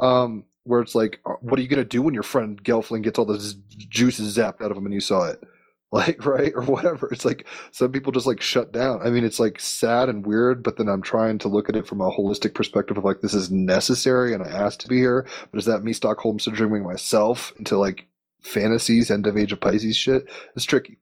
[0.00, 3.02] Um where it's like uh, what are you going to do when your friend gelfling
[3.02, 3.56] gets all z-
[3.88, 5.42] juices zapped out of him and you saw it
[5.92, 9.40] like right or whatever it's like some people just like shut down i mean it's
[9.40, 12.54] like sad and weird but then i'm trying to look at it from a holistic
[12.54, 15.82] perspective of like this is necessary and i asked to be here but is that
[15.82, 18.06] me stockholm syndroming myself into like
[18.40, 20.98] fantasies end of age of pisces shit it's tricky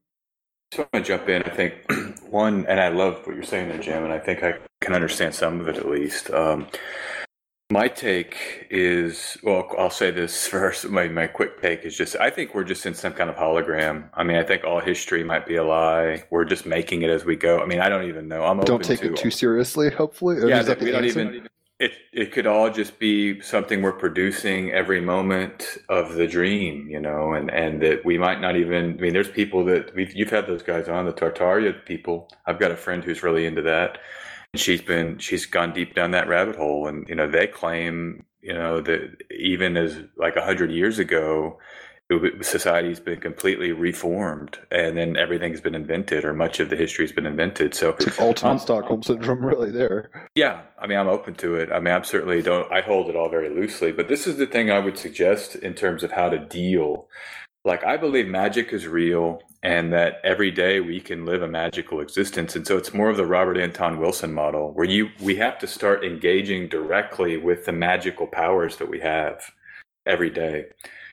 [0.72, 1.42] So I'm to jump in.
[1.44, 1.74] I think
[2.30, 5.34] one, and I love what you're saying there, Jim, and I think I can understand
[5.34, 6.30] some of it at least.
[6.30, 6.66] Um,
[7.70, 10.88] my take is, well, I'll say this first.
[10.88, 14.08] My, my quick take is just, I think we're just in some kind of hologram.
[14.14, 16.24] I mean, I think all history might be a lie.
[16.30, 17.60] We're just making it as we go.
[17.60, 18.44] I mean, I don't even know.
[18.44, 21.48] I'm don't take to it too seriously hopefully Or yeah, is that we don't even.
[21.80, 26.98] It it could all just be something we're producing every moment of the dream, you
[26.98, 28.94] know, and and that we might not even.
[28.98, 32.32] I mean, there's people that we've you've had those guys on the Tartaria people.
[32.46, 33.98] I've got a friend who's really into that.
[34.58, 38.52] She's been she's gone deep down that rabbit hole, and you know they claim you
[38.52, 41.58] know that even as like a hundred years ago,
[42.10, 47.12] it, society's been completely reformed, and then everything's been invented, or much of the history's
[47.12, 47.74] been invented.
[47.74, 50.10] So Ultimate um, Stockholm syndrome, really there.
[50.34, 51.70] yeah, I mean, I'm open to it.
[51.70, 52.70] I mean, I'm certainly don't.
[52.72, 55.74] I hold it all very loosely, but this is the thing I would suggest in
[55.74, 57.08] terms of how to deal.
[57.64, 62.00] Like, I believe magic is real, and that every day we can live a magical
[62.00, 62.54] existence.
[62.56, 65.66] And so, it's more of the Robert Anton Wilson model, where you we have to
[65.66, 69.42] start engaging directly with the magical powers that we have
[70.06, 70.66] every day.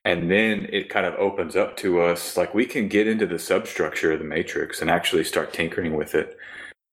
[0.06, 3.40] And then it kind of opens up to us like we can get into the
[3.40, 6.38] substructure of the matrix and actually start tinkering with it.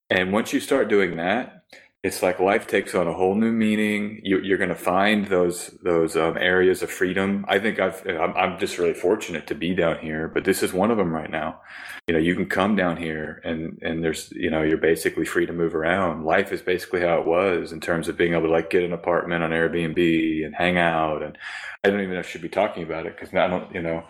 [0.08, 1.64] And once you start doing that,
[2.02, 4.20] it's like life takes on a whole new meaning.
[4.24, 7.44] You, you're going to find those those um, areas of freedom.
[7.48, 10.72] I think I've I'm, I'm just really fortunate to be down here, but this is
[10.72, 11.60] one of them right now.
[12.08, 15.46] You know, you can come down here and and there's you know you're basically free
[15.46, 16.24] to move around.
[16.24, 18.92] Life is basically how it was in terms of being able to like get an
[18.92, 21.22] apartment on Airbnb and hang out.
[21.22, 21.38] And
[21.84, 23.82] I don't even know if I should be talking about it because I don't you
[23.82, 24.02] know.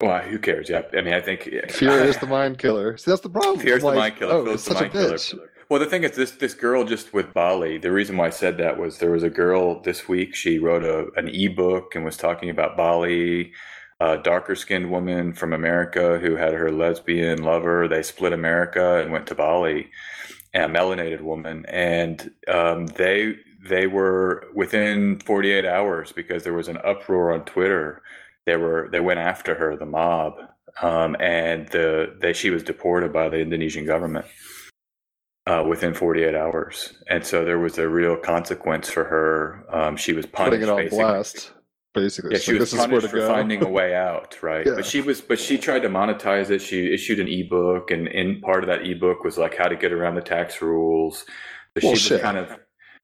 [0.00, 0.68] Well, who cares?
[0.68, 2.96] Yeah, I mean, I think Fear is the mind killer.
[2.98, 3.58] See, that's the problem.
[3.58, 4.34] Fear is the mind killer.
[4.34, 5.14] Oh, it's the such a mind killer.
[5.14, 5.34] bitch.
[5.68, 7.76] Well, the thing is, this this girl just with Bali.
[7.76, 10.34] The reason why I said that was there was a girl this week.
[10.34, 13.52] She wrote a an ebook and was talking about Bali.
[14.00, 17.86] A darker skinned woman from America who had her lesbian lover.
[17.88, 19.90] They split America and went to Bali.
[20.54, 23.36] A melanated woman, and um, they
[23.68, 28.02] they were within 48 hours because there was an uproar on Twitter.
[28.46, 30.34] They were they went after her, the mob,
[30.80, 34.24] um, and the they she was deported by the Indonesian government
[35.48, 36.92] uh, within 48 hours.
[37.08, 39.64] And so there was a real consequence for her.
[39.74, 40.50] Um, she was punished.
[40.60, 40.98] Putting it on basically.
[40.98, 41.52] blast,
[41.94, 42.32] basically.
[42.32, 43.28] Yeah, she like, was this is where punished for go.
[43.28, 44.66] finding a way out, right?
[44.66, 44.74] Yeah.
[44.76, 46.60] But she was, but she tried to monetize it.
[46.60, 49.92] She issued an ebook, and in part of that ebook was like how to get
[49.92, 51.24] around the tax rules.
[51.78, 52.20] So Well, she shit.
[52.22, 52.50] kind of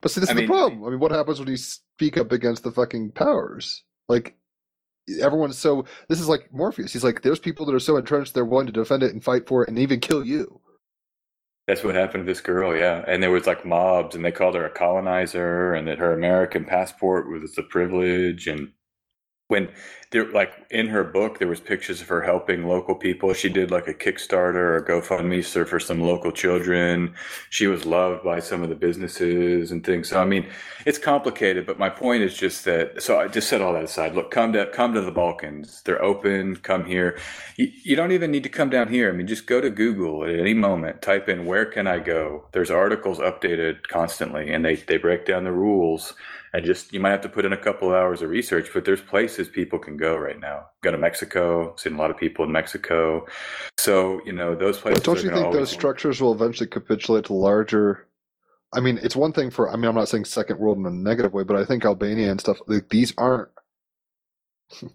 [0.03, 0.85] But see, this I is mean- the problem.
[0.85, 3.85] I mean, what happens when you speak up against the fucking powers?
[4.09, 4.37] Like,
[5.21, 5.85] everyone's so.
[6.09, 6.93] This is like Morpheus.
[6.93, 9.47] He's like, there's people that are so entrenched, they're willing to defend it and fight
[9.49, 10.61] for it and even kill you.
[11.67, 13.05] That's what happened to this girl, yeah.
[13.07, 16.65] And there was like mobs, and they called her a colonizer, and that her American
[16.65, 18.47] passport was a privilege.
[18.47, 18.73] And
[19.49, 19.69] when
[20.11, 23.35] there, like in her book, there was pictures of her helping local people.
[23.35, 27.15] She did like a Kickstarter or GoFundMe so- for some local children.
[27.51, 30.09] She was loved by some of the businesses and things.
[30.09, 30.49] So I mean,
[30.87, 31.67] it's complicated.
[31.67, 33.03] But my point is just that.
[33.03, 34.15] So I just set all that aside.
[34.15, 35.83] Look, come to come to the Balkans.
[35.85, 36.57] They're open.
[36.57, 37.19] Come here.
[37.57, 39.11] You, you don't even need to come down here.
[39.11, 41.03] I mean, just go to Google at any moment.
[41.03, 42.47] Type in where can I go.
[42.53, 46.15] There's articles updated constantly, and they they break down the rules.
[46.55, 48.85] And just you might have to put in a couple of hours of research, but
[48.85, 50.67] there's places people can go right now.
[50.85, 51.75] Go to Mexico.
[51.77, 53.27] Seen a lot of people in Mexico.
[53.77, 55.01] So you know those places.
[55.01, 58.07] But don't you think those structures will eventually capitulate to larger?
[58.73, 59.69] I mean, it's one thing for.
[59.69, 62.31] I mean, I'm not saying second world in a negative way, but I think Albania
[62.31, 63.49] and stuff like these aren't.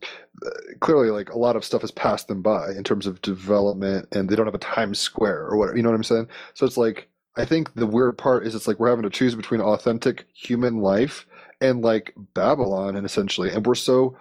[0.80, 4.30] Clearly, like a lot of stuff has passed them by in terms of development, and
[4.30, 5.76] they don't have a Times Square or whatever.
[5.76, 6.30] You know what I'm saying?
[6.53, 9.36] So it's like I think the weird part is it's like we're having to choose
[9.36, 11.26] between authentic human life
[11.61, 14.18] and like Babylon, and essentially, and we're so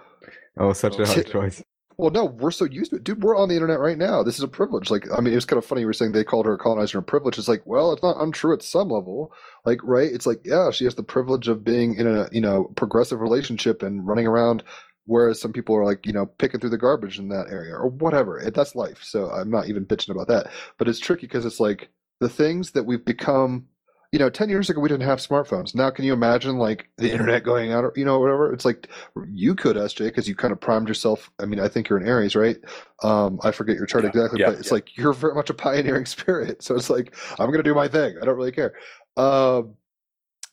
[0.60, 1.62] Oh, such a hard Ti- choice.
[1.98, 3.04] well, no, we're so used to it.
[3.04, 4.24] Dude, we're on the internet right now.
[4.24, 4.90] This is a privilege.
[4.90, 6.58] Like, I mean, it was kind of funny you were saying they called her a
[6.58, 7.38] colonizer and privilege.
[7.38, 9.32] It's like, well, it's not untrue at some level.
[9.64, 10.10] Like, right?
[10.12, 13.82] It's like, yeah, she has the privilege of being in a, you know, progressive relationship
[13.84, 14.64] and running around,
[15.06, 17.88] whereas some people are like, you know, picking through the garbage in that area or
[17.88, 18.38] whatever.
[18.40, 18.98] It, that's life.
[19.02, 20.50] So I'm not even bitching about that.
[20.76, 21.88] But it's tricky because it's like
[22.20, 23.66] the things that we've become,
[24.12, 25.74] you know, 10 years ago, we didn't have smartphones.
[25.74, 28.52] Now, can you imagine like the internet going out or, you know, whatever?
[28.52, 28.88] It's like,
[29.30, 31.30] you could, SJ, because you kind of primed yourself.
[31.38, 32.56] I mean, I think you're an Aries, right?
[33.02, 34.74] Um, I forget your chart Yeah, exactly, yeah, but it's yeah.
[34.74, 36.62] like you're very much a pioneering spirit.
[36.62, 38.16] So it's like I'm gonna do my thing.
[38.20, 38.72] I don't really care.
[39.16, 39.74] Um,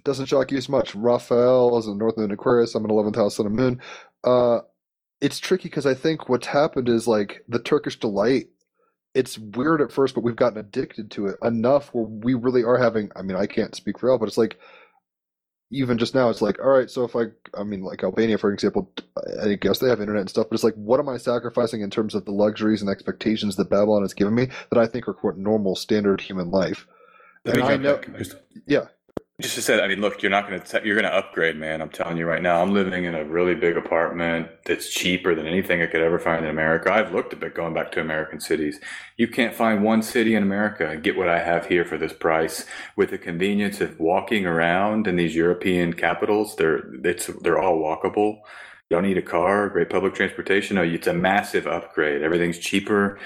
[0.03, 0.93] doesn't shock you as much.
[0.95, 2.75] Raphael is in North Moon Aquarius.
[2.75, 3.81] I'm in 11th house Sun and Moon.
[4.23, 4.59] Uh,
[5.21, 8.47] it's tricky because I think what's happened is like the Turkish delight.
[9.15, 12.77] It's weird at first, but we've gotten addicted to it enough where we really are
[12.77, 13.11] having.
[13.15, 14.59] I mean, I can't speak for all, but it's like
[15.71, 17.25] even just now, it's like, all right, so if I,
[17.59, 18.91] I mean, like Albania, for example,
[19.41, 21.89] I guess they have internet and stuff, but it's like, what am I sacrificing in
[21.89, 25.13] terms of the luxuries and expectations that Babylon has given me that I think are
[25.13, 26.87] quote normal, standard human life?
[27.45, 27.99] Let And I know,
[28.67, 28.85] yeah,
[29.41, 31.81] Just to say, I mean, look, you're not going to you're going to upgrade, man.
[31.81, 32.61] I'm telling you right now.
[32.61, 36.45] I'm living in a really big apartment that's cheaper than anything I could ever find
[36.45, 36.93] in America.
[36.93, 38.79] I've looked a bit going back to American cities.
[39.17, 42.13] You can't find one city in America and get what I have here for this
[42.13, 46.55] price with the convenience of walking around in these European capitals.
[46.55, 48.37] They're it's they're all walkable.
[48.89, 50.77] You don't need a car, great public transportation.
[50.77, 52.21] No, it's a massive upgrade.
[52.21, 53.19] Everything's cheaper.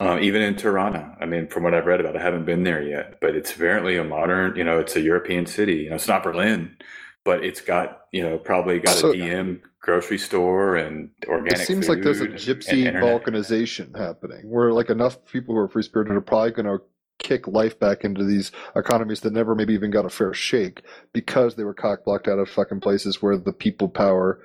[0.00, 2.82] Um, even in Tirana, I mean, from what I've read about, I haven't been there
[2.82, 5.76] yet, but it's apparently a modern, you know, it's a European city.
[5.84, 6.76] You know, it's not Berlin,
[7.24, 11.60] but it's got, you know, probably got So- a DM grocery store and organic.
[11.60, 15.82] It seems like there's a gypsy balkanization happening, where like enough people who are free
[15.82, 16.82] spirited are probably going to
[17.20, 21.54] kick life back into these economies that never maybe even got a fair shake because
[21.54, 24.40] they were cock blocked out of fucking places where the people power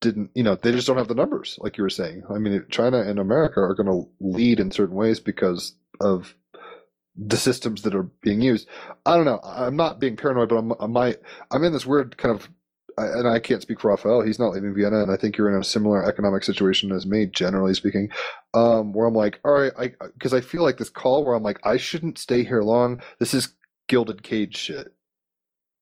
[0.00, 2.22] didn't, you know, they just don't have the numbers, like you were saying.
[2.30, 6.34] I mean, China and America are going to lead in certain ways because of
[7.16, 8.68] the systems that are being used.
[9.04, 9.40] I don't know.
[9.44, 11.16] I'm not being paranoid, but I'm, I might,
[11.50, 12.48] I'm in this weird kind of
[13.00, 14.22] and I can't speak for Raphael.
[14.22, 17.26] He's not leaving Vienna, and I think you're in a similar economic situation as me,
[17.26, 18.10] generally speaking.
[18.54, 21.42] Um, where I'm like, all right, I because I feel like this call where I'm
[21.42, 23.00] like, I shouldn't stay here long.
[23.18, 23.54] This is
[23.88, 24.92] gilded cage shit,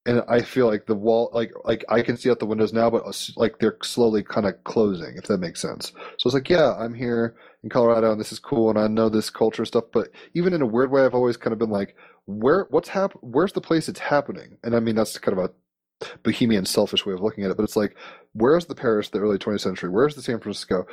[0.09, 2.89] and I feel like the wall, like like I can see out the windows now,
[2.89, 3.05] but
[3.37, 5.93] like they're slowly kind of closing, if that makes sense.
[6.19, 9.11] So it's like, yeah, I'm here in Colorado, and this is cool, and I know
[9.11, 11.95] this culture stuff, but even in a weird way, I've always kind of been like,
[12.25, 14.57] where, what's hap, where's the place it's happening?
[14.65, 15.51] And I mean, that's kind of a
[16.23, 17.97] bohemian selfish way of looking at it but it's like
[18.33, 20.87] where's the paris the early 20th century where's the san francisco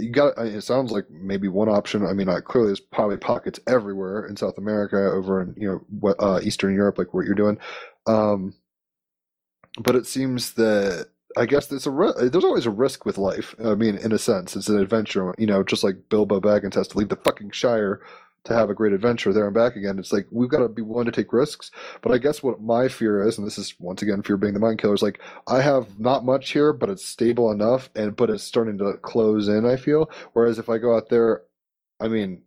[0.00, 4.26] you got it sounds like maybe one option i mean clearly there's probably pockets everywhere
[4.26, 7.56] in south america over in you know uh, eastern europe like what you're doing
[8.08, 8.54] um,
[9.80, 11.90] but it seems that i guess there's a
[12.30, 15.46] there's always a risk with life i mean in a sense it's an adventure you
[15.46, 18.00] know just like bilbo baggins has to leave the fucking shire
[18.44, 20.82] to have a great adventure there and back again it's like we've got to be
[20.82, 21.66] willing to take risks
[22.02, 24.60] but I guess what my fear is, and this is once again fear being the
[24.60, 28.30] mind killer, is like I have not much here, but it's stable enough, and but
[28.30, 29.66] it's starting to close in.
[29.66, 30.10] I feel.
[30.32, 31.42] Whereas if I go out there,
[32.00, 32.42] I mean,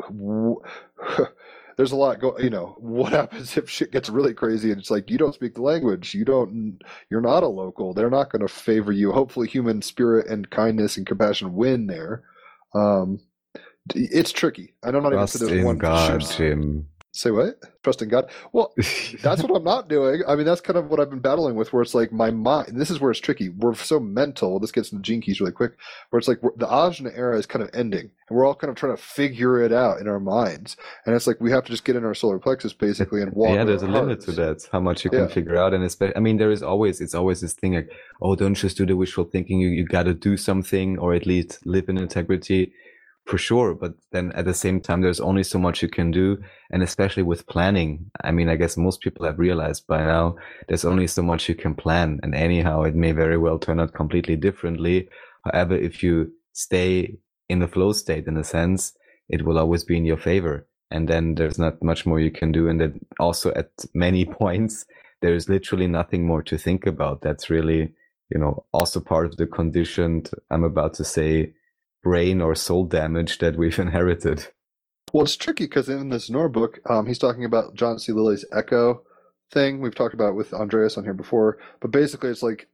[0.00, 0.60] w-
[1.76, 4.90] there's a lot going You know, what happens if shit gets really crazy and it's
[4.90, 6.78] like you don't speak the language, you don't,
[7.10, 7.94] you're not a local.
[7.94, 9.12] They're not going to favor you.
[9.12, 12.22] Hopefully, human spirit and kindness and compassion win there.
[12.74, 13.20] Um,
[13.94, 14.74] it's tricky.
[14.82, 16.22] I don't even Trust so there's one God.
[17.16, 17.60] Say what?
[17.84, 18.28] Trust in God.
[18.52, 18.74] Well,
[19.22, 20.22] that's what I'm not doing.
[20.26, 22.72] I mean, that's kind of what I've been battling with, where it's like my mind.
[22.80, 23.50] This is where it's tricky.
[23.50, 24.58] We're so mental.
[24.58, 25.74] This gets into gene keys really quick.
[26.10, 28.76] Where it's like the Ajna era is kind of ending, and we're all kind of
[28.76, 30.76] trying to figure it out in our minds.
[31.06, 33.54] And it's like we have to just get in our solar plexus basically and walk.
[33.54, 34.66] yeah, there's a limit to that.
[34.72, 35.20] How much you Yeah.
[35.20, 37.92] can figure out, and especially, I mean, there is always it's always this thing like,
[38.22, 39.60] oh, don't just do the wishful thinking.
[39.60, 42.72] You you got to do something, or at least live in integrity,
[43.24, 43.74] for sure.
[43.74, 46.38] But then at the same time, there's only so much you can do,
[46.70, 48.10] and especially with planning.
[48.22, 50.36] I mean, I guess most people have realized by now
[50.68, 53.94] there's only so much you can plan, and anyhow, it may very well turn out
[53.94, 55.08] completely differently.
[55.44, 57.16] However, if you stay
[57.48, 58.94] in the flow state, in a sense,
[59.28, 62.52] it will always be in your favor and then there's not much more you can
[62.52, 64.86] do and then also at many points
[65.20, 67.92] there's literally nothing more to think about that's really
[68.30, 71.52] you know also part of the conditioned i'm about to say
[72.04, 74.48] brain or soul damage that we've inherited
[75.12, 78.12] Well, it's tricky because in this Nor book, um, he's talking about John C.
[78.12, 79.02] Lilly's Echo
[79.50, 79.80] thing.
[79.80, 82.68] We've talked about it with Andreas on here before, but basically, it's like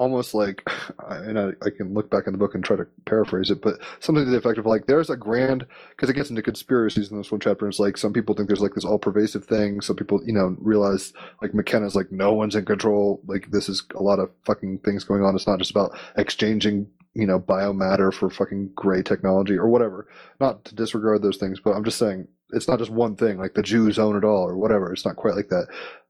[0.00, 0.66] almost like,
[1.08, 3.78] and I, I can look back in the book and try to paraphrase it, but
[4.00, 7.18] something to the effect of like, there's a grand, because it gets into conspiracies in
[7.18, 7.66] this one chapter.
[7.66, 9.82] And it's like some people think there's like this all pervasive thing.
[9.82, 13.20] Some people, you know, realize like McKenna's like, no one's in control.
[13.26, 15.36] Like, this is a lot of fucking things going on.
[15.36, 20.08] It's not just about exchanging, you know, biomatter for fucking gray technology or whatever.
[20.40, 23.54] Not to disregard those things, but I'm just saying it's not just one thing, like
[23.54, 24.92] the Jews own it all or whatever.
[24.92, 25.66] It's not quite like that,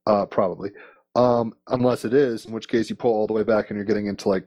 [0.07, 0.71] uh, probably.
[1.17, 3.85] Um, unless it is, in which case you pull all the way back and you're
[3.85, 4.47] getting into like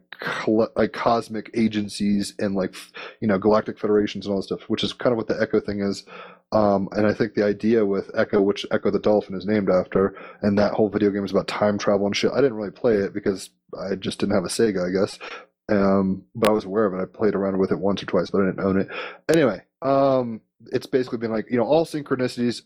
[0.78, 2.74] like cosmic agencies and like
[3.20, 5.60] you know galactic federations and all this stuff, which is kind of what the Echo
[5.60, 6.06] thing is.
[6.54, 10.16] Um, and I think the idea with Echo, which Ecco the Dolphin is named after,
[10.42, 12.32] and that whole video game is about time travel and shit.
[12.32, 15.20] I didn't really play it because I just didn't have a Sega, I guess.
[15.70, 17.02] Um, but I was aware of it.
[17.02, 18.88] I played around with it once or twice, but I didn't own it.
[19.30, 20.42] Anyway, um,
[20.72, 22.64] it's basically been like you know all synchronicities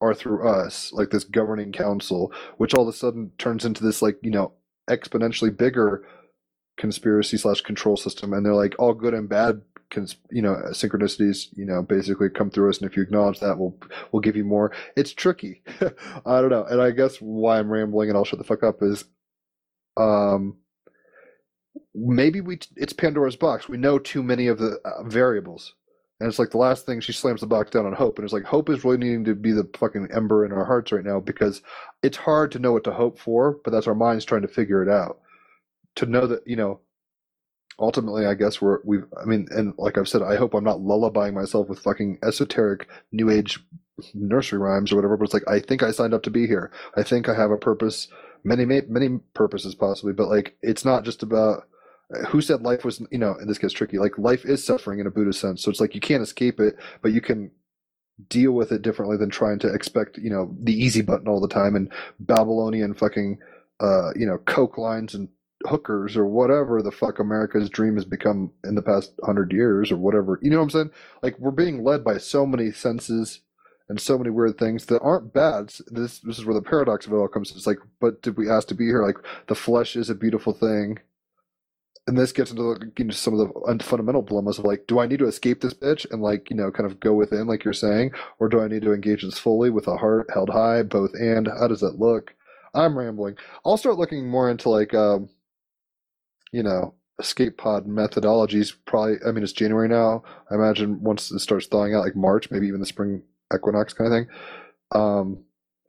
[0.00, 4.00] are through us, like this governing council, which all of a sudden turns into this
[4.00, 4.52] like you know
[4.88, 6.04] exponentially bigger
[6.78, 9.62] conspiracy slash control system, and they're like all good and bad.
[9.90, 13.56] Cons- you know synchronicities you know basically come through us and if you acknowledge that
[13.58, 13.74] we'll
[14.12, 15.62] we'll give you more it's tricky
[16.26, 18.82] i don't know and i guess why i'm rambling and i'll shut the fuck up
[18.82, 19.04] is
[19.96, 20.58] um
[21.98, 23.68] maybe we it's pandora's box.
[23.68, 25.74] We know too many of the uh, variables.
[26.20, 28.18] And it's like the last thing she slams the box down on hope.
[28.18, 30.90] And it's like hope is really needing to be the fucking ember in our hearts
[30.90, 31.62] right now because
[32.02, 34.82] it's hard to know what to hope for but that's our minds trying to figure
[34.82, 35.20] it out.
[35.96, 36.80] To know that you know
[37.80, 40.78] ultimately i guess we're we've i mean and like i've said i hope i'm not
[40.78, 43.60] lullabying myself with fucking esoteric new age
[44.14, 46.70] nursery rhymes or whatever but it's like i think i signed up to be here.
[46.96, 48.08] I think i have a purpose
[48.44, 51.68] many many purposes possibly but like it's not just about
[52.28, 55.06] who said life was you know and this gets tricky like life is suffering in
[55.06, 57.50] a buddhist sense so it's like you can't escape it but you can
[58.28, 61.48] deal with it differently than trying to expect you know the easy button all the
[61.48, 63.38] time and babylonian fucking
[63.80, 65.28] uh you know coke lines and
[65.66, 69.96] hookers or whatever the fuck america's dream has become in the past 100 years or
[69.96, 70.90] whatever you know what i'm saying
[71.22, 73.40] like we're being led by so many senses
[73.88, 75.72] and so many weird things that aren't bad.
[75.86, 77.52] This this is where the paradox of it all comes.
[77.52, 79.04] It's like, but did we ask to be here?
[79.04, 79.16] Like
[79.46, 80.98] the flesh is a beautiful thing,
[82.08, 85.06] and this gets into, the, into some of the fundamental dilemmas of like, do I
[85.06, 87.74] need to escape this bitch and like you know kind of go within, like you're
[87.74, 91.12] saying, or do I need to engage this fully with a heart held high, both
[91.14, 91.46] and?
[91.46, 92.34] How does that look?
[92.74, 93.36] I'm rambling.
[93.64, 95.28] I'll start looking more into like, um,
[96.50, 98.74] you know, escape pod methodologies.
[98.86, 100.22] Probably, I mean, it's January now.
[100.50, 103.22] I imagine once it starts thawing out, like March, maybe even the spring
[103.54, 104.28] equinox kind of thing.
[104.92, 105.44] Um,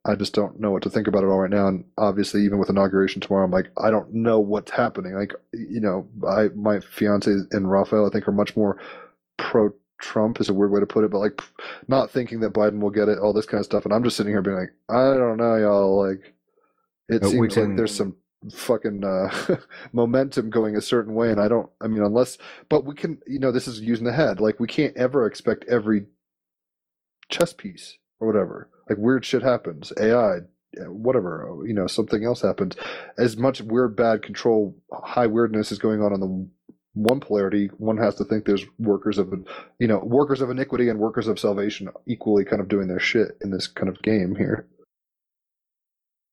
[0.05, 1.67] I just don't know what to think about it all right now.
[1.67, 5.13] And obviously, even with inauguration tomorrow, I'm like, I don't know what's happening.
[5.13, 8.79] Like, you know, I my fiance and Raphael, I think, are much more
[9.37, 11.41] pro Trump is a weird way to put it, but like
[11.89, 13.83] not thinking that Biden will get it, all this kind of stuff.
[13.83, 16.07] And I'm just sitting here being like, I don't know, y'all.
[16.07, 16.33] Like,
[17.09, 18.15] it we seems can- like there's some
[18.53, 19.57] fucking uh,
[19.91, 21.69] momentum going a certain way, and I don't.
[21.81, 22.37] I mean, unless,
[22.69, 24.39] but we can, you know, this is using the head.
[24.39, 26.05] Like, we can't ever expect every
[27.29, 28.69] chess piece or whatever.
[28.89, 29.93] Like weird shit happens.
[29.99, 30.39] AI,
[30.87, 32.75] whatever, you know, something else happens.
[33.17, 36.49] As much weird, bad control, high weirdness is going on on the
[36.93, 37.67] one polarity.
[37.77, 39.33] One has to think there's workers of,
[39.79, 43.37] you know, workers of iniquity and workers of salvation equally kind of doing their shit
[43.41, 44.67] in this kind of game here.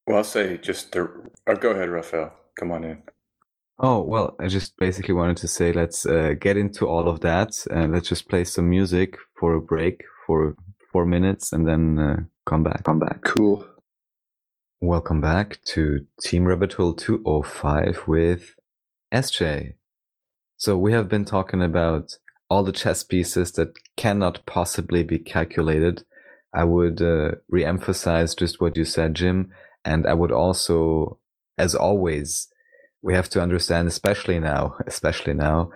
[0.07, 1.11] Well, I'll say just the.
[1.47, 2.33] Oh, go ahead, Raphael.
[2.59, 3.03] Come on in.
[3.79, 7.67] Oh, well, I just basically wanted to say let's uh, get into all of that
[7.71, 10.57] and let's just play some music for a break for
[10.97, 12.17] four minutes and then uh,
[12.47, 12.83] come back.
[12.85, 13.21] Come back.
[13.23, 13.67] Cool.
[14.81, 18.55] Welcome back to Team Rabbit Hole 205 with
[19.13, 19.75] SJ.
[20.57, 22.17] So we have been talking about
[22.49, 26.05] all the chess pieces that cannot possibly be calculated.
[26.55, 29.51] I would uh, re-emphasize just what you said, Jim,
[29.85, 31.19] and I would also,
[31.59, 32.49] as always,
[33.03, 35.73] we have to understand, especially now, especially now,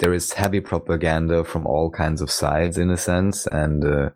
[0.00, 4.10] there is heavy propaganda from all kinds of sides in a sense, and uh,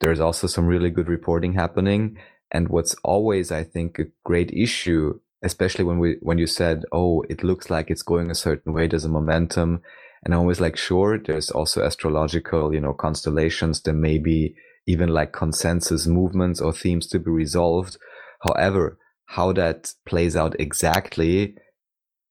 [0.00, 2.18] there's also some really good reporting happening.
[2.50, 7.24] And what's always, I think, a great issue, especially when we when you said, "Oh,
[7.28, 9.82] it looks like it's going a certain way, there's a momentum,"
[10.24, 13.82] and I'm always like, "Sure, there's also astrological, you know, constellations.
[13.82, 14.54] There may be
[14.86, 17.96] even like consensus movements or themes to be resolved.
[18.42, 21.56] However, how that plays out exactly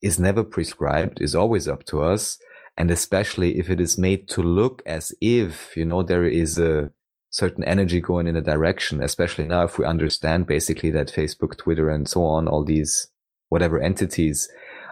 [0.01, 2.37] is never prescribed, is always up to us.
[2.77, 6.91] And especially if it is made to look as if, you know, there is a
[7.33, 11.89] certain energy going in a direction, especially now if we understand basically that Facebook, Twitter,
[11.89, 13.07] and so on, all these
[13.49, 14.47] whatever entities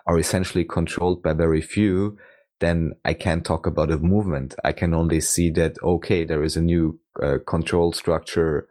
[0.08, 2.18] are essentially controlled by very few,
[2.60, 4.56] then I can't talk about a movement.
[4.64, 8.68] I can only see that, okay, there is a new uh, control structure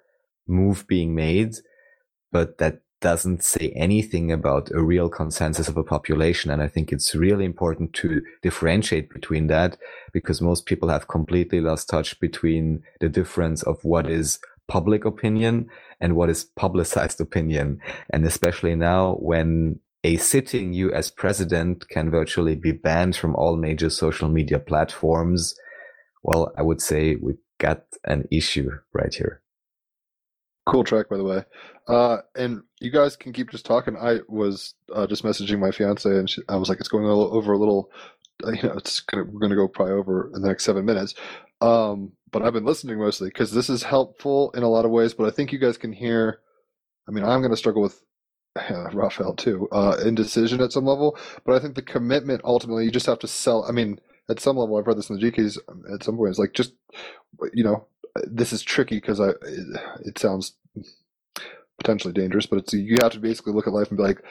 [0.49, 1.55] move being made,
[2.33, 6.51] but that doesn't say anything about a real consensus of a population.
[6.51, 9.79] And I think it's really important to differentiate between that
[10.13, 15.69] because most people have completely lost touch between the difference of what is public opinion
[16.01, 17.81] and what is publicized opinion.
[18.11, 23.91] And especially now when a sitting US president can virtually be banned from all major
[23.91, 25.55] social media platforms.
[26.23, 29.43] Well, I would say we got an issue right here.
[30.67, 31.45] Cool track, by the way.
[31.89, 33.97] Uh, and you guys can keep just talking.
[33.97, 37.53] I was uh, just messaging my fiance, and she, I was like, "It's going over
[37.53, 37.91] a little.
[38.47, 41.15] uh, You know, it's gonna we're gonna go probably over in the next seven minutes."
[41.61, 45.15] Um, but I've been listening mostly because this is helpful in a lot of ways.
[45.15, 46.41] But I think you guys can hear.
[47.09, 48.03] I mean, I'm gonna struggle with
[48.57, 51.19] uh, Raphael too, uh, indecision at some level.
[51.45, 53.65] But I think the commitment ultimately, you just have to sell.
[53.69, 55.59] I mean, at some level, I've read this in the GKs
[55.95, 56.39] at some points.
[56.39, 56.75] Like, just
[57.55, 57.87] you know,
[58.27, 60.55] this is tricky because I it, it sounds
[61.81, 64.23] potentially dangerous, but it's you have to basically look at life and be like,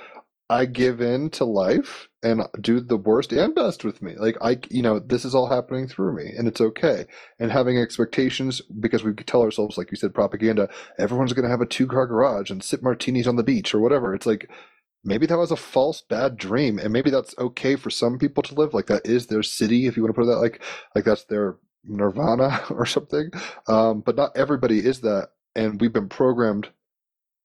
[0.50, 4.16] I give in to life and do the worst and best with me.
[4.18, 7.06] Like I, you know, this is all happening through me, and it's okay.
[7.38, 10.70] And having expectations because we tell ourselves, like you said, propaganda.
[10.98, 14.16] Everyone's going to have a two-car garage and sip martinis on the beach or whatever.
[14.16, 14.50] It's like
[15.04, 18.56] maybe that was a false bad dream, and maybe that's okay for some people to
[18.56, 18.74] live.
[18.74, 20.64] Like that is their city, if you want to put it that like
[20.96, 23.30] like that's their nirvana or something.
[23.68, 26.70] Um, but not everybody is that, and we've been programmed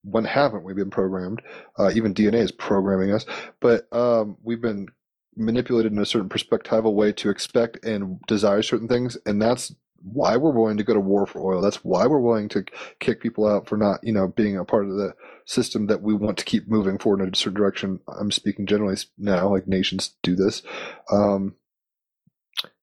[0.04, 1.42] when haven't we been programmed?
[1.78, 3.26] Uh, even DNA is programming us,
[3.60, 4.88] but um, we've been
[5.36, 9.74] manipulated in a certain perspectival way to expect and desire certain things, and that's
[10.04, 11.62] why we're willing to go to war for oil.
[11.62, 12.64] That's why we're willing to
[13.00, 15.14] kick people out for not, you know, being a part of the
[15.46, 18.00] system that we want to keep moving forward in a certain direction.
[18.06, 20.62] I'm speaking generally now, like nations do this.
[21.10, 21.56] Um,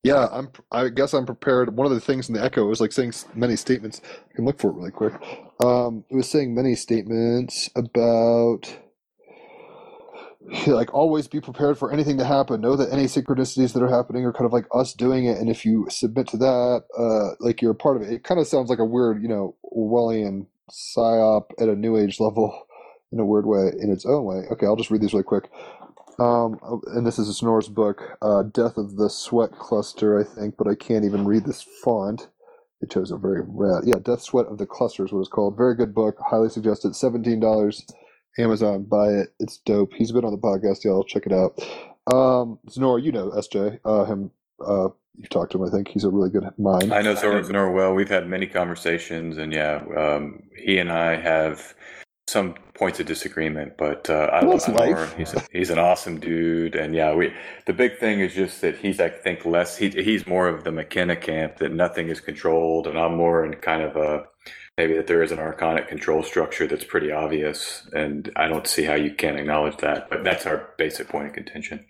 [0.04, 0.50] yeah, I'm.
[0.72, 1.76] I guess I'm prepared.
[1.78, 4.02] One of the things in the echo was like saying many statements.
[4.32, 5.14] I can look for it really quick.
[5.64, 8.78] Um, it was saying many statements about
[10.68, 12.62] like always be prepared for anything to happen.
[12.62, 15.50] Know that any synchronicities that are happening are kind of like us doing it, and
[15.50, 18.12] if you submit to that, uh, like you're a part of it.
[18.12, 22.20] It kind of sounds like a weird, you know, Orwellian psyop at a new age
[22.20, 22.66] level
[23.12, 24.44] in a weird way, in its own way.
[24.52, 25.50] Okay, I'll just read these really quick.
[26.22, 30.56] Um, and this is a Snor's book, uh, Death of the Sweat Cluster, I think,
[30.56, 32.28] but I can't even read this font.
[32.82, 33.84] It chose a very red.
[33.86, 35.58] Yeah, Death Sweat of the Cluster is what it's called.
[35.58, 36.18] Very good book.
[36.24, 36.92] Highly suggested.
[36.92, 37.82] $17.
[38.38, 39.34] Amazon, buy it.
[39.40, 39.94] It's dope.
[39.94, 41.04] He's been on the podcast, y'all.
[41.04, 41.60] Check it out.
[42.14, 43.80] Um, you know SJ.
[43.84, 44.32] Uh, him.
[44.66, 45.68] Uh, you've talked to him.
[45.68, 46.94] I think he's a really good mind.
[46.94, 47.94] I know Znor well.
[47.94, 51.74] We've had many conversations, and yeah, um, he and I have
[52.32, 55.16] some points of disagreement, but uh, I love Znor.
[55.18, 57.34] He's a, he's an awesome dude, and yeah, we.
[57.68, 59.78] The big thing is just that he's, I think, less.
[59.78, 63.56] He, he's more of the McKenna camp that nothing is controlled, and I'm more in
[63.56, 64.26] kind of a
[64.78, 68.84] maybe that there is an archonic control structure that's pretty obvious, and I don't see
[68.84, 70.10] how you can't acknowledge that.
[70.10, 71.86] But that's our basic point of contention.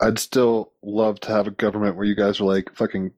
[0.00, 3.12] I'd still love to have a government where you guys are like fucking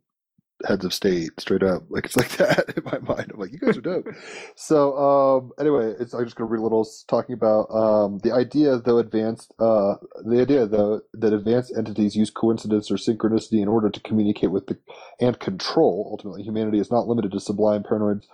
[0.66, 1.82] heads of state straight up.
[1.89, 3.31] Like it's like that in my mind.
[3.32, 4.07] I'm like, you guys are dope.
[4.55, 8.78] so um, anyway, it's, I'm just gonna read a little talking about um, the idea
[8.78, 13.91] though advanced uh, the idea though that advanced entities use coincidence or synchronicity in order
[13.91, 14.78] to communicate with the
[15.20, 18.24] and control ultimately humanity is not limited to sublime paranoids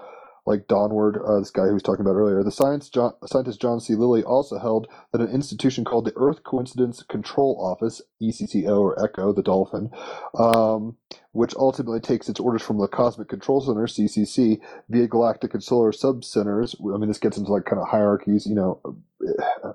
[0.46, 2.42] like Downard, uh, this guy who was talking about earlier.
[2.42, 3.94] The science John, scientist John C.
[3.94, 9.32] Lilly also held that an institution called the Earth Coincidence Control Office, ECCO or ECHO,
[9.32, 9.90] the dolphin,
[10.38, 10.96] um,
[11.32, 15.92] which ultimately takes its orders from the Cosmic Control Center, CCC, via galactic and solar
[15.92, 16.76] subcenters.
[16.94, 18.80] I mean, this gets into like kind of hierarchies, you know,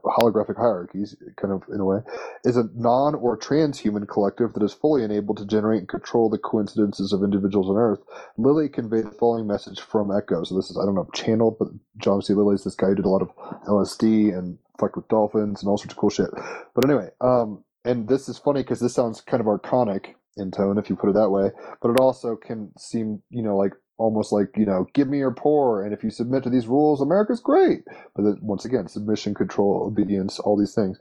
[0.06, 1.99] holographic hierarchies, kind of in a way,
[2.44, 6.38] is a non or transhuman collective that is fully enabled to generate and control the
[6.38, 7.99] coincidences of individuals on Earth.
[8.38, 10.44] Lilly conveyed the following message from Echo.
[10.44, 12.34] So this is, I don't know, channeled, but John C.
[12.34, 13.36] Lilly is this guy who did a lot of
[13.68, 16.30] LSD and fucked with dolphins and all sorts of cool shit.
[16.73, 20.78] But anyway, um, and this is funny because this sounds kind of archonic in tone
[20.78, 21.52] if you put it that way
[21.82, 25.32] but it also can seem you know like almost like you know give me your
[25.32, 27.84] poor and if you submit to these rules america's great.
[28.15, 30.99] But then, once again submission control obedience all these things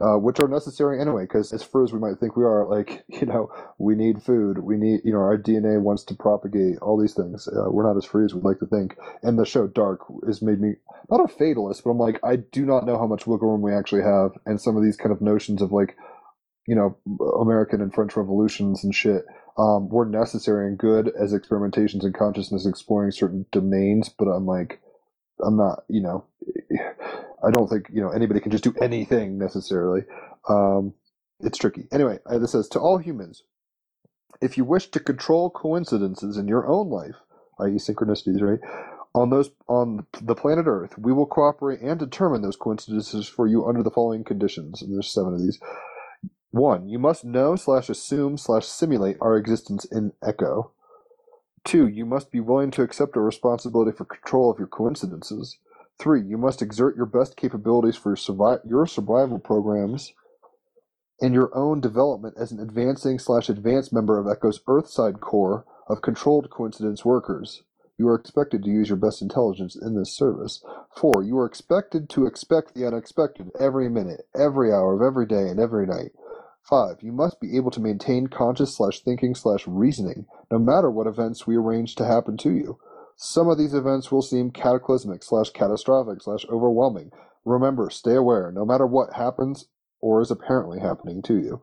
[0.00, 3.04] uh, which are necessary anyway because as far as we might think we are like
[3.08, 7.00] you know we need food we need you know our dna wants to propagate all
[7.00, 7.48] these things.
[7.48, 8.96] Uh, we're not as free as we'd like to think.
[9.22, 10.74] And the show dark has made me
[11.10, 13.72] not a fatalist but i'm like i do not know how much wiggle room we
[13.74, 15.96] actually have and some of these kind of notions of like
[16.66, 16.96] you know,
[17.40, 19.24] American and French revolutions and shit
[19.60, 24.08] um, were necessary and good as experimentations in consciousness exploring certain domains.
[24.08, 24.80] But I'm like,
[25.44, 26.24] I'm not, you know,
[27.44, 30.02] I don't think, you know, anybody can just do anything necessarily.
[30.48, 30.94] Um,
[31.40, 31.88] it's tricky.
[31.92, 33.42] Anyway, uh, this says to all humans,
[34.40, 37.16] if you wish to control coincidences in your own life,
[37.60, 38.60] i.e., synchronicities, right?
[39.14, 43.66] On those on the planet Earth, we will cooperate and determine those coincidences for you
[43.66, 44.80] under the following conditions.
[44.82, 45.58] And there's seven of these.
[46.50, 50.72] One, you must know slash assume slash simulate our existence in echo.
[51.64, 55.58] Two, you must be willing to accept a responsibility for control of your coincidences.
[55.98, 60.14] Three, you must exert your best capabilities for survi- your survival programs
[61.20, 66.02] and your own development as an advancing slash advanced member of Echo's Earthside Corps of
[66.02, 67.62] controlled coincidence workers.
[67.98, 70.64] You are expected to use your best intelligence in this service.
[70.96, 75.48] Four, you are expected to expect the unexpected every minute, every hour of every day,
[75.48, 76.12] and every night.
[76.62, 81.06] Five, you must be able to maintain conscious slash thinking slash reasoning, no matter what
[81.06, 82.78] events we arrange to happen to you.
[83.16, 87.10] Some of these events will seem cataclysmic slash catastrophic slash overwhelming.
[87.44, 89.68] Remember, stay aware, no matter what happens
[90.00, 91.62] or is apparently happening to you.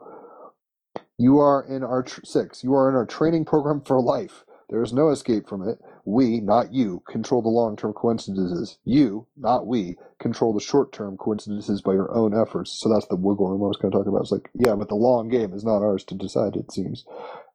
[1.17, 2.63] You are in our tr- six.
[2.65, 4.45] You are in our training program for life.
[4.69, 5.79] There is no escape from it.
[6.07, 8.79] We, not you, control the long term coincidences.
[8.85, 12.71] You, not we, control the short term coincidences by your own efforts.
[12.79, 14.21] So that's the wiggle room I was going to talk about.
[14.21, 17.05] It's like, yeah, but the long game is not ours to decide, it seems.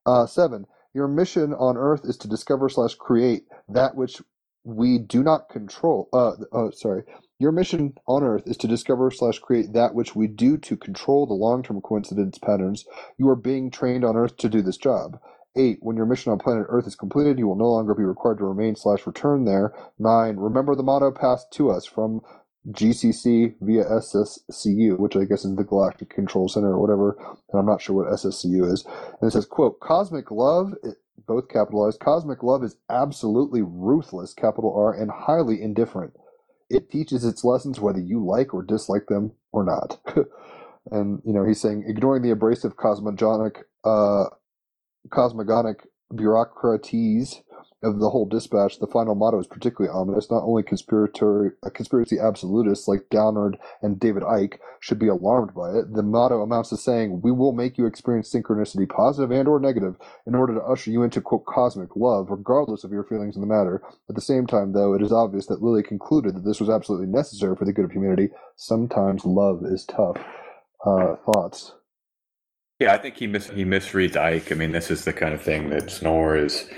[0.07, 4.21] Uh, seven, your mission on Earth is to discover slash create that which
[4.65, 6.09] we do not control.
[6.13, 7.05] Uh, uh, sorry.
[7.39, 11.27] Your mission on Earth is to discover slash create that which we do to control
[11.27, 12.85] the long term coincidence patterns.
[13.19, 15.19] You are being trained on Earth to do this job.
[15.55, 18.39] Eight, when your mission on planet Earth is completed, you will no longer be required
[18.39, 19.75] to remain slash return there.
[19.99, 22.23] Nine, remember the motto passed to us from
[22.71, 27.17] GCC via SSCU, which I guess is the Galactic Control Center or whatever,
[27.53, 28.87] and I'm not sure what SSCU is.
[29.21, 30.73] And it says, quote, cosmic love,
[31.27, 36.15] both capitalized, cosmic love is absolutely ruthless, capital R, and highly indifferent.
[36.71, 40.01] It teaches its lessons whether you like or dislike them or not.
[40.91, 44.27] and, you know, he's saying, ignoring the abrasive cosmogonic, uh,
[45.09, 47.43] cosmogonic bureaucraties
[47.83, 50.31] of the whole dispatch, the final motto is particularly ominous.
[50.31, 55.93] Not only conspirator, conspiracy absolutists like Downard and David Icke should be alarmed by it.
[55.93, 59.97] The motto amounts to saying, "We will make you experience synchronicity, positive and or negative,
[60.27, 63.49] in order to usher you into quote cosmic love, regardless of your feelings in the
[63.49, 66.71] matter." At the same time, though, it is obvious that Lilly concluded that this was
[66.71, 68.31] absolutely necessary for the good of humanity.
[68.55, 70.19] Sometimes love is tough.
[70.85, 71.75] Uh, thoughts.
[72.83, 74.51] Yeah, I think he mis he misreads Icke.
[74.51, 76.69] I mean, this is the kind of thing that Snore is.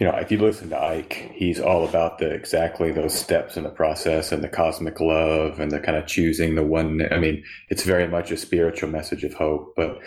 [0.00, 3.62] You know, if you listen to Icke, he's all about the exactly those steps in
[3.62, 7.06] the process and the cosmic love and the kind of choosing the one.
[7.12, 9.74] I mean, it's very much a spiritual message of hope.
[9.76, 10.00] But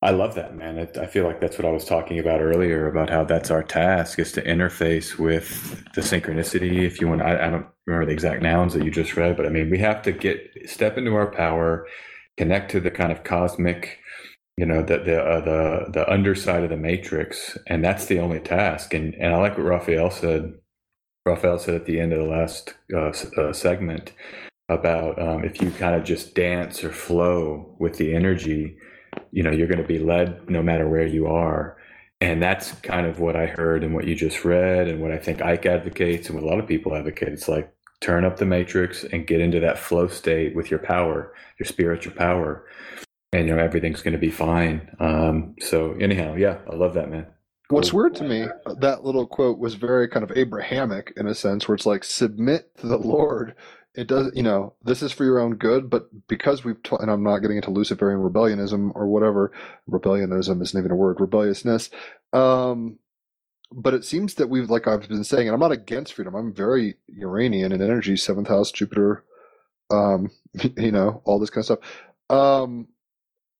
[0.00, 0.78] I love that man.
[0.78, 3.64] It, I feel like that's what I was talking about earlier about how that's our
[3.64, 6.86] task is to interface with the synchronicity.
[6.86, 9.44] If you want, I, I don't remember the exact nouns that you just read, but
[9.44, 11.88] I mean, we have to get step into our power,
[12.36, 13.98] connect to the kind of cosmic
[14.58, 18.40] you know the the uh, the the underside of the matrix, and that's the only
[18.40, 18.92] task.
[18.92, 20.54] And and I like what Raphael said.
[21.24, 24.12] Raphael said at the end of the last uh, uh, segment
[24.68, 28.76] about um, if you kind of just dance or flow with the energy,
[29.30, 31.76] you know, you're going to be led no matter where you are.
[32.20, 35.18] And that's kind of what I heard and what you just read, and what I
[35.18, 37.28] think Icke advocates, and what a lot of people advocate.
[37.28, 41.32] It's like turn up the matrix and get into that flow state with your power,
[41.60, 42.64] your spiritual power
[43.32, 44.96] and you know everything's going to be fine.
[45.00, 47.26] Um, so anyhow, yeah, I love that man.
[47.70, 48.46] What's weird to me,
[48.80, 52.74] that little quote was very kind of Abrahamic in a sense, where it's like submit
[52.78, 53.54] to the Lord.
[53.94, 57.10] It does, you know, this is for your own good, but because we've, ta- and
[57.10, 59.52] I'm not getting into Luciferian rebellionism or whatever,
[59.86, 61.90] rebellionism isn't even a word, rebelliousness.
[62.32, 62.98] Um,
[63.70, 66.34] but it seems that we've, like I've been saying, and I'm not against freedom.
[66.34, 69.24] I'm very Uranian in energy, seventh house, Jupiter,
[69.90, 70.30] um,
[70.76, 71.78] you know, all this kind of stuff.
[72.30, 72.88] Um,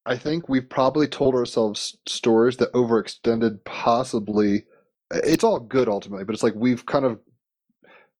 [0.08, 4.64] I think we've probably told ourselves stories that overextended possibly
[5.10, 7.20] it's all good ultimately, but it's like we've kind of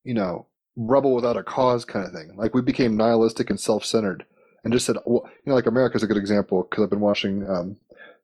[0.03, 2.31] you know, rebel without a cause kind of thing.
[2.35, 4.25] Like we became nihilistic and self-centered
[4.63, 7.47] and just said well, you know like America's a good example because I've been watching
[7.49, 7.77] um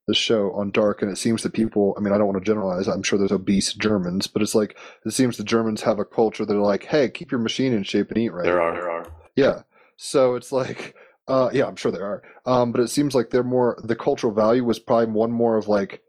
[0.08, 2.46] the show on Dark, and it seems that people, I mean, I don't want to
[2.46, 6.06] generalize, I'm sure there's obese Germans, but it's like, it seems the Germans have a
[6.06, 8.44] culture that are like, hey, keep your machine in shape and eat right.
[8.44, 9.08] There are, there are.
[9.36, 9.62] Yeah.
[9.98, 10.96] So it's like,
[11.28, 12.24] uh, yeah, I'm sure there are.
[12.46, 15.68] Um, but it seems like they're more the cultural value was probably one more of
[15.68, 16.02] like,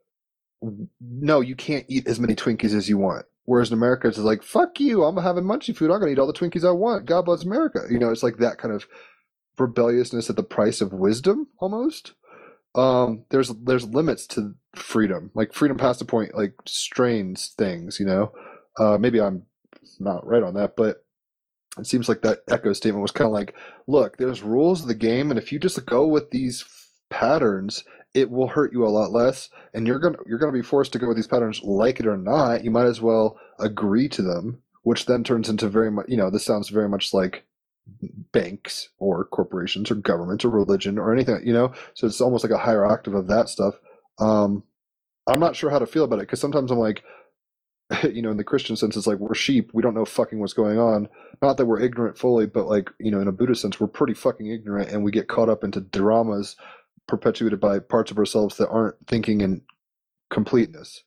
[1.01, 3.27] no, you can't eat as many Twinkies as you want.
[3.45, 5.91] Whereas in America, it's like, fuck you, I'm having munchy food.
[5.91, 7.07] I'm gonna eat all the Twinkies I want.
[7.07, 7.83] God bless America.
[7.91, 8.87] You know, it's like that kind of
[9.59, 12.13] rebelliousness at the price of wisdom, almost.
[12.75, 15.31] Um, there's there's limits to freedom.
[15.35, 17.99] Like freedom past a point, like strains things.
[17.99, 18.33] You know,
[18.79, 19.45] uh, maybe I'm
[19.99, 21.06] not right on that, but
[21.79, 23.55] it seems like that echo statement was kind of like,
[23.87, 26.65] look, there's rules of the game, and if you just go with these
[27.11, 27.85] patterns,
[28.15, 30.99] it will hurt you a lot less, and you're gonna you're gonna be forced to
[30.99, 32.65] go with these patterns, like it or not.
[32.65, 36.31] You might as well agree to them, which then turns into very much, you know,
[36.31, 37.45] this sounds very much like
[38.33, 41.73] banks or corporations or governments or religion or anything, you know.
[41.95, 43.75] So it's almost like a higher octave of that stuff.
[44.19, 44.65] Um,
[45.27, 47.03] I'm not sure how to feel about it because sometimes I'm like,
[48.13, 49.71] you know, in the Christian sense, it's like we're sheep.
[49.73, 51.09] We don't know fucking what's going on.
[51.41, 54.15] Not that we're ignorant fully, but like, you know, in a Buddhist sense, we're pretty
[54.15, 56.57] fucking ignorant and we get caught up into dramas
[57.07, 59.63] perpetuated by parts of ourselves that aren't thinking in
[60.31, 61.05] completeness.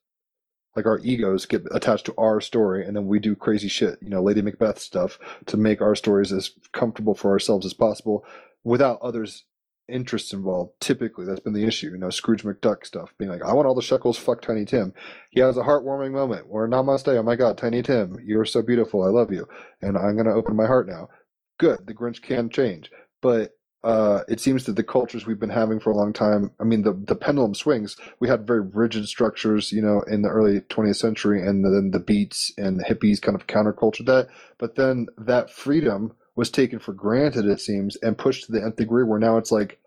[0.76, 4.10] Like our egos get attached to our story and then we do crazy shit, you
[4.10, 8.24] know, Lady Macbeth stuff to make our stories as comfortable for ourselves as possible
[8.64, 9.44] without others
[9.90, 10.74] interests involved.
[10.80, 11.92] Typically, that's been the issue.
[11.92, 14.94] You know, Scrooge McDuck stuff, being like, "I want all the shekels, fuck Tiny Tim."
[15.32, 19.04] He has a heartwarming moment where Namaste, oh my God, Tiny Tim, you're so beautiful,
[19.04, 19.48] I love you,
[19.82, 21.10] and I'm gonna open my heart now.
[21.58, 22.92] Good, the Grinch can change,
[23.22, 23.52] but
[23.84, 26.52] uh, it seems that the cultures we've been having for a long time.
[26.60, 27.96] I mean, the the pendulum swings.
[28.20, 32.00] We had very rigid structures, you know, in the early 20th century, and then the
[32.00, 34.28] beats and the hippies kind of counterculture that.
[34.58, 38.78] But then that freedom was taken for granted, it seems, and pushed to the nth
[38.78, 39.78] degree where now it's like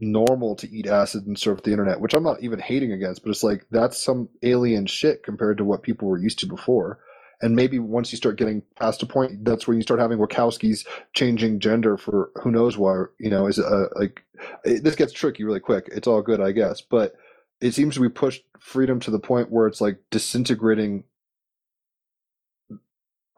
[0.00, 3.30] normal to eat acid and surf the internet, which I'm not even hating against, but
[3.30, 6.98] it's like that's some alien shit compared to what people were used to before.
[7.40, 10.84] And maybe once you start getting past a point, that's where you start having Wachowski's
[11.14, 13.04] changing gender for who knows why.
[13.20, 14.24] You know, is uh, like
[14.64, 15.88] it, this gets tricky really quick.
[15.92, 17.14] It's all good, I guess, but
[17.60, 21.04] it seems be pushed freedom to the point where it's like disintegrating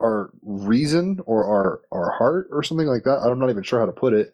[0.00, 3.20] our reason or our our heart or something like that.
[3.20, 4.32] I'm not even sure how to put it.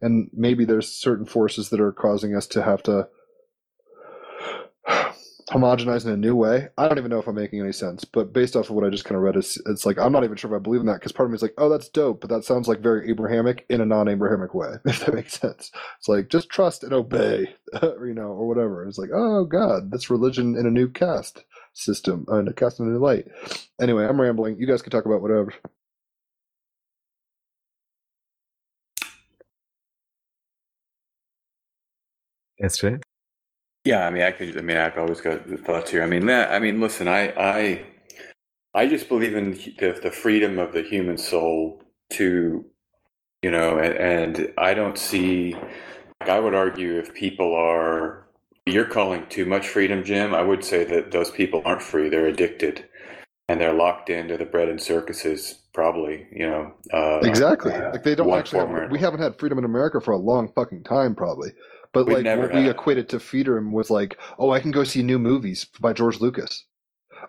[0.00, 3.08] And maybe there's certain forces that are causing us to have to
[5.50, 6.68] homogenize in a new way.
[6.78, 8.90] I don't even know if I'm making any sense, but based off of what I
[8.90, 10.86] just kind of read, it's, it's like I'm not even sure if I believe in
[10.86, 13.10] that because part of me is like, oh, that's dope, but that sounds like very
[13.10, 15.72] Abrahamic in a non-Abrahamic way, if that makes sense.
[15.98, 18.86] It's like just trust and obey, or, you know, or whatever.
[18.86, 21.44] It's like, oh God, that's religion in a new caste
[21.76, 23.26] system, uh, in a cast a new light.
[23.80, 24.58] Anyway, I'm rambling.
[24.60, 25.54] You guys can talk about whatever.
[32.60, 32.98] That's Jay.
[33.84, 34.58] Yeah, I mean, I could.
[34.58, 36.04] I mean, I've always got the thoughts here.
[36.04, 37.86] I mean, that, I mean, listen, I, I,
[38.74, 41.82] I just believe in the, the freedom of the human soul
[42.14, 42.64] to,
[43.42, 43.94] you know, and,
[44.38, 45.54] and I don't see.
[46.20, 48.25] Like, I would argue if people are,
[48.66, 50.34] you're calling too much freedom, Jim.
[50.34, 52.84] I would say that those people aren't free; they're addicted,
[53.48, 55.62] and they're locked into the bread and circuses.
[55.72, 56.72] Probably, you know.
[56.92, 57.72] Uh, Exactly.
[57.72, 58.60] uh, Like they don't actually.
[58.60, 61.50] Have, we haven't had freedom in America for a long fucking time, probably.
[61.92, 65.02] But We've like what we equated to freedom was like, oh, I can go see
[65.02, 66.64] new movies by George Lucas.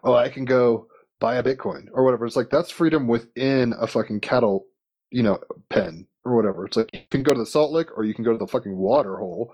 [0.03, 0.87] Oh, I can go
[1.19, 2.25] buy a Bitcoin or whatever.
[2.25, 4.65] It's like that's freedom within a fucking cattle,
[5.11, 5.39] you know,
[5.69, 6.65] pen or whatever.
[6.65, 8.47] It's like you can go to the Salt Lick or you can go to the
[8.47, 9.53] fucking water hole.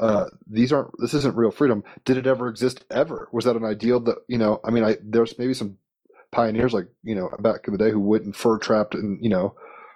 [0.00, 0.90] Uh, these aren't.
[0.98, 1.84] This isn't real freedom.
[2.06, 2.84] Did it ever exist?
[2.90, 3.28] Ever?
[3.32, 4.60] Was that an ideal that you know?
[4.64, 5.76] I mean, I there's maybe some
[6.32, 9.30] pioneers like you know back in the day who went and fur trapped and you
[9.30, 9.54] know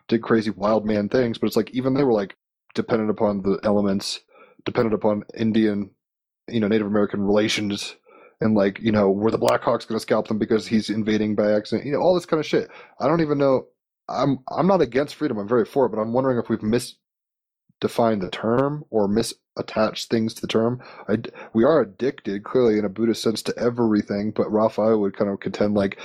[0.09, 2.37] did crazy wild man things, but it's like even they were like
[2.75, 4.21] dependent upon the elements,
[4.67, 5.91] dependent upon Indian,
[6.49, 7.97] you know, Native American relations,
[8.41, 11.53] and like you know, were the Blackhawks going to scalp them because he's invading by
[11.53, 11.87] accident?
[11.87, 12.69] You know, all this kind of shit.
[13.01, 13.69] I don't even know.
[14.09, 15.39] I'm I'm not against freedom.
[15.39, 16.63] I'm very for it, but I'm wondering if we've
[17.85, 20.83] misdefined the term or misattach things to the term.
[21.09, 21.19] I,
[21.53, 25.41] we are addicted clearly in a Buddhist sense to everything, but Raphael would kind of
[25.41, 25.99] contend like.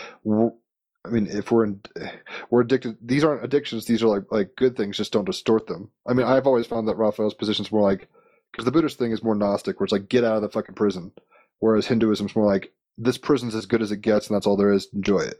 [1.06, 1.82] I mean, if we're in,
[2.50, 2.98] we're addicted.
[3.02, 3.86] These aren't addictions.
[3.86, 4.98] These are like like good things.
[4.98, 5.90] Just don't distort them.
[6.08, 8.10] I mean, I've always found that Raphael's position is more like
[8.52, 10.76] because the Buddhist thing is more Gnostic, where it's like get out of the fucking
[10.76, 11.12] prison,
[11.60, 14.74] whereas Hinduism's more like this prison's as good as it gets, and that's all there
[14.74, 14.88] is.
[14.94, 15.38] Enjoy it.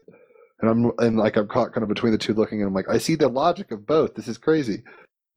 [0.62, 2.90] And I'm and like I'm caught kind of between the two, looking, and I'm like,
[2.90, 4.16] I see the logic of both.
[4.16, 4.84] This is crazy.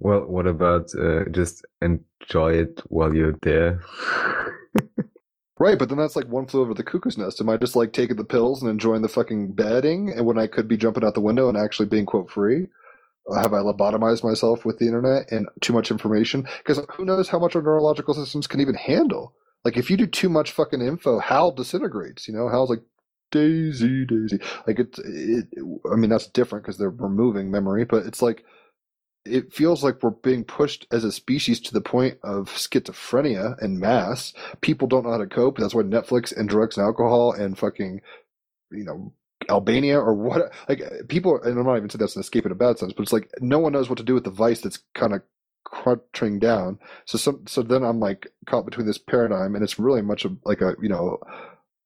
[0.02, 3.80] Well, what about uh, just enjoy it while you're there?
[5.60, 7.40] Right, but then that's like one flew over the cuckoo's nest.
[7.40, 10.48] Am I just like taking the pills and enjoying the fucking bedding, and when I
[10.48, 12.66] could be jumping out the window and actually being quote free?
[13.30, 16.48] Uh, Have I lobotomized myself with the internet and too much information?
[16.58, 19.34] Because who knows how much our neurological systems can even handle?
[19.64, 22.26] Like if you do too much fucking info, Hal disintegrates.
[22.26, 22.82] You know, Hal's like
[23.30, 24.40] Daisy, Daisy.
[24.66, 24.98] Like it.
[24.98, 25.46] it
[25.92, 28.44] I mean, that's different because they're removing memory, but it's like
[29.24, 33.78] it feels like we're being pushed as a species to the point of schizophrenia and
[33.78, 34.32] mass.
[34.60, 35.58] People don't know how to cope.
[35.58, 38.00] That's why Netflix and drugs and alcohol and fucking,
[38.70, 39.12] you know,
[39.48, 42.56] Albania or what, like people, and I'm not even saying that's an escape in a
[42.56, 44.80] bad sense, but it's like no one knows what to do with the vice that's
[44.94, 45.22] kind of
[45.64, 46.78] crunching down.
[47.04, 50.36] So some, so then I'm like caught between this paradigm and it's really much of
[50.44, 51.18] like a, you know,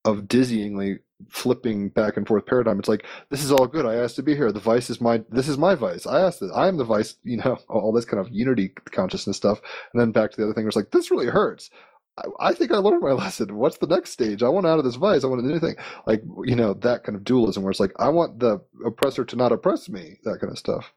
[0.05, 2.79] of dizzyingly flipping back and forth paradigm.
[2.79, 3.87] It's like this is all good.
[3.87, 4.53] I asked to be here.
[4.53, 5.23] The vice is my.
[5.31, 6.07] This is my vice.
[6.07, 6.51] I asked it.
[6.55, 7.17] I am the vice.
[7.25, 9.61] You know, all this kind of unity consciousness stuff.
[9.93, 10.67] And then back to the other thing.
[10.67, 11.71] It's like this really hurts.
[12.19, 13.57] I, I think I learned my lesson.
[13.57, 14.43] What's the next stage?
[14.43, 15.25] I want out of this vice.
[15.25, 15.77] I want anything.
[16.07, 19.37] Like you know that kind of dualism where it's like I want the oppressor to
[19.37, 20.19] not oppress me.
[20.25, 20.93] That kind of stuff.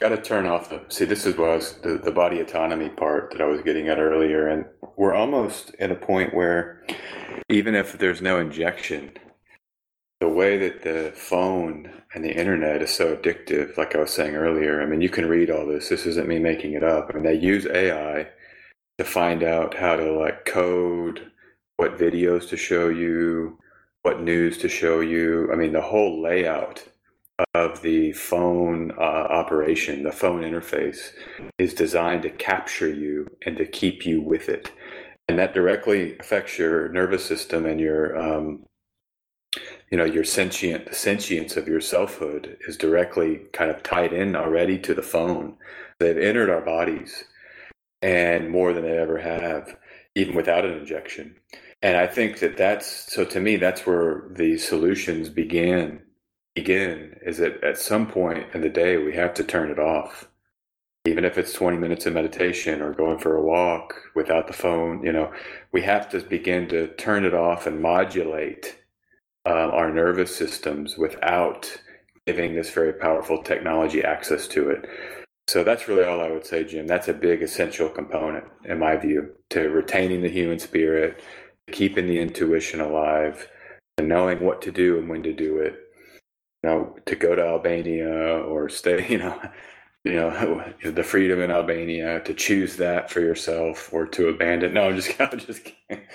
[0.00, 0.82] Got to turn off the.
[0.88, 4.48] See, this is was the, the body autonomy part that I was getting at earlier,
[4.48, 4.64] and
[4.96, 6.84] we're almost at a point where
[7.48, 9.12] even if there's no injection,
[10.20, 14.34] the way that the phone and the internet is so addictive, like I was saying
[14.34, 15.88] earlier, I mean, you can read all this.
[15.88, 17.08] This isn't me making it up.
[17.08, 18.28] I mean, they use AI
[18.98, 21.30] to find out how to like code
[21.76, 23.58] what videos to show you,
[24.02, 25.50] what news to show you.
[25.52, 26.84] I mean, the whole layout
[27.54, 31.12] of the phone uh, operation, the phone interface,
[31.58, 34.70] is designed to capture you and to keep you with it.
[35.28, 38.64] And that directly affects your nervous system and your, um,
[39.90, 44.36] you know, your sentient, the sentience of your selfhood is directly kind of tied in
[44.36, 45.56] already to the phone.
[45.98, 47.24] They've entered our bodies
[48.02, 49.76] and more than they ever have,
[50.14, 51.36] even without an injection.
[51.82, 56.03] And I think that that's so to me, that's where the solutions began
[56.54, 60.28] begin is that at some point in the day we have to turn it off.
[61.06, 65.04] Even if it's 20 minutes of meditation or going for a walk without the phone
[65.04, 65.30] you know
[65.70, 68.78] we have to begin to turn it off and modulate
[69.46, 71.76] uh, our nervous systems without
[72.26, 74.88] giving this very powerful technology access to it.
[75.46, 76.86] So that's really all i would say jim.
[76.86, 81.22] That's a big essential component in my view to retaining the human spirit
[81.72, 83.48] keeping the intuition alive
[83.98, 85.78] and knowing what to do and when to do it.
[86.64, 89.38] You know, to go to Albania or stay, you know,
[90.02, 94.72] you know, the freedom in Albania to choose that for yourself or to abandon.
[94.72, 96.06] No, I'm just, I'm just kidding.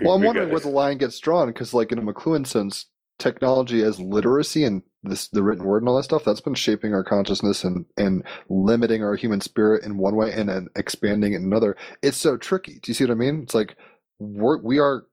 [0.00, 2.86] Well, I'm We wondering where the line gets drawn because, like in a McLuhan sense,
[3.18, 6.94] technology as literacy and this the written word and all that stuff that's been shaping
[6.94, 11.42] our consciousness and and limiting our human spirit in one way and then expanding in
[11.42, 11.76] another.
[12.00, 12.74] It's so tricky.
[12.74, 13.42] Do you see what I mean?
[13.42, 13.76] It's like
[14.20, 15.06] we're we are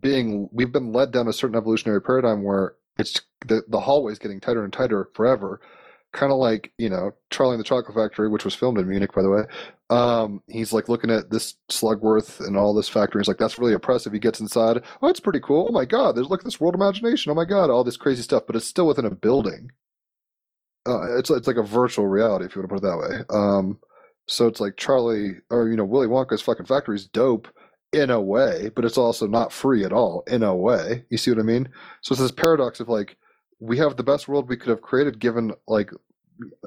[0.00, 4.40] being we've been led down a certain evolutionary paradigm where it's the the hallway's getting
[4.40, 5.60] tighter and tighter forever.
[6.12, 9.12] Kind of like you know Charlie and the Chocolate Factory, which was filmed in Munich,
[9.14, 9.42] by the way.
[9.90, 13.20] Um, he's like looking at this Slugworth and all this factory.
[13.20, 14.82] He's like, "That's really oppressive." He gets inside.
[15.02, 15.66] Oh, it's pretty cool.
[15.68, 17.30] Oh my god, there's look at this world imagination.
[17.30, 19.70] Oh my god, all this crazy stuff, but it's still within a building.
[20.86, 23.24] Uh, it's it's like a virtual reality, if you want to put it that way.
[23.30, 23.78] Um,
[24.26, 27.48] so it's like Charlie or you know Willy Wonka's fucking factory is dope
[27.92, 31.04] in a way, but it's also not free at all in a way.
[31.10, 31.68] You see what I mean?
[32.02, 33.16] So it's this paradox of like
[33.60, 35.90] we have the best world we could have created given like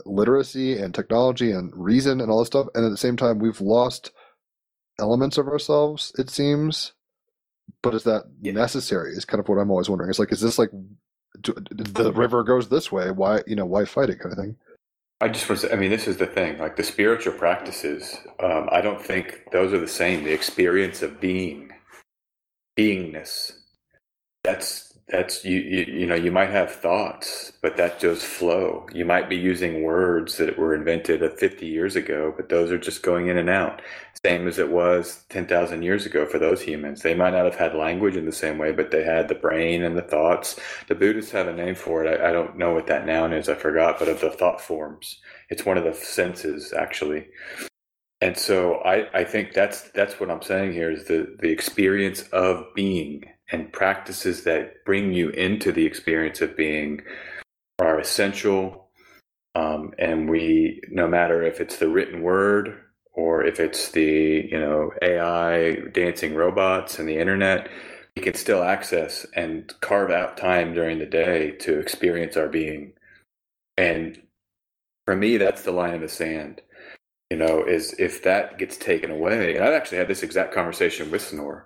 [0.05, 3.61] literacy and technology and reason and all this stuff, and at the same time we've
[3.61, 4.11] lost
[4.99, 6.11] elements of ourselves.
[6.17, 6.93] It seems,
[7.81, 8.53] but is that Yeah.
[8.53, 9.13] necessary?
[9.13, 10.09] Is kind of what I'm always wondering.
[10.09, 10.71] It's like, is this like
[11.39, 13.11] do- the river goes this way?
[13.11, 14.55] Why you know why fight it kind of thing?
[15.21, 16.57] I just want to say, I mean, this is the thing.
[16.57, 20.23] Like the spiritual practices, um, I don't think those are the same.
[20.23, 21.71] The experience of being,
[22.77, 23.51] beingness,
[24.43, 28.87] that's that's you, you you know you might have thoughts but that just flow.
[28.93, 32.77] You might be using words that were invented uh, 50 years ago but those are
[32.77, 33.81] just going in and out.
[34.25, 37.01] Same as it was 10,000 years ago for those humans.
[37.01, 39.83] They might not have had language in the same way but they had the brain
[39.83, 40.59] and the thoughts.
[40.87, 42.21] The buddhists have a name for it.
[42.21, 43.49] I, I don't know what that noun is.
[43.49, 45.19] I forgot but of the thought forms.
[45.49, 47.27] It's one of the senses actually.
[48.21, 52.21] And so I, I think that's that's what I'm saying here is the the experience
[52.31, 57.01] of being and practices that bring you into the experience of being
[57.79, 58.89] are essential.
[59.55, 62.79] Um, and we, no matter if it's the written word
[63.13, 67.69] or if it's the you know AI dancing robots and the internet,
[68.15, 72.93] we can still access and carve out time during the day to experience our being.
[73.77, 74.21] And
[75.05, 76.61] for me, that's the line in the sand
[77.31, 79.55] you know, is if that gets taken away.
[79.55, 81.65] And I've actually had this exact conversation with Snore,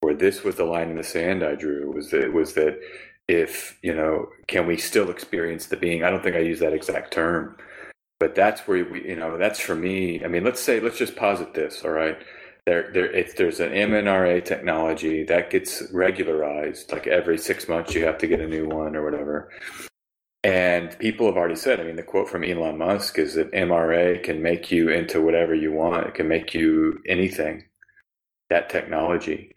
[0.00, 2.80] where this was the line in the sand I drew was that was that
[3.28, 6.02] if you know, can we still experience the being?
[6.02, 7.56] I don't think I use that exact term,
[8.18, 10.24] but that's where we, you know, that's for me.
[10.24, 11.84] I mean, let's say let's just posit this.
[11.84, 12.18] All right,
[12.66, 18.04] there, there, if there's an mRNA technology that gets regularized, like every six months you
[18.04, 19.50] have to get a new one or whatever.
[20.42, 24.22] And people have already said, I mean, the quote from Elon Musk is that MRA
[24.22, 26.06] can make you into whatever you want.
[26.06, 27.64] It can make you anything,
[28.48, 29.52] that technology.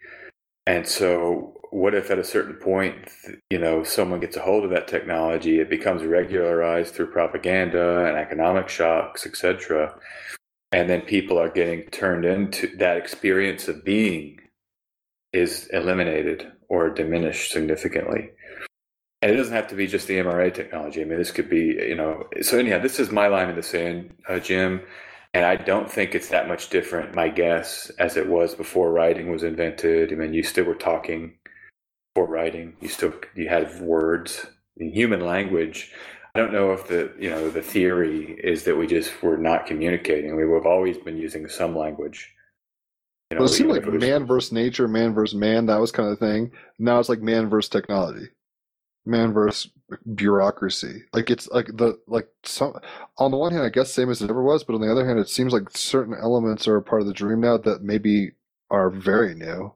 [0.66, 3.10] And so, what if at a certain point,
[3.50, 8.18] you know, someone gets a hold of that technology, it becomes regularized through propaganda and
[8.18, 9.96] economic shocks, etc.
[10.72, 14.40] And then people are getting turned into that experience of being
[15.34, 18.30] is eliminated or diminished significantly
[19.24, 21.02] and it doesn't have to be just the MRA technology.
[21.02, 22.28] I mean, this could be, you know.
[22.42, 24.82] So anyhow, this is my line in the sand, uh, Jim,
[25.34, 27.16] and I don't think it's that much different.
[27.16, 30.12] My guess, as it was before writing was invented.
[30.12, 31.34] I mean, you still were talking
[32.14, 32.76] before writing.
[32.82, 34.46] You still you had words
[34.78, 35.92] in human language.
[36.36, 39.66] I don't know if the you know the theory is that we just were not
[39.66, 40.36] communicating.
[40.36, 42.32] We have always been using some language.
[43.32, 45.66] You Well, it seemed like man versus nature, man versus man.
[45.66, 46.52] That was kind of thing.
[46.78, 48.28] Now it's like man versus technology,
[49.06, 49.70] man versus
[50.14, 51.04] bureaucracy.
[51.14, 52.76] Like it's like the like some.
[53.18, 55.06] On the one hand, I guess same as it ever was, but on the other
[55.06, 58.32] hand, it seems like certain elements are a part of the dream now that maybe
[58.70, 59.74] are very new,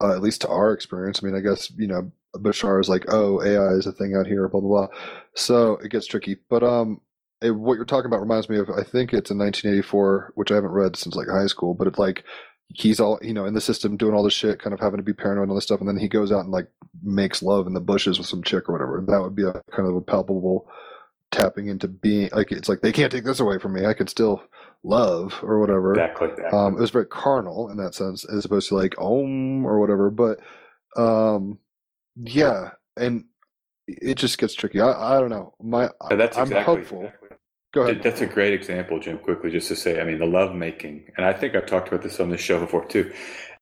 [0.00, 1.20] uh, at least to our experience.
[1.22, 4.26] I mean, I guess you know Bashar is like, oh, AI is a thing out
[4.26, 4.96] here, blah blah blah.
[5.34, 6.36] So it gets tricky.
[6.48, 7.00] But um,
[7.40, 10.56] it, what you're talking about reminds me of I think it's in 1984, which I
[10.56, 12.24] haven't read since like high school, but it's like
[12.68, 15.02] he's all you know in the system doing all this shit, kind of having to
[15.02, 16.68] be paranoid and all this stuff, and then he goes out and like
[17.02, 19.04] makes love in the bushes with some chick or whatever.
[19.06, 20.68] That would be a kind of a palpable
[21.30, 23.86] tapping into being like it's like they can't take this away from me.
[23.86, 24.42] I could still
[24.82, 25.92] love or whatever.
[25.92, 26.58] exactly, exactly.
[26.58, 30.10] Um, it was very carnal in that sense, as opposed to like om or whatever.
[30.10, 30.40] But
[30.96, 31.58] um,
[32.16, 33.24] yeah, and
[33.86, 34.80] it just gets tricky.
[34.80, 35.54] I, I don't know.
[35.60, 36.98] My So that's I'm exactly, hopeful.
[37.02, 37.23] exactly.
[37.74, 38.04] Go ahead.
[38.04, 39.18] That's a great example, Jim.
[39.18, 42.02] Quickly, just to say, I mean, the love making, and I think I've talked about
[42.02, 43.12] this on the show before too.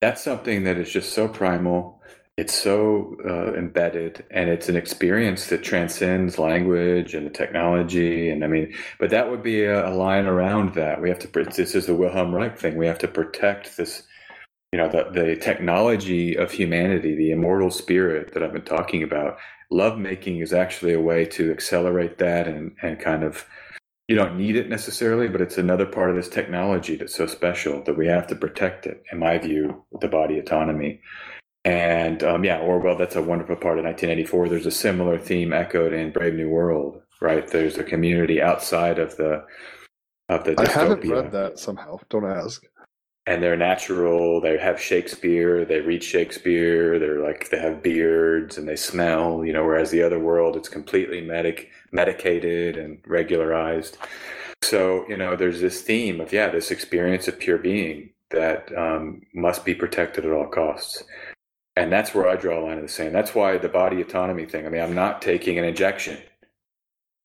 [0.02, 2.02] That's something that is just so primal.
[2.36, 8.28] It's so uh, embedded, and it's an experience that transcends language and the technology.
[8.28, 11.00] And I mean, but that would be a, a line around that.
[11.00, 11.44] We have to.
[11.44, 12.76] This is the Wilhelm Reich thing.
[12.76, 14.02] We have to protect this
[14.72, 19.38] you know the the technology of humanity, the immortal spirit that I've been talking about.
[19.70, 23.46] Love making is actually a way to accelerate that and and kind of
[24.08, 27.82] you don't need it necessarily, but it's another part of this technology that's so special
[27.84, 29.02] that we have to protect it.
[29.12, 31.00] In my view, the body autonomy.
[31.64, 34.48] And um, yeah, Orwell, that's a wonderful part of 1984.
[34.48, 37.46] There's a similar theme echoed in Brave New World, right?
[37.46, 39.44] There's a community outside of the
[40.28, 41.10] of the I haven't dystopia.
[41.10, 41.98] read that somehow.
[42.10, 42.64] Don't ask.
[43.26, 44.40] and they're natural.
[44.40, 45.64] They have Shakespeare.
[45.64, 46.98] They read Shakespeare.
[46.98, 49.44] They're like they have beards and they smell.
[49.44, 53.98] You know, whereas the other world, it's completely medic medicated and regularized.
[54.62, 59.22] So you know, there's this theme of yeah, this experience of pure being that um,
[59.34, 61.04] must be protected at all costs.
[61.76, 63.14] And that's where I draw a line in the sand.
[63.14, 64.66] That's why the body autonomy thing.
[64.66, 66.18] I mean, I'm not taking an injection.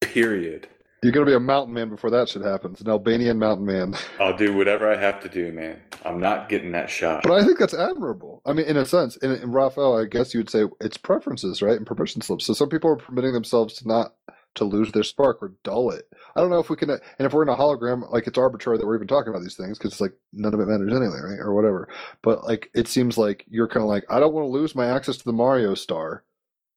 [0.02, 0.68] Period.
[1.03, 2.81] You're going to be a mountain man before that shit happens.
[2.81, 3.95] An Albanian mountain man.
[4.19, 5.80] I'll do whatever I have to do, man.
[6.06, 7.23] I'm not getting that shot.
[7.23, 8.41] But I think that's admirable.
[8.45, 11.61] I mean, in a sense, in, in Raphael, I guess you would say it's preferences,
[11.61, 11.77] right?
[11.77, 12.45] And permission slips.
[12.45, 14.15] So some people are permitting themselves to not
[14.57, 16.07] to lose their spark or dull it.
[16.35, 18.77] I don't know if we can, and if we're in a hologram, like it's arbitrary
[18.77, 21.19] that we're even talking about these things because it's like none of it matters anyway,
[21.23, 21.39] right?
[21.39, 21.89] Or whatever.
[22.21, 24.85] But like, it seems like you're kind of like, I don't want to lose my
[24.88, 26.23] access to the Mario star.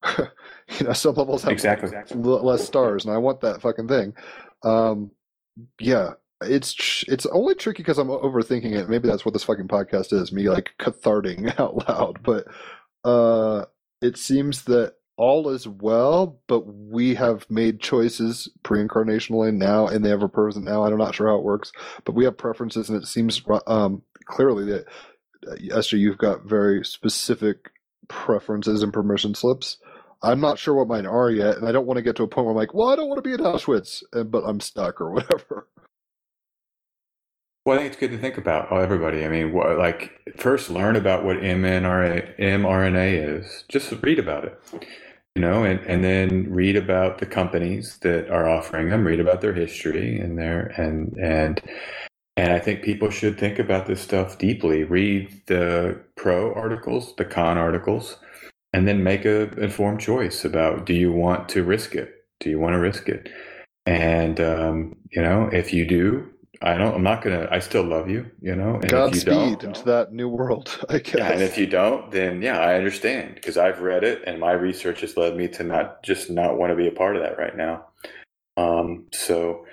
[0.19, 1.91] you know, some levels have Exactly.
[2.15, 4.15] less stars, and I want that fucking thing.
[4.63, 5.11] Um,
[5.79, 6.13] yeah,
[6.43, 8.89] it's it's only tricky because I'm overthinking it.
[8.89, 12.23] Maybe that's what this fucking podcast is, me like catharting out loud.
[12.23, 12.47] But
[13.05, 13.67] uh,
[14.01, 20.09] it seems that all is well, but we have made choices pre-incarnationally now, and they
[20.09, 20.83] have a present now.
[20.83, 21.73] I'm not sure how it works,
[22.07, 24.87] but we have preferences, and it seems um, clearly that
[25.47, 27.71] uh, Esther, you've got very specific
[28.09, 29.77] preferences and permission slips.
[30.23, 32.27] I'm not sure what mine are yet, and I don't want to get to a
[32.27, 34.59] point where I'm like, well, I don't want to be at Auschwitz, and, but I'm
[34.59, 35.69] stuck or whatever.
[37.67, 38.69] Well, I think it's good to think about.
[38.71, 39.23] Oh, everybody.
[39.23, 43.65] I mean, what, like first learn about what mRNA, mRNA is.
[43.69, 44.59] Just read about it,
[45.37, 49.07] you know, and, and then read about the companies that are offering them.
[49.07, 51.61] Read about their history and their and and
[52.37, 54.85] and I think people should think about this stuff deeply.
[54.85, 58.17] Read the pro articles, the con articles,
[58.73, 62.15] and then make a informed choice about do you want to risk it?
[62.41, 63.29] Do you want to risk it?
[63.87, 66.29] And um, you know, if you do,
[66.63, 66.95] I don't.
[66.95, 67.49] I'm not gonna.
[67.51, 68.31] I still love you.
[68.43, 71.15] You know, and Godspeed into that new world, I guess.
[71.15, 74.53] yeah, and if you don't, then yeah, I understand because I've read it and my
[74.53, 77.39] research has led me to not just not want to be a part of that
[77.39, 77.87] right now.
[78.59, 79.65] Um, so,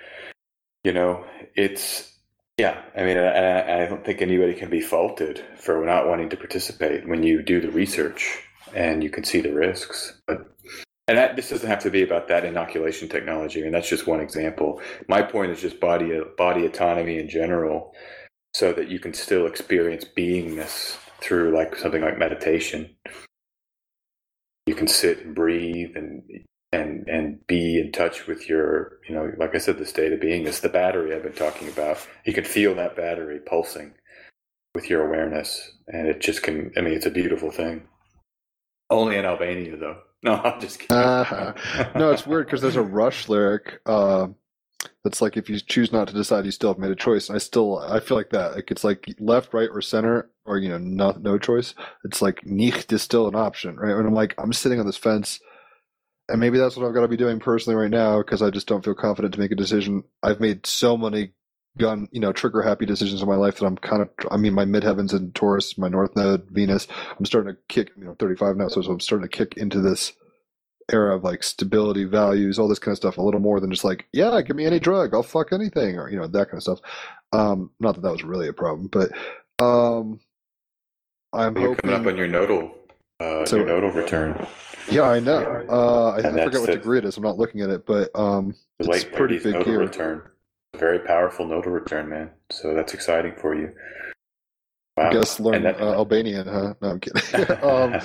[0.82, 2.10] you know, it's
[2.56, 2.80] yeah.
[2.96, 6.36] I mean, I, I I don't think anybody can be faulted for not wanting to
[6.38, 8.42] participate when you do the research
[8.74, 10.18] and you can see the risks.
[10.26, 10.50] But
[11.08, 13.60] and that, this doesn't have to be about that inoculation technology.
[13.60, 14.80] I mean, that's just one example.
[15.08, 17.94] My point is just body body autonomy in general,
[18.54, 22.94] so that you can still experience beingness through like something like meditation.
[24.66, 26.22] You can sit and breathe and
[26.72, 30.20] and and be in touch with your, you know, like I said, the state of
[30.20, 32.06] being is the battery I've been talking about.
[32.26, 33.94] You can feel that battery pulsing
[34.74, 36.70] with your awareness, and it just can.
[36.76, 37.88] I mean, it's a beautiful thing.
[38.90, 39.98] Only in Albania, though.
[40.22, 40.96] No, I'm just kidding.
[40.96, 41.54] Uh-huh.
[41.94, 44.28] No, it's weird because there's a Rush lyric uh,
[45.04, 47.28] that's like if you choose not to decide, you still have made a choice.
[47.28, 48.54] And I still, I feel like that.
[48.56, 51.74] Like it's like left, right, or center, or you know, no, no choice.
[52.04, 53.94] It's like nicht is still an option, right?
[53.94, 55.40] And I'm like, I'm sitting on this fence,
[56.28, 58.66] and maybe that's what I've got to be doing personally right now because I just
[58.66, 60.04] don't feel confident to make a decision.
[60.22, 61.32] I've made so many
[61.78, 64.52] gun, you know, trigger happy decisions in my life that I'm kind of, I mean,
[64.52, 66.86] my midheavens in Taurus, my North Node, Venus.
[67.18, 69.80] I'm starting to kick, you know, 35 now, so, so I'm starting to kick into
[69.80, 70.12] this
[70.90, 73.84] era of like stability, values, all this kind of stuff, a little more than just
[73.84, 76.62] like, yeah, give me any drug, I'll fuck anything, or you know, that kind of
[76.62, 76.80] stuff.
[77.32, 79.10] Um, not that that was really a problem, but
[79.64, 80.20] um,
[81.32, 81.90] I'm You're hoping.
[81.90, 82.74] coming up on your nodal,
[83.20, 84.46] uh, So- your nodal return.
[84.90, 85.66] yeah, I know.
[85.68, 87.16] Uh, I, I forget what the- degree it is.
[87.18, 89.78] I'm not looking at it, but um, it's pretty 30s big nodal here.
[89.80, 90.22] return.
[90.78, 92.30] Very powerful nodal return, man.
[92.50, 93.72] So that's exciting for you.
[94.96, 95.10] Wow.
[95.10, 96.74] I guess learn that- uh, Albanian, huh?
[96.80, 97.22] No, I'm kidding.
[97.62, 98.00] um,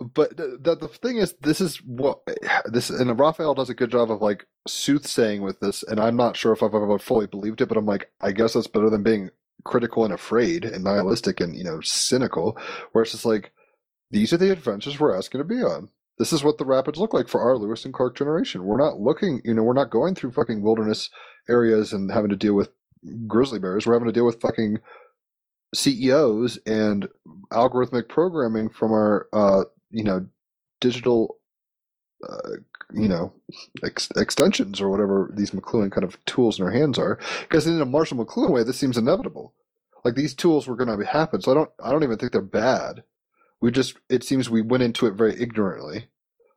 [0.14, 2.20] but the, the the thing is, this is what
[2.66, 6.36] this and Raphael does a good job of like soothsaying with this, and I'm not
[6.36, 9.02] sure if I've ever fully believed it, but I'm like, I guess that's better than
[9.02, 9.30] being
[9.64, 12.58] critical and afraid and nihilistic and you know cynical,
[12.92, 13.52] where it's just like
[14.10, 15.88] these are the adventures we're asking to be on.
[16.18, 18.64] This is what the rapids look like for our Lewis and Clark generation.
[18.64, 21.10] We're not looking, you know, we're not going through fucking wilderness
[21.48, 22.70] areas and having to deal with
[23.26, 23.86] grizzly bears.
[23.86, 24.78] We're having to deal with fucking
[25.74, 27.08] CEOs and
[27.52, 30.26] algorithmic programming from our, uh, you know,
[30.80, 31.38] digital,
[32.28, 32.50] uh,
[32.92, 33.32] you know,
[33.84, 37.18] ex- extensions or whatever these McLuhan kind of tools in our hands are.
[37.42, 39.54] Because in a Marshall McLuhan way, this seems inevitable.
[40.04, 42.40] Like these tools were going to happen, so I don't I don't even think they're
[42.40, 43.02] bad.
[43.60, 46.06] We just it seems we went into it very ignorantly.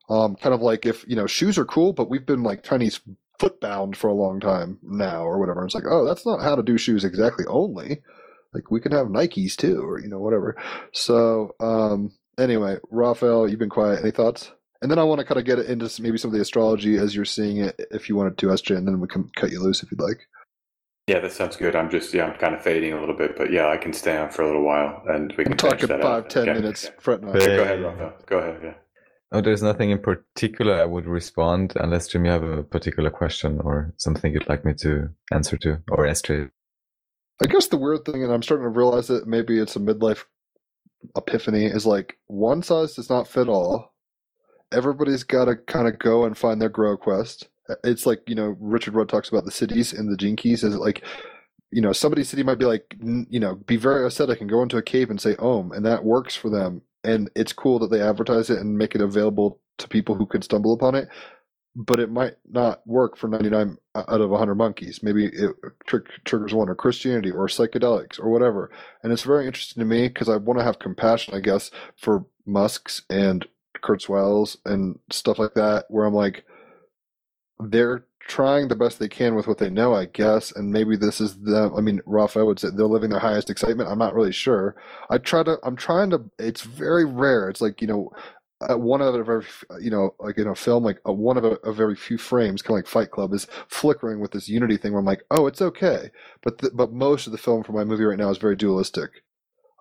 [0.07, 2.99] Um, kind of like if you know shoes are cool, but we've been like Chinese
[3.39, 5.65] foot bound for a long time now or whatever.
[5.65, 8.01] It's like, oh, that's not how to do shoes exactly only.
[8.53, 10.55] Like we can have Nikes too, or you know, whatever.
[10.93, 14.01] So um anyway, Raphael, you've been quiet.
[14.01, 14.51] Any thoughts?
[14.81, 16.95] And then I want to kind of get it into maybe some of the astrology
[16.97, 19.61] as you're seeing it, if you wanted to, SJ, and then we can cut you
[19.61, 20.19] loose if you'd like.
[21.07, 21.75] Yeah, that sounds good.
[21.75, 24.15] I'm just yeah, I'm kind of fading a little bit, but yeah, I can stay
[24.17, 26.29] on for a little while, and we can talking that five, out.
[26.29, 26.53] ten Okay.
[26.53, 26.85] minutes.
[27.05, 27.21] Not.
[27.21, 28.13] But- Go ahead, Rafa.
[28.25, 28.59] Go ahead.
[28.63, 28.73] Yeah.
[29.31, 33.59] Oh, there's nothing in particular I would respond unless Jim, you have a particular question
[33.63, 36.49] or something you'd like me to answer to, or SJ.
[37.41, 40.23] I guess the weird thing, and I'm starting to realize that maybe it's a midlife
[41.15, 43.93] epiphany, is like one size does not fit all.
[44.71, 47.47] Everybody's got to kind of go and find their grow quest.
[47.83, 50.63] It's like you know Richard Rudd talks about the siddhis and the gene keys.
[50.63, 51.03] Is like
[51.71, 54.77] you know somebody's city might be like you know be very ascetic and go into
[54.77, 56.81] a cave and say om, and that works for them.
[57.03, 60.43] And it's cool that they advertise it and make it available to people who could
[60.43, 61.07] stumble upon it.
[61.75, 65.01] But it might not work for 99 out of 100 monkeys.
[65.01, 65.51] Maybe it
[65.85, 68.71] tr- triggers one or Christianity or psychedelics or whatever.
[69.03, 72.25] And it's very interesting to me because I want to have compassion, I guess, for
[72.45, 73.45] Musk's and
[73.81, 76.43] Kurzweil's and stuff like that, where I'm like,
[77.59, 80.53] they're trying the best they can with what they know, I guess.
[80.53, 83.89] And maybe this is the, I mean, Raphael would say they're living their highest excitement.
[83.89, 84.75] I'm not really sure.
[85.09, 87.49] I try to, I'm trying to, it's very rare.
[87.49, 88.11] It's like, you know,
[88.69, 89.45] one of a very,
[89.79, 92.61] you know, like in a film, like a, one of a, a very few frames,
[92.61, 94.91] kind of like Fight Club, is flickering with this unity thing.
[94.91, 96.11] Where I'm like, oh, it's okay,
[96.43, 99.11] but the, but most of the film for my movie right now is very dualistic,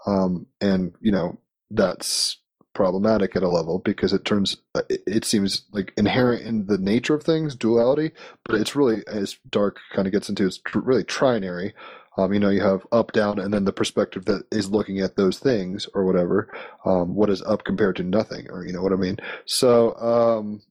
[0.07, 2.39] um, and you know that's
[2.75, 7.15] problematic at a level because it turns, uh, it, seems like inherent in the nature
[7.15, 8.13] of things, duality,
[8.45, 11.73] but it's really as dark kind of gets into, it's really trinary.
[12.17, 15.17] Um, you know, you have up, down, and then the perspective that is looking at
[15.17, 16.53] those things or whatever.
[16.85, 19.19] Um, what is up compared to nothing, or you know what I mean?
[19.47, 20.63] So, um,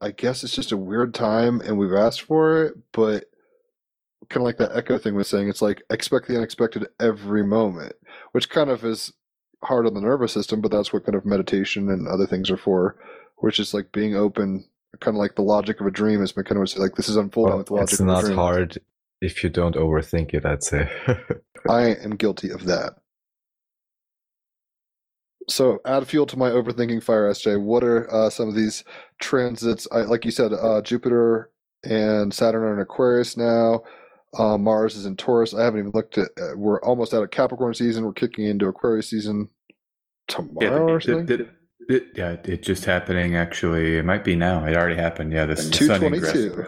[0.00, 3.24] I guess it's just a weird time, and we've asked for it, but
[4.28, 7.94] kind of like that echo thing was saying, it's like expect the unexpected every moment,
[8.32, 9.12] which kind of is
[9.62, 12.56] hard on the nervous system, but that's what kind of meditation and other things are
[12.56, 12.96] for,
[13.38, 14.64] which is like being open.
[15.00, 17.50] Kind of like the logic of a dream been kind of like this is unfolding
[17.50, 18.78] Well, with the logic it's not hard
[19.20, 20.90] if you don't overthink it, I'd say.
[21.68, 22.94] I am guilty of that.
[25.48, 27.60] So, add fuel to my overthinking fire, SJ.
[27.60, 28.84] What are uh, some of these
[29.20, 29.88] transits?
[29.90, 31.50] I, like you said, uh, Jupiter
[31.84, 33.82] and Saturn are in Aquarius now.
[34.36, 35.54] Uh, Mars is in Taurus.
[35.54, 36.28] I haven't even looked at.
[36.40, 38.04] Uh, we're almost out of Capricorn season.
[38.04, 39.48] We're kicking into Aquarius season
[40.26, 41.26] tomorrow or the- something.
[41.88, 43.34] the- yeah, it's just happening.
[43.36, 44.66] Actually, it might be now.
[44.66, 45.32] It already happened.
[45.32, 46.66] Yeah, the sun twenty two.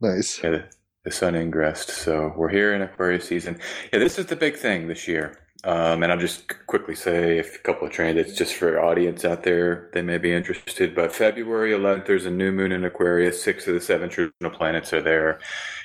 [0.00, 0.42] Nice.
[0.42, 0.64] Yeah, the,
[1.04, 1.90] the sun ingressed.
[1.90, 3.58] So we're here in Aquarius season.
[3.92, 5.36] Yeah, this is the big thing this year.
[5.64, 9.90] Um, and I'll just quickly say a couple of transits just for audience out there
[9.92, 10.94] They may be interested.
[10.94, 13.42] But February 11th, there's a new moon in Aquarius.
[13.42, 15.38] Six of the seven traditional planets are there.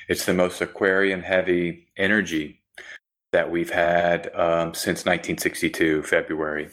[0.08, 2.62] It's the most Aquarian heavy energy
[3.32, 6.70] that we've had um, since 1962, February,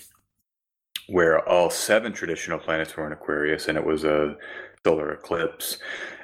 [1.08, 4.38] where all seven traditional planets were in Aquarius and it was a
[4.86, 5.78] solar eclipse.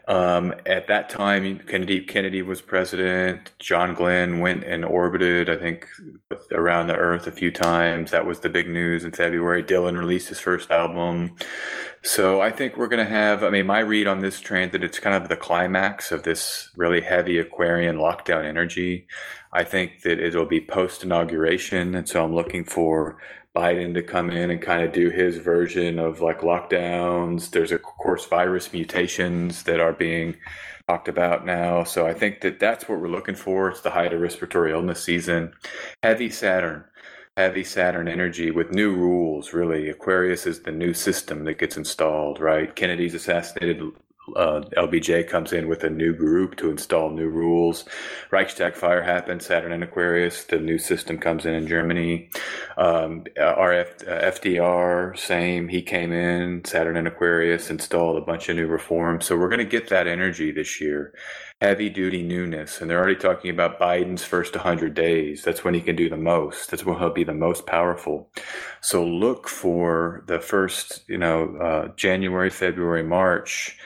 [0.09, 3.51] Um, at that time, Kennedy Kennedy was president.
[3.59, 5.87] John Glenn went and orbited, I think,
[6.51, 8.09] around the Earth a few times.
[8.09, 9.63] That was the big news in February.
[9.63, 11.35] Dylan released his first album.
[12.01, 13.43] So I think we're going to have.
[13.43, 16.71] I mean, my read on this transit, that it's kind of the climax of this
[16.75, 19.05] really heavy Aquarian lockdown energy.
[19.53, 23.19] I think that it'll be post inauguration, and so I'm looking for
[23.55, 27.49] Biden to come in and kind of do his version of like lockdowns.
[27.49, 30.35] There's of course virus mutations that are being
[30.87, 31.83] talked about now.
[31.83, 33.69] So I think that that's what we're looking for.
[33.69, 35.53] It's the height of respiratory illness season.
[36.03, 36.83] Heavy Saturn,
[37.37, 39.53] heavy Saturn energy with new rules.
[39.53, 42.39] Really, Aquarius is the new system that gets installed.
[42.39, 43.81] Right, Kennedy's assassinated.
[44.35, 47.85] Uh, LBJ comes in with a new group to install new rules.
[48.31, 49.41] Reichstag fire happened.
[49.41, 50.43] Saturn and Aquarius.
[50.43, 52.29] The new system comes in in Germany.
[52.77, 55.67] Um, RF, uh, FDR, same.
[55.67, 59.25] He came in, Saturn and Aquarius, installed a bunch of new reforms.
[59.25, 61.13] So we're going to get that energy this year.
[61.61, 62.79] Heavy duty newness.
[62.79, 65.43] And they're already talking about Biden's first 100 days.
[65.43, 66.71] That's when he can do the most.
[66.71, 68.29] That's when he'll be the most powerful.
[68.81, 73.77] So look for the first, you know, uh, January, February, March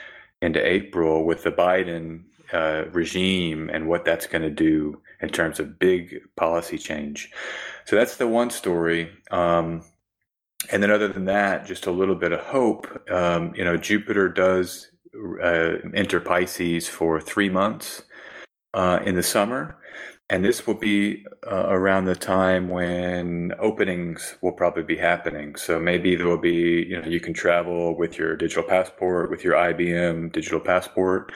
[0.44, 5.58] into April with the Biden uh, regime and what that's going to do in terms
[5.60, 7.30] of big policy change.
[7.86, 9.10] So that's the one story.
[9.30, 9.82] Um,
[10.72, 12.86] and then, other than that, just a little bit of hope.
[13.10, 14.90] Um, you know, Jupiter does
[15.42, 18.02] uh, enter Pisces for three months.
[18.74, 19.78] uh, in the summer.
[20.30, 25.54] And this will be uh, around the time when openings will probably be happening.
[25.56, 29.44] So maybe there will be, you know, you can travel with your digital passport, with
[29.44, 31.30] your IBM digital passport.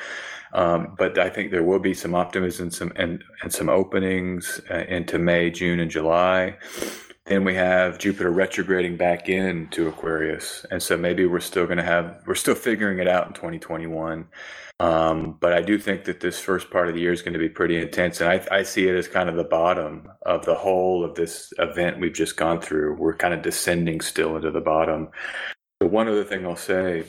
[0.54, 4.84] Um, but I think there will be some optimism some, and, and some openings uh,
[4.88, 6.56] into May, June, and July.
[7.26, 10.64] Then we have Jupiter retrograding back into Aquarius.
[10.70, 14.26] And so maybe we're still going to have, we're still figuring it out in 2021.
[14.80, 17.38] Um, but I do think that this first part of the year is going to
[17.38, 18.20] be pretty intense.
[18.20, 21.52] And I, I see it as kind of the bottom of the whole of this
[21.58, 22.94] event we've just gone through.
[22.94, 25.08] We're kind of descending still into the bottom.
[25.82, 27.04] So, one other thing I'll say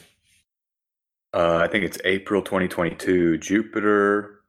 [1.33, 4.41] uh, I think it's April 2022, Jupiter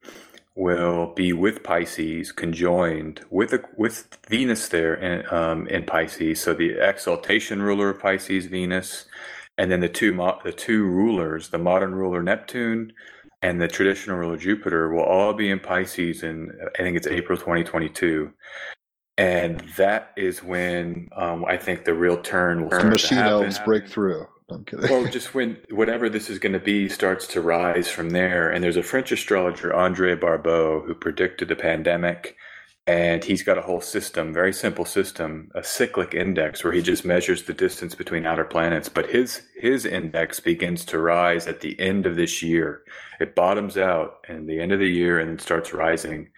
[0.56, 6.40] will be with Pisces, conjoined with with Venus there in, um, in Pisces.
[6.40, 9.06] So the exaltation ruler of Pisces, Venus,
[9.60, 12.94] and then the two mo- the two rulers, the modern ruler Neptune
[13.42, 17.36] and the traditional ruler Jupiter, will all be in Pisces in I think it's April
[17.36, 18.32] 2022.
[19.18, 23.86] And that is when um, I think the real turn will start Machine elves break
[23.86, 24.26] through.
[24.50, 24.90] I'm kidding.
[24.90, 28.48] well, just when whatever this is going to be starts to rise from there.
[28.48, 32.34] And there's a French astrologer, Andre Barbault, who predicted the pandemic.
[32.86, 37.04] And he's got a whole system, very simple system, a cyclic index where he just
[37.04, 38.88] measures the distance between outer planets.
[38.88, 42.82] But his his index begins to rise at the end of this year.
[43.20, 46.30] It bottoms out in the end of the year and starts rising.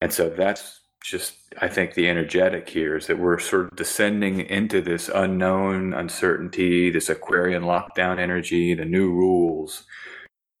[0.00, 4.40] And so that's just I think the energetic here is that we're sort of descending
[4.40, 9.84] into this unknown uncertainty, this Aquarian lockdown energy, the new rules.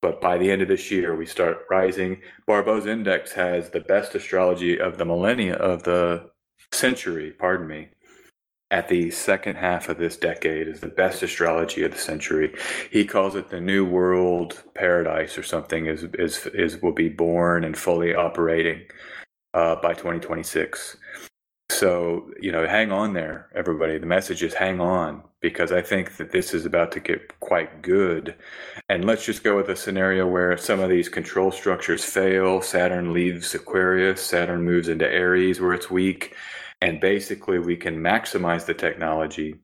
[0.00, 2.20] But by the end of this year, we start rising.
[2.46, 6.30] Barbault's index has the best astrology of the millennia of the
[6.72, 7.88] century, pardon me.
[8.70, 12.54] At the second half of this decade is the best astrology of the century.
[12.90, 17.64] He calls it the new world paradise or something is is is will be born
[17.64, 18.82] and fully operating
[19.54, 20.98] uh, by 2026.
[21.70, 23.98] So, you know, hang on there, everybody.
[23.98, 27.82] The message is hang on because I think that this is about to get quite
[27.82, 28.34] good.
[28.88, 32.62] And let's just go with a scenario where some of these control structures fail.
[32.62, 36.34] Saturn leaves Aquarius, Saturn moves into Aries where it's weak.
[36.80, 39.56] And basically, we can maximize the technology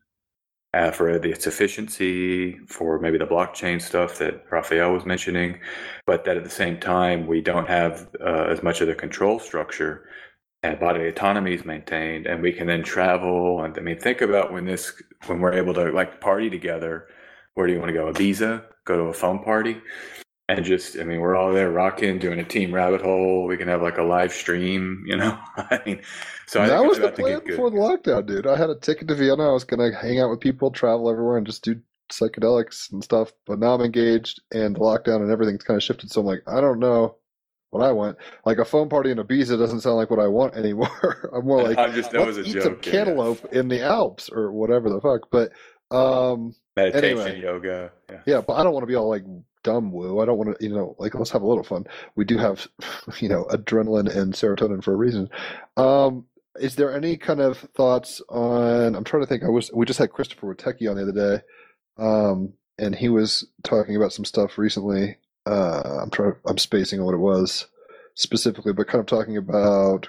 [0.75, 5.61] uh, for its efficiency, for maybe the blockchain stuff that Raphael was mentioning,
[6.07, 9.39] but that at the same time, we don't have uh, as much of the control
[9.39, 10.09] structure
[10.65, 13.63] and bodily autonomy is maintained, and we can then travel.
[13.63, 14.95] And I mean, think about when this,
[15.27, 17.07] when we're able to like party together.
[17.53, 18.11] Where do you want to go?
[18.11, 18.65] Ibiza?
[18.87, 19.81] Go to a phone party?
[20.49, 23.47] And just, I mean, we're all there rocking, doing a team rabbit hole.
[23.47, 25.39] We can have like a live stream, you know.
[25.57, 26.01] I mean,
[26.47, 28.47] so I that was the plan before the lockdown, dude.
[28.47, 29.51] I had a ticket to Vienna.
[29.51, 31.79] I was gonna hang out with people, travel everywhere, and just do
[32.11, 33.33] psychedelics and stuff.
[33.47, 36.11] But now I'm engaged, and the lockdown and everything's kind of shifted.
[36.11, 37.17] So I'm like, I don't know
[37.75, 38.17] what I want.
[38.47, 41.31] Like a phone party in Ibiza doesn't sound like what I want anymore.
[41.35, 42.63] I'm more like, I'm just that was a joke.
[42.63, 42.91] some yeah.
[42.91, 45.31] cantaloupe in the Alps or whatever the fuck.
[45.31, 45.53] But
[45.95, 47.41] um, Meditation, Anyway.
[47.43, 47.93] yoga.
[48.11, 48.21] Yeah.
[48.27, 49.25] yeah, but I don't want to be all like
[49.63, 50.21] dumb woo.
[50.21, 51.85] I don't want to, you know, like let's have a little fun.
[52.17, 52.67] We do have,
[53.19, 55.29] you know, adrenaline and serotonin for a reason.
[55.77, 56.27] Um,
[56.57, 58.95] is there any kind of thoughts on?
[58.95, 59.43] I'm trying to think.
[59.43, 61.43] I was we just had Christopher Witecki on the other day,
[61.99, 65.17] um, and he was talking about some stuff recently.
[65.47, 66.35] Uh, I'm trying.
[66.47, 67.67] I'm spacing on what it was
[68.15, 70.09] specifically, but kind of talking about.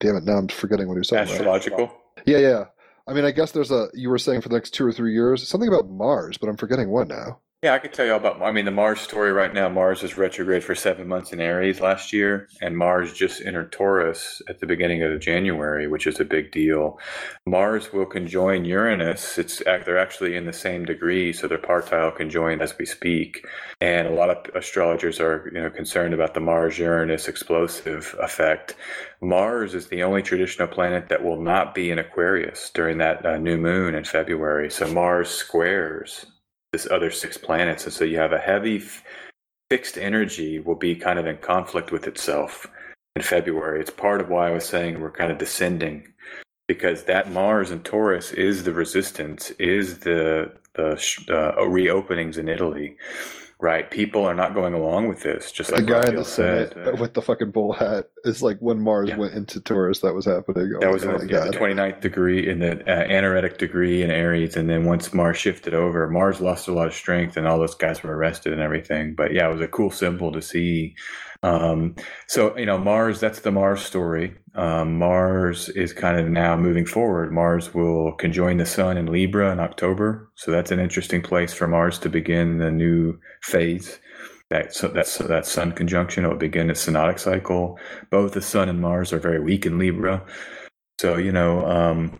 [0.00, 0.24] Damn it!
[0.24, 1.32] Now I'm forgetting what he was talking about.
[1.32, 1.92] Astrological.
[2.26, 2.64] Yeah, yeah.
[3.06, 3.88] I mean, I guess there's a.
[3.94, 6.56] You were saying for the next two or three years something about Mars, but I'm
[6.56, 7.38] forgetting what now.
[7.60, 8.40] Yeah, I could tell you all about.
[8.40, 9.68] I mean, the Mars story right now.
[9.68, 14.40] Mars is retrograde for seven months in Aries last year, and Mars just entered Taurus
[14.48, 17.00] at the beginning of January, which is a big deal.
[17.46, 19.38] Mars will conjoin Uranus.
[19.38, 23.44] It's they're actually in the same degree, so they're partile conjoined as we speak.
[23.80, 28.76] And a lot of astrologers are, you know, concerned about the Mars Uranus explosive effect.
[29.20, 33.36] Mars is the only traditional planet that will not be in Aquarius during that uh,
[33.36, 34.70] new moon in February.
[34.70, 36.24] So Mars squares
[36.72, 39.02] this other six planets, and so you have a heavy f-
[39.70, 42.66] fixed energy will be kind of in conflict with itself
[43.16, 43.80] in February.
[43.80, 46.12] It's part of why I was saying we're kind of descending
[46.68, 50.92] because that Mars and Taurus is the resistance, is the the
[51.28, 52.96] uh, reopenings in Italy.
[53.60, 55.50] Right, people are not going along with this.
[55.50, 58.56] Just like the guy in the Senate said, with the fucking bull hat is like
[58.60, 59.16] when Mars Yeah.
[59.16, 59.98] went into Taurus.
[59.98, 60.72] That was happening.
[60.76, 61.20] Oh That was in God.
[61.22, 64.56] the, yeah, the 29th degree in the uh, anaretic degree in Aries.
[64.56, 67.74] And then once Mars shifted over, Mars lost a lot of strength and all those
[67.74, 69.16] guys were arrested and everything.
[69.16, 70.94] But yeah, it was a cool symbol to see.
[71.42, 71.94] Um,
[72.26, 74.36] so, you know, Mars, that's the Mars story.
[74.54, 77.32] Um, Mars is kind of now moving forward.
[77.32, 80.30] Mars will conjoin the sun in Libra in October.
[80.34, 84.00] So that's an interesting place for Mars to begin the new phase.
[84.50, 86.24] that so that's that Sun conjunction.
[86.24, 87.78] It will begin its synodic cycle.
[88.10, 90.24] Both the Sun and Mars are very weak in Libra.
[90.98, 92.18] So you know, um,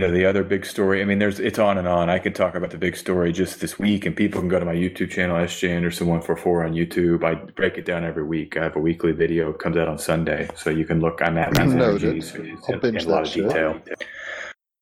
[0.00, 1.02] you know, the other big story.
[1.02, 2.08] I mean, there's it's on and on.
[2.08, 4.64] I could talk about the big story just this week, and people can go to
[4.64, 7.22] my YouTube channel, SJ Anderson one four four on YouTube.
[7.22, 8.56] I break it down every week.
[8.56, 9.50] I have a weekly video.
[9.50, 11.20] It comes out on Sunday, so you can look.
[11.20, 12.24] I'm at Mass Noted.
[12.66, 13.48] I'll in, binge in a lot that of shit.
[13.48, 13.80] detail.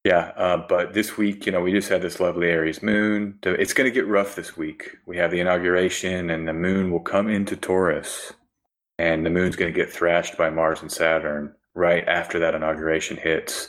[0.04, 3.40] Yeah, uh, but this week, you know, we just had this lovely Aries moon.
[3.42, 4.96] It's going to get rough this week.
[5.06, 8.34] We have the inauguration, and the moon will come into Taurus,
[9.00, 13.16] and the moon's going to get thrashed by Mars and Saturn right after that inauguration
[13.16, 13.68] hits.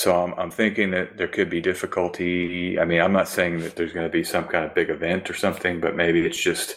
[0.00, 2.78] So I'm, I'm thinking that there could be difficulty.
[2.78, 5.28] I mean, I'm not saying that there's going to be some kind of big event
[5.28, 6.76] or something, but maybe it's just,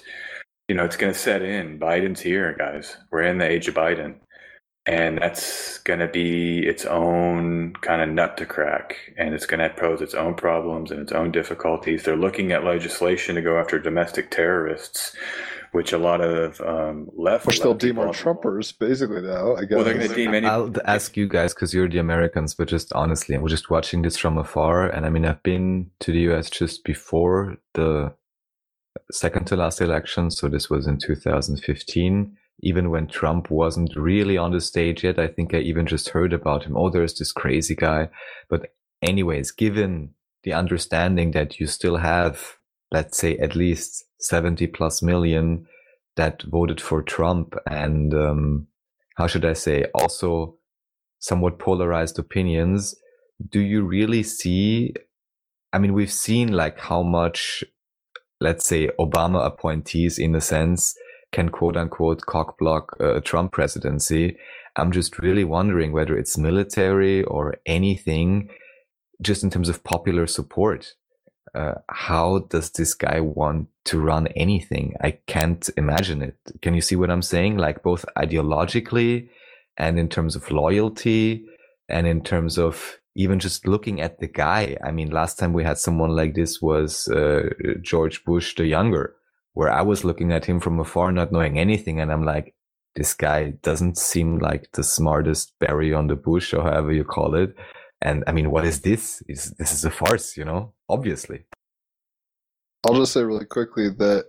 [0.68, 1.80] you know, it's going to set in.
[1.80, 2.98] Biden's here, guys.
[3.12, 4.16] We're in the age of Biden
[4.86, 9.60] and that's going to be its own kind of nut to crack and it's going
[9.60, 13.60] to pose its own problems and its own difficulties they're looking at legislation to go
[13.60, 15.16] after domestic terrorists
[15.72, 19.62] which a lot of um, left Which they'll left deem our Trumpers, basically, now, I
[19.62, 19.76] guess.
[19.76, 22.68] well they're going to deem any I'll ask you guys because you're the Americans, but
[22.68, 24.90] just honestly, we're just watching this from afar.
[24.90, 28.14] And I mean, I've been to the US just before the
[29.12, 30.30] second to last election.
[30.32, 32.38] So this was in 2015.
[32.64, 36.34] Even when Trump wasn't really on the stage yet, I think I even just heard
[36.34, 36.78] about him.
[36.78, 38.10] Oh, there's this crazy guy.
[38.50, 42.58] But anyways, given the understanding that you still have,
[42.92, 45.68] let's say, at least 70 plus million
[46.16, 48.68] that voted for Trump and, um,
[49.16, 50.58] how should I say, also
[51.20, 52.96] somewhat polarized opinions.
[53.50, 54.94] Do you really see?
[55.72, 57.64] I mean, we've seen like how much,
[58.42, 60.96] let's say, Obama appointees, in a sense,
[61.32, 64.38] can quote unquote cockblock a Trump presidency.
[64.76, 68.50] I'm just really wondering whether it's military or anything,
[69.22, 70.94] just in terms of popular support.
[71.54, 74.96] Uh, how does this guy want to run anything?
[75.02, 76.38] I can't imagine it.
[76.62, 77.58] Can you see what I'm saying?
[77.58, 79.30] Like both ideologically
[79.78, 81.46] and in terms of loyalty
[81.90, 84.78] and in terms of even just looking at the guy.
[84.84, 87.50] I mean, last time we had someone like this was uh,
[87.82, 89.16] George Bush the younger,
[89.54, 92.00] where I was looking at him from afar, not knowing anything.
[92.00, 92.56] And I'm like,
[92.96, 97.36] this guy doesn't seem like the smartest berry on the bush or however you call
[97.36, 97.56] it.
[98.02, 99.22] And I mean, what is this?
[99.28, 100.74] Is this is a farce, you know?
[100.90, 101.46] Obviously.
[102.88, 104.26] I'll just say really quickly that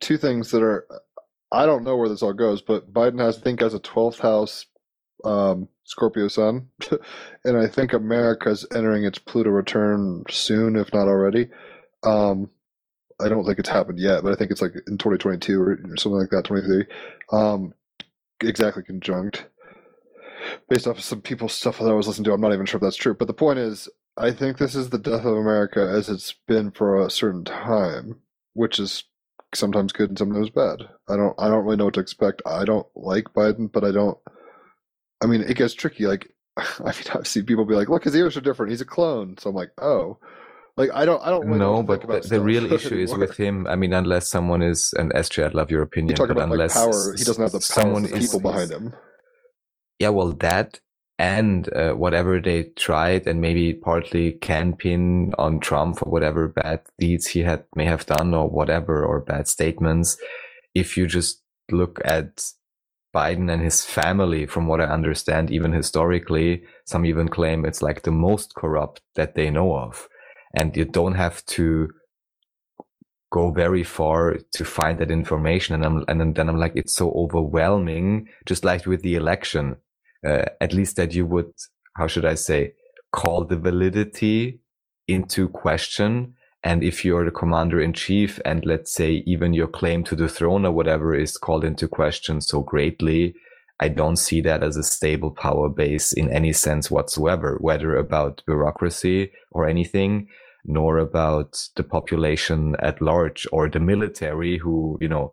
[0.00, 0.86] two things that are
[1.52, 4.20] I don't know where this all goes, but Biden has I think has a twelfth
[4.20, 4.66] house
[5.24, 6.68] um, Scorpio Sun,
[7.44, 11.48] and I think America's entering its Pluto return soon, if not already.
[12.02, 12.50] Um,
[13.20, 16.20] I don't think it's happened yet, but I think it's like in 2022 or something
[16.20, 16.84] like that, 23.
[17.32, 17.72] Um,
[18.42, 19.46] exactly conjunct.
[20.68, 22.78] Based off of some people's stuff that I was listening to, I'm not even sure
[22.78, 23.14] if that's true.
[23.14, 26.70] But the point is, I think this is the death of America as it's been
[26.70, 28.20] for a certain time,
[28.54, 29.04] which is
[29.54, 30.88] sometimes good and sometimes bad.
[31.08, 32.42] I don't I don't really know what to expect.
[32.46, 34.18] I don't like Biden, but I don't
[35.22, 36.06] I mean it gets tricky.
[36.06, 38.86] Like I mean I've seen people be like, look, his ears are different, he's a
[38.86, 39.36] clone.
[39.38, 40.18] So I'm like, oh.
[40.78, 43.36] Like I don't I don't really know No, but the, the real issue is with
[43.36, 43.66] him.
[43.66, 46.52] I mean, unless someone is, and SJ, I'd love your You opinion, but about like
[46.52, 48.94] unless power, he doesn't have the power someone of the is, people behind him.
[49.98, 50.80] Yeah, well, that
[51.18, 56.80] and uh, whatever they tried and maybe partly can pin on Trump for whatever bad
[56.98, 60.18] deeds he had may have done or whatever or bad statements.
[60.74, 62.44] If you just look at
[63.14, 68.02] Biden and his family, from what I understand, even historically, some even claim it's like
[68.02, 70.08] the most corrupt that they know of.
[70.54, 71.88] And you don't have to
[73.32, 75.74] go very far to find that information.
[75.74, 79.76] And I'm, and then I'm like, it's so overwhelming, just like with the election,
[80.24, 81.52] uh, at least that you would,
[81.96, 82.72] how should I say,
[83.12, 84.60] call the validity
[85.08, 86.34] into question.
[86.62, 90.28] And if you're the commander in chief and let's say even your claim to the
[90.28, 93.34] throne or whatever is called into question so greatly,
[93.78, 98.42] I don't see that as a stable power base in any sense whatsoever, whether about
[98.46, 100.28] bureaucracy or anything,
[100.64, 105.32] nor about the population at large or the military who, you know,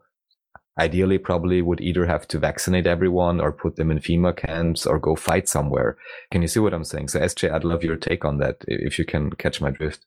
[0.79, 4.99] ideally probably would either have to vaccinate everyone or put them in FEMA camps or
[4.99, 5.97] go fight somewhere.
[6.31, 7.09] Can you see what I'm saying?
[7.09, 10.05] So SJ, I'd love your take on that if you can catch my drift.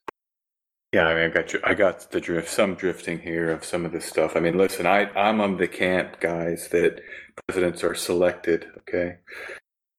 [0.93, 1.59] Yeah, I mean, I got you.
[1.65, 4.37] I got the drift, some drifting here of some of this stuff.
[4.37, 7.01] I mean, listen, I I'm on the camp, guys, that
[7.45, 8.67] presidents are selected.
[8.79, 9.17] Okay,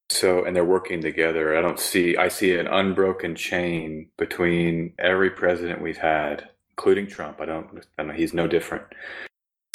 [0.09, 1.57] so and they're working together.
[1.57, 2.17] I don't see.
[2.17, 7.39] I see an unbroken chain between every president we've had, including Trump.
[7.39, 7.87] I don't.
[7.99, 8.85] I know he's no different.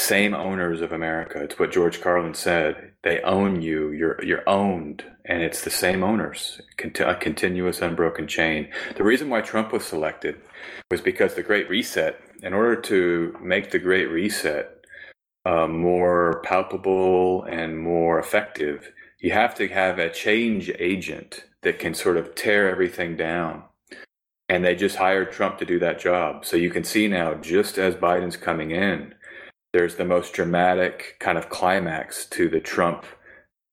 [0.04, 1.42] Same owners of America.
[1.42, 2.92] It's what George Carlin said.
[3.04, 3.92] They own you.
[3.92, 6.60] You're you're owned, and it's the same owners.
[7.00, 8.68] A continuous, unbroken chain.
[8.98, 10.42] The reason why Trump was selected
[10.92, 12.20] was because the Great Reset.
[12.42, 14.86] In order to make the Great Reset,
[15.46, 21.94] uh, more palpable and more effective, you have to have a change agent that can
[21.94, 23.64] sort of tear everything down.
[24.50, 26.44] And they just hired Trump to do that job.
[26.44, 29.16] So you can see now, just as Biden's coming in,
[29.74, 33.06] there's the most dramatic kind of climax to the Trump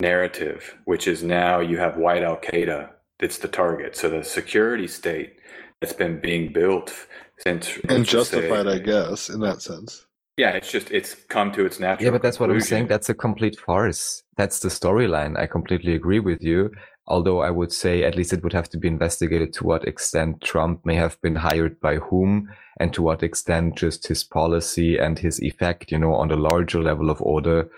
[0.00, 3.96] narrative, which is now you have white Al Qaeda that's the target.
[3.96, 5.36] So the security state
[5.80, 6.92] that's been being built
[7.38, 10.06] since and justified, say, I guess, in that sense.
[10.36, 12.04] Yeah, it's just it's come to its natural.
[12.04, 12.56] Yeah, but that's conclusion.
[12.56, 12.86] what I'm saying.
[12.88, 14.22] That's a complete farce.
[14.36, 15.38] That's the storyline.
[15.38, 16.70] I completely agree with you.
[17.10, 20.40] Although I would say at least it would have to be investigated to what extent
[20.40, 22.48] Trump may have been hired by whom
[22.78, 26.80] and to what extent just his policy and his effect, you know, on the larger
[26.80, 27.68] level of order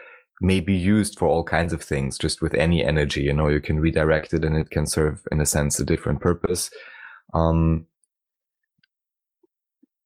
[0.42, 3.60] may be used for all kinds of things, just with any energy, you know, you
[3.60, 6.70] can redirect it and it can serve in a sense a different purpose.
[7.32, 7.86] Um,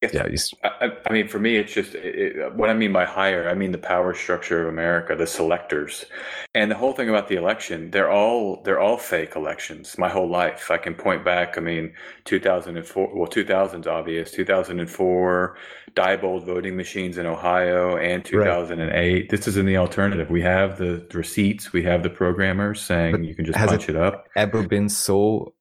[0.01, 0.37] yeah, you...
[0.63, 3.49] I, I, mean, for me, it's just it, what I mean by higher.
[3.49, 6.05] I mean the power structure of America, the selectors,
[6.53, 7.89] and the whole thing about the election.
[7.89, 9.97] They're all they're all fake elections.
[9.97, 11.57] My whole life, I can point back.
[11.57, 11.93] I mean,
[12.25, 13.15] 2004.
[13.15, 14.31] Well, 2000's obvious.
[14.31, 15.57] 2004,
[15.95, 18.87] Diebold voting machines in Ohio, and 2008.
[18.87, 19.29] Right.
[19.29, 20.29] This is in the alternative.
[20.29, 21.73] We have the receipts.
[21.73, 24.27] We have the programmers saying but you can just punch it, it up.
[24.35, 25.53] Ever been so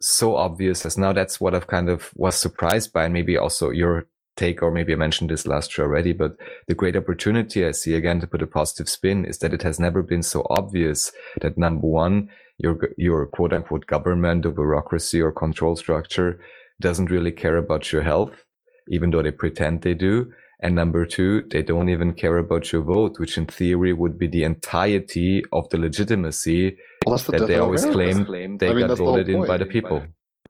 [0.00, 3.70] so obvious as now that's what I've kind of was surprised by and maybe also
[3.70, 4.06] your
[4.38, 6.36] take or maybe I mentioned this last year already, but
[6.68, 9.80] the great opportunity I see again to put a positive spin is that it has
[9.80, 15.32] never been so obvious that number one, your your quote unquote government or bureaucracy or
[15.32, 16.40] control structure
[16.80, 18.44] doesn't really care about your health,
[18.88, 20.32] even though they pretend they do.
[20.60, 24.26] And number two, they don't even care about your vote, which in theory would be
[24.26, 26.78] the entirety of the legitimacy
[27.08, 29.56] well, that's the that they always claim they I mean, got voted the in by
[29.56, 30.02] the people.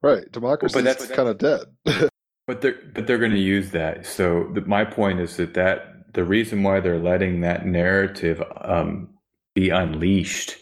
[0.02, 1.62] Right, democracy well, but that's kind of dead.
[2.46, 4.06] but they're but they're going to use that.
[4.06, 9.08] So the, my point is that that the reason why they're letting that narrative um,
[9.54, 10.56] be unleashed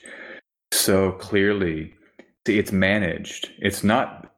[0.72, 1.94] so clearly,
[2.46, 3.50] see, it's managed.
[3.58, 4.35] It's not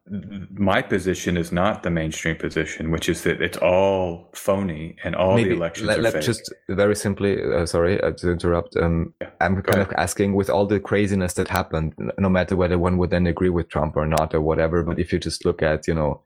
[0.51, 5.35] my position is not the mainstream position, which is that it's all phony and all
[5.35, 6.23] Maybe, the elections let, are let fake.
[6.23, 8.75] Just very simply, uh, sorry uh, to interrupt.
[8.75, 9.87] Um, yeah, I'm kind ahead.
[9.87, 13.49] of asking with all the craziness that happened, no matter whether one would then agree
[13.49, 14.83] with Trump or not or whatever.
[14.83, 16.23] But if you just look at, you know,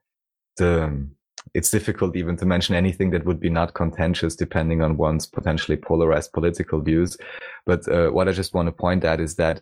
[0.57, 1.07] the
[1.53, 5.75] it's difficult even to mention anything that would be not contentious depending on one's potentially
[5.75, 7.17] polarized political views.
[7.65, 9.61] But uh, what I just want to point at is that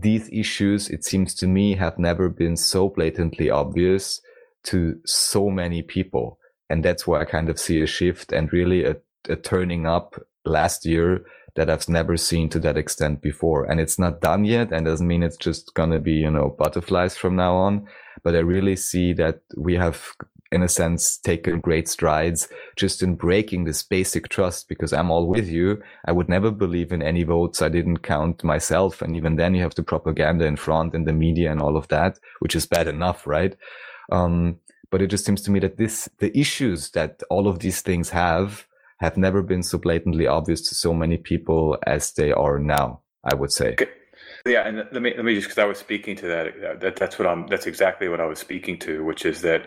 [0.00, 4.20] these issues, it seems to me, have never been so blatantly obvious
[4.64, 6.38] to so many people.
[6.70, 8.96] And that's where I kind of see a shift and really a,
[9.28, 11.24] a turning up last year
[11.54, 13.64] that I've never seen to that extent before.
[13.64, 16.54] And it's not done yet and doesn't mean it's just going to be, you know,
[16.58, 17.86] butterflies from now on.
[18.22, 20.14] But I really see that we have
[20.54, 25.26] in a sense, taken great strides just in breaking this basic trust because I'm all
[25.26, 25.82] with you.
[26.06, 29.02] I would never believe in any votes I didn't count myself.
[29.02, 31.88] And even then you have the propaganda in front and the media and all of
[31.88, 33.56] that, which is bad enough, right?
[34.12, 34.58] Um,
[34.90, 38.10] but it just seems to me that this, the issues that all of these things
[38.10, 38.66] have,
[39.00, 43.34] have never been so blatantly obvious to so many people as they are now, I
[43.34, 43.72] would say.
[43.72, 43.88] Okay.
[44.46, 46.96] Yeah, and let me let me just because I was speaking to that, that.
[46.96, 47.46] That's what I'm.
[47.46, 49.66] That's exactly what I was speaking to, which is that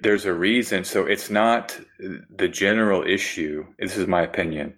[0.00, 0.84] there's a reason.
[0.84, 3.66] So it's not the general issue.
[3.78, 4.74] This is my opinion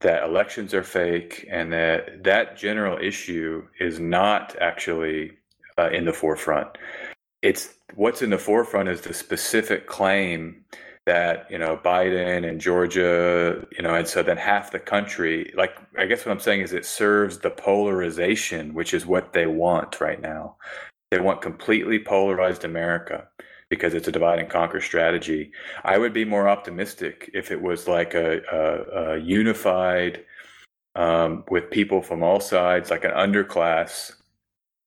[0.00, 5.32] that elections are fake and that that general issue is not actually
[5.78, 6.68] uh, in the forefront.
[7.42, 10.64] It's what's in the forefront is the specific claim
[11.06, 15.52] that you know Biden and Georgia, you know, and so then half the country.
[15.56, 19.46] Like I guess what I'm saying is it serves the polarization, which is what they
[19.46, 20.56] want right now.
[21.10, 23.28] They want completely polarized America
[23.68, 25.50] because it's a divide and conquer strategy.
[25.84, 30.24] I would be more optimistic if it was like a, a, a unified
[30.94, 34.12] um, with people from all sides, like an underclass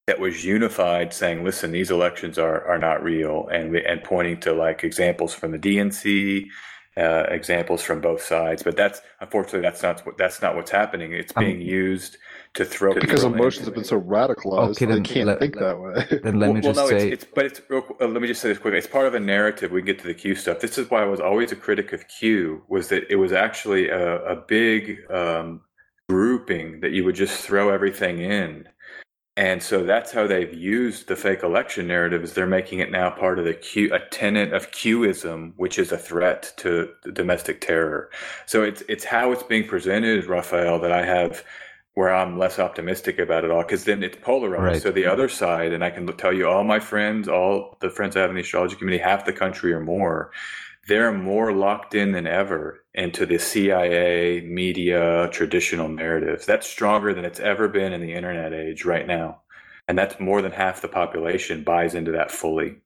[0.08, 4.54] that was unified, saying, "Listen, these elections are are not real," and and pointing to
[4.54, 6.48] like examples from the DNC,
[6.98, 8.64] uh, examples from both sides.
[8.64, 11.14] But that's unfortunately that's not what that's not what's happening.
[11.14, 12.18] It's um, being used
[12.60, 14.72] to throw because emotions have been so radicalized.
[14.72, 16.20] Okay, then, they can't let, think let, that way.
[16.24, 18.28] Then let me just well, no, say, it's, it's, but it's real, uh, let me
[18.28, 18.78] just say this quickly.
[18.78, 19.72] It's part of a narrative.
[19.72, 20.60] We get to the Q stuff.
[20.60, 22.64] This is why I was always a critic of Q.
[22.68, 25.62] Was that it was actually a, a big um,
[26.10, 28.68] grouping that you would just throw everything in.
[29.38, 33.10] And so that's how they've used the fake election narrative is they're making it now
[33.10, 38.10] part of the Q, a tenet of Qism, which is a threat to domestic terror.
[38.48, 41.46] So it's it's how it's being presented, Raphael, that I have
[42.00, 44.64] where I'm less optimistic about it all because then it's polarized.
[44.64, 44.82] Right.
[44.82, 48.16] So the other side, and I can tell you, all my friends, all the friends
[48.16, 50.32] I have in the astrology community, half the country or more,
[50.88, 56.46] they're more locked in than ever into the CIA media traditional narratives.
[56.46, 59.42] That's stronger than it's ever been in the internet age right now.
[59.90, 62.78] And that's more than half the population buys into that fully.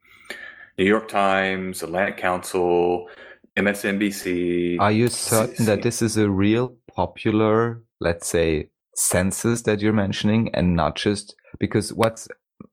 [0.80, 3.10] New York Times, Atlantic Council,
[3.56, 4.80] MSNBC.
[4.80, 10.50] Are you certain that this is a real popular, let's say, census that you're mentioning
[10.54, 12.28] and not just because what's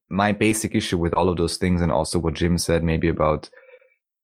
[0.08, 3.49] my basic issue with all of those things and also what Jim said maybe about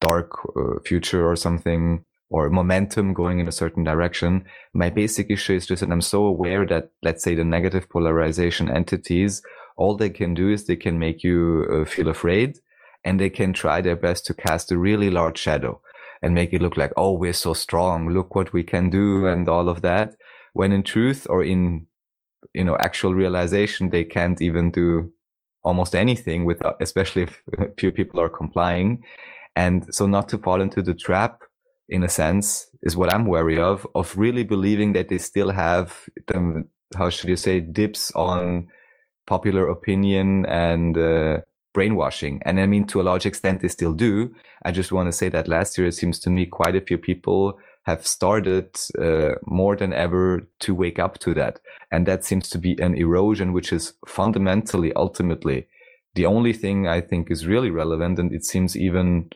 [0.00, 4.44] dark uh, future or something or momentum going in a certain direction.
[4.74, 8.68] My basic issue is just that I'm so aware that, let's say, the negative polarization
[8.68, 9.42] entities,
[9.76, 12.58] all they can do is they can make you uh, feel afraid
[13.04, 15.80] and they can try their best to cast a really large shadow
[16.22, 18.08] and make it look like, oh, we're so strong.
[18.08, 20.16] Look what we can do and all of that.
[20.56, 21.86] When in truth or in,
[22.54, 25.12] you know, actual realization, they can't even do
[25.62, 27.42] almost anything with, especially if
[27.78, 29.04] few people are complying.
[29.54, 31.42] And so not to fall into the trap
[31.90, 36.08] in a sense is what I'm wary of, of really believing that they still have
[36.28, 38.68] them, how should you say, dips on
[39.26, 41.40] popular opinion and, uh,
[41.74, 42.40] brainwashing.
[42.46, 44.34] And I mean, to a large extent, they still do.
[44.64, 46.96] I just want to say that last year, it seems to me quite a few
[46.96, 51.60] people have started uh, more than ever to wake up to that.
[51.92, 55.68] And that seems to be an erosion, which is fundamentally, ultimately,
[56.16, 58.18] the only thing I think is really relevant.
[58.18, 59.30] And it seems even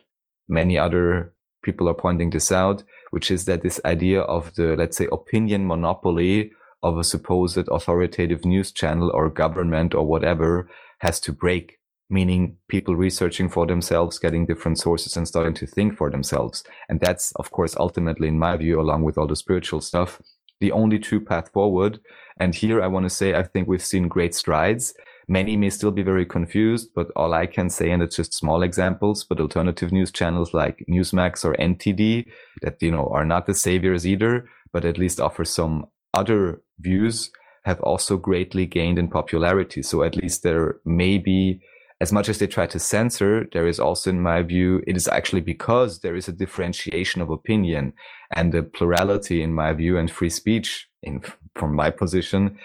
[0.48, 4.96] many other people are pointing this out, which is that this idea of the, let's
[4.96, 6.50] say, opinion monopoly
[6.82, 11.78] of a supposed authoritative news channel or government or whatever has to break
[12.10, 16.64] meaning people researching for themselves, getting different sources and starting to think for themselves.
[16.88, 20.20] And that's, of course, ultimately, in my view, along with all the spiritual stuff,
[20.60, 22.00] the only true path forward.
[22.38, 24.92] And here I want to say, I think we've seen great strides.
[25.28, 28.62] Many may still be very confused, but all I can say, and it's just small
[28.62, 32.26] examples, but alternative news channels like Newsmax or NTD
[32.62, 37.30] that, you know, are not the saviors either, but at least offer some other views
[37.64, 39.82] have also greatly gained in popularity.
[39.82, 41.60] So at least there may be
[42.00, 45.06] as much as they try to censor, there is also, in my view, it is
[45.08, 47.92] actually because there is a differentiation of opinion
[48.34, 51.22] and the plurality, in my view, and free speech, in,
[51.54, 52.58] from my position,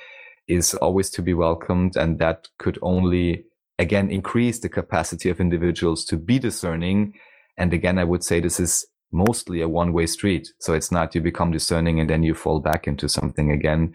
[0.47, 1.97] is always to be welcomed.
[1.97, 3.43] And that could only,
[3.77, 7.13] again, increase the capacity of individuals to be discerning.
[7.57, 10.51] And again, I would say this is mostly a one way street.
[10.59, 13.93] So it's not you become discerning and then you fall back into something again.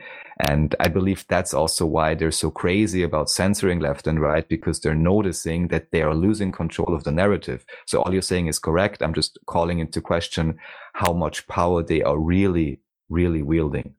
[0.48, 4.80] And I believe that's also why they're so crazy about censoring left and right because
[4.80, 7.64] they're noticing that they are losing control of the narrative.
[7.86, 9.02] So all you're saying is correct.
[9.02, 10.58] I'm just calling into question
[10.94, 13.94] how much power they are really, really wielding.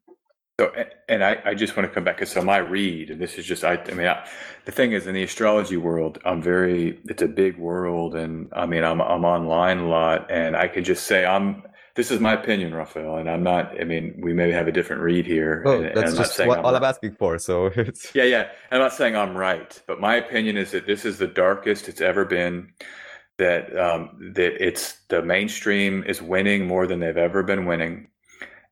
[0.61, 0.72] So,
[1.09, 2.23] and I, I just want to come back.
[2.27, 4.27] So my read, and this is just, I, I mean, I,
[4.65, 8.14] the thing is in the astrology world, I'm very, it's a big world.
[8.14, 11.64] And I mean, I'm, I'm online a lot and I can just say, I'm,
[11.95, 13.73] this is my opinion, Raphael, and I'm not.
[13.81, 15.64] I mean, we may have a different read here.
[15.65, 17.40] Oh, and, that's just what, I'm all I'm asking for.
[17.40, 18.49] So it's yeah, yeah.
[18.69, 21.99] I'm not saying I'm right, but my opinion is that this is the darkest it's
[21.99, 22.72] ever been.
[23.40, 28.07] That um, that it's the mainstream is winning more than they've ever been winning,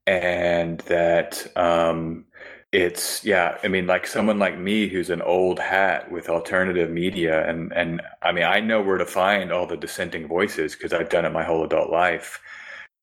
[0.09, 2.25] and that um,
[2.71, 7.47] it's yeah i mean like someone like me who's an old hat with alternative media
[7.49, 11.09] and and i mean i know where to find all the dissenting voices because i've
[11.09, 12.39] done it my whole adult life.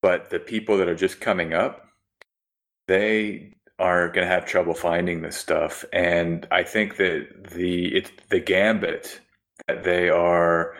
[0.02, 1.86] But the people that are just coming up
[2.88, 5.84] they are going to have trouble finding this stuff.
[5.92, 9.20] And i think that the it's the gambit
[9.68, 10.74] that they are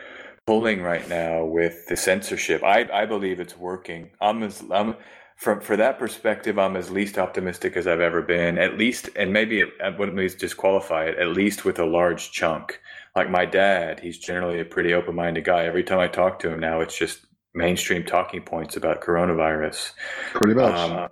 [0.45, 4.09] pulling right now with the censorship i i believe it's working.
[4.21, 4.95] I'm as i'm
[5.37, 8.57] from for that perspective, I'm as least optimistic as I've ever been.
[8.57, 11.19] At least, and maybe it, what me disqualify it.
[11.19, 12.79] At least with a large chunk,
[13.15, 15.65] like my dad, he's generally a pretty open-minded guy.
[15.65, 19.91] Every time I talk to him now, it's just mainstream talking points about coronavirus.
[20.33, 20.73] Pretty much.
[20.73, 21.09] Um,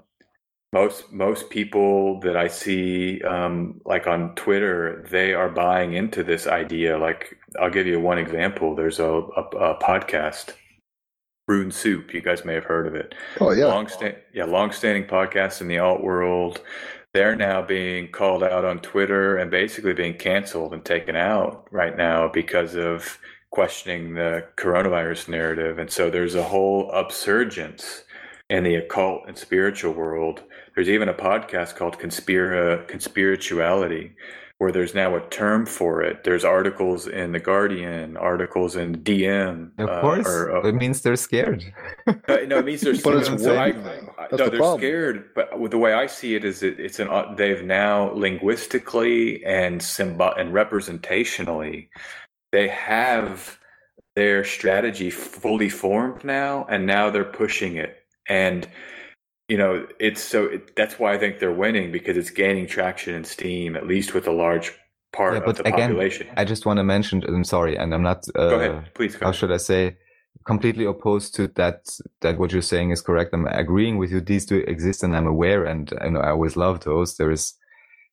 [0.73, 6.47] most most people that I see, um, like on Twitter, they are buying into this
[6.47, 6.97] idea.
[6.97, 8.75] Like, I'll give you one example.
[8.75, 10.53] There's a, a, a podcast
[11.47, 12.13] Rune Soup.
[12.13, 13.13] You guys may have heard of it.
[13.39, 16.61] Oh yeah, long sta- yeah, long-standing podcast in the alt world.
[17.13, 21.95] They're now being called out on Twitter and basically being canceled and taken out right
[21.95, 23.19] now because of
[23.51, 25.77] questioning the coronavirus narrative.
[25.77, 28.01] And so there's a whole upsurgence
[28.49, 30.43] in the occult and spiritual world.
[30.75, 34.11] There's even a podcast called Conspira Conspirituality,
[34.57, 36.23] where there's now a term for it.
[36.23, 39.71] There's articles in the Guardian, articles in DM.
[39.77, 41.63] Of uh, course, or, uh, it means they're scared.
[42.07, 42.13] uh,
[42.47, 43.57] no, it means they're But it's scared.
[43.57, 44.79] I- I- no, the they're problem.
[44.79, 45.29] scared.
[45.35, 49.81] But the way I see it is, it, it's an uh, they've now linguistically and
[49.81, 51.89] symbo- and representationally,
[52.53, 53.59] they have
[54.15, 57.97] their strategy fully formed now, and now they're pushing it.
[58.29, 58.67] And
[59.47, 63.13] you know, it's so it, that's why I think they're winning because it's gaining traction
[63.13, 64.73] and steam, at least with a large
[65.13, 66.27] part Yeah, of but the again, population.
[66.35, 67.23] I just want to mention.
[67.27, 68.25] I'm sorry, and I'm not.
[68.35, 69.15] Uh, go ahead, please.
[69.15, 69.35] Go how ahead.
[69.35, 69.97] should I say?
[70.45, 71.87] Completely opposed to that.
[72.21, 73.33] That what you're saying is correct.
[73.33, 74.21] I'm agreeing with you.
[74.21, 75.65] These do exist, and I'm aware.
[75.65, 77.17] And you know, I always love those.
[77.17, 77.53] There is.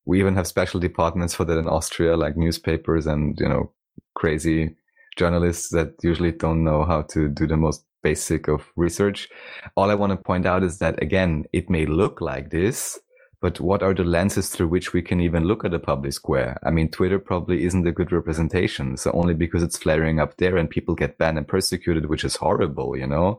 [0.04, 3.72] We even have special departments for that in Austria, like newspapers and you know,
[4.14, 4.76] crazy
[5.16, 9.28] journalists that usually don't know how to do the most basic of research.
[9.76, 12.98] All I want to point out is that again, it may look like this,
[13.40, 16.58] but what are the lenses through which we can even look at a public square?
[16.64, 18.96] I mean, Twitter probably isn't a good representation.
[18.96, 22.36] So only because it's flaring up there and people get banned and persecuted, which is
[22.36, 23.38] horrible, you know,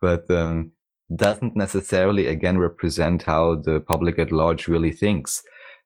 [0.00, 0.72] but, um,
[1.14, 5.42] doesn't necessarily again represent how the public at large really thinks.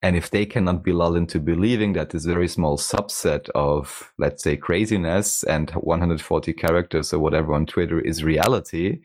[0.07, 4.41] And if they cannot be lulled into believing that this very small subset of, let's
[4.41, 9.01] say, craziness and 140 characters or whatever on Twitter is reality,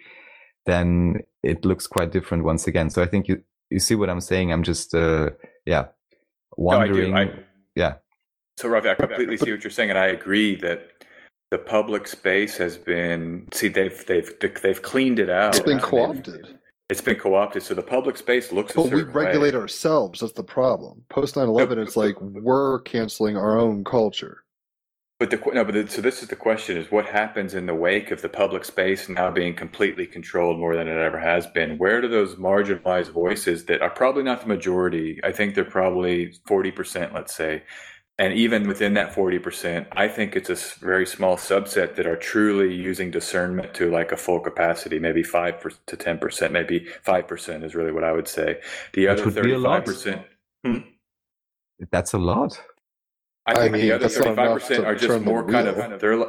[0.68, 2.92] then it looks quite different once again.
[2.92, 4.54] So I think you, you see what I'm saying?
[4.54, 5.32] I'm just, uh,
[5.66, 5.86] yeah,
[6.56, 7.16] No, I do.
[7.16, 7.34] I,
[7.76, 7.96] yeah.
[8.60, 10.88] So, Ravi, I completely see what you're saying, and I agree that
[11.50, 14.32] the public space has been see they've they've
[14.62, 15.56] they've cleaned it out.
[15.56, 16.60] It's been co-opted.
[16.92, 18.74] It's been co-opted, so the public space looks.
[18.74, 19.26] a But we certain way.
[19.26, 20.20] regulate ourselves.
[20.20, 21.06] That's the problem.
[21.08, 24.44] Post 9/11, it's like we're canceling our own culture.
[25.18, 27.76] But the no, but the, so this is the question: is what happens in the
[27.76, 31.78] wake of the public space now being completely controlled more than it ever has been?
[31.78, 35.20] Where do those marginalized voices that are probably not the majority?
[35.24, 37.64] I think they're probably forty percent, let's say,
[38.22, 42.16] and even within that forty percent, I think it's a very small subset that are
[42.16, 46.86] truly using discernment to like a full capacity, maybe five per- to ten percent, maybe
[47.02, 48.60] five percent is really what I would say.
[48.94, 49.86] The Which other would be a lot.
[49.86, 50.22] thirty-five percent.
[50.64, 50.78] Hmm?
[51.92, 52.62] That's a lot.
[53.48, 56.24] I I think mean, the other 35% are just turn the more kind of they're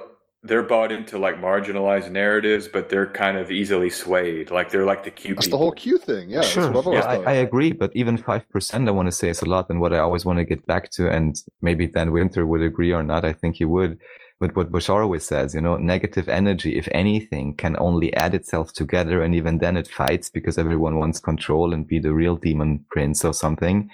[0.45, 4.51] they're bought into like marginalized narratives, but they're kind of easily swayed.
[4.51, 6.31] Like they're like the Q That's the whole Q thing.
[6.31, 7.31] Yeah, that's what I've Yeah, I.
[7.31, 9.93] I agree, but even five percent, I want to say is a lot, and what
[9.93, 13.25] I always want to get back to, and maybe Dan Winter would agree or not.
[13.25, 13.99] I think he would.
[14.41, 18.73] But what Bashar always says, you know, negative energy, if anything, can only add itself
[18.73, 22.85] together, and even then it fights because everyone wants control and be the real demon
[22.91, 23.89] prince or something.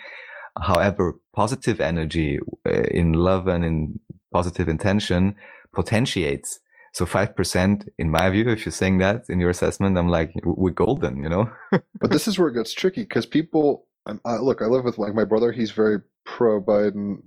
[0.58, 4.00] However, positive energy uh, in love and in
[4.32, 5.36] positive intention
[5.80, 6.60] potentiates.
[6.92, 10.32] So five percent, in my view, if you're saying that in your assessment, I'm like,
[10.44, 11.44] we're golden, you know.
[12.00, 13.86] But this is where it gets tricky because people.
[14.24, 15.52] I, look, I live with like my brother.
[15.52, 17.22] He's very pro Biden,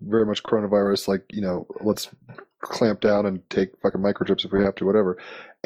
[0.00, 1.06] very much coronavirus.
[1.06, 2.08] Like you know, let's
[2.62, 5.18] clamp down and take fucking microchips if we have to, whatever.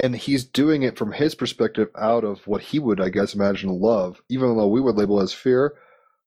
[0.02, 3.81] And he's doing it from his perspective, out of what he would, I guess, imagine
[3.81, 5.75] love, even though we would label as fear.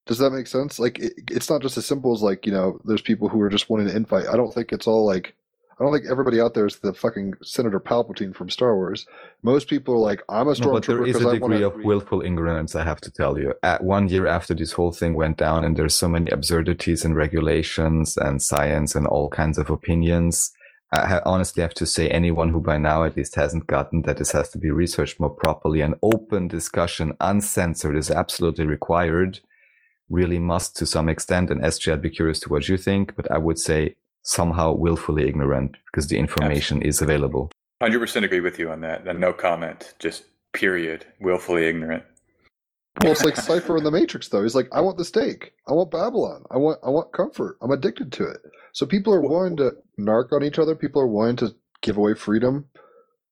[0.05, 0.79] Does that make sense?
[0.79, 3.49] Like, it, it's not just as simple as like you know, there's people who are
[3.49, 4.31] just wanting to infight.
[4.31, 5.35] I don't think it's all like.
[5.79, 9.05] I don't think everybody out there is the fucking Senator Palpatine from Star Wars.
[9.43, 10.65] Most people are like, I'm a stormtrooper.
[10.65, 13.11] No, but there is stormtrooper is because a degree of willful ignorance, I have to
[13.11, 13.53] tell you.
[13.63, 17.15] At one year after this whole thing went down, and there's so many absurdities and
[17.15, 20.51] regulations and science and all kinds of opinions.
[20.91, 24.31] I honestly have to say, anyone who by now at least hasn't gotten that this
[24.31, 29.39] has to be researched more properly, an open discussion, uncensored, is absolutely required.
[30.09, 31.51] Really must to some extent.
[31.51, 33.95] And SJ, I'd be curious to what you think, but I would say
[34.29, 37.51] somehow willfully ignorant because the information is available.
[37.81, 39.07] Hundred percent agree with you on that.
[39.07, 39.93] And no comment.
[39.99, 41.05] Just period.
[41.19, 42.03] Willfully ignorant.
[43.01, 44.43] Well, it's like Cypher in the Matrix, though.
[44.43, 45.53] He's like, I want the steak.
[45.67, 46.43] I want Babylon.
[46.51, 47.57] I want, I want comfort.
[47.61, 48.37] I'm addicted to it.
[48.73, 50.75] So people are willing to narc on each other.
[50.75, 52.65] People are willing to give away freedom,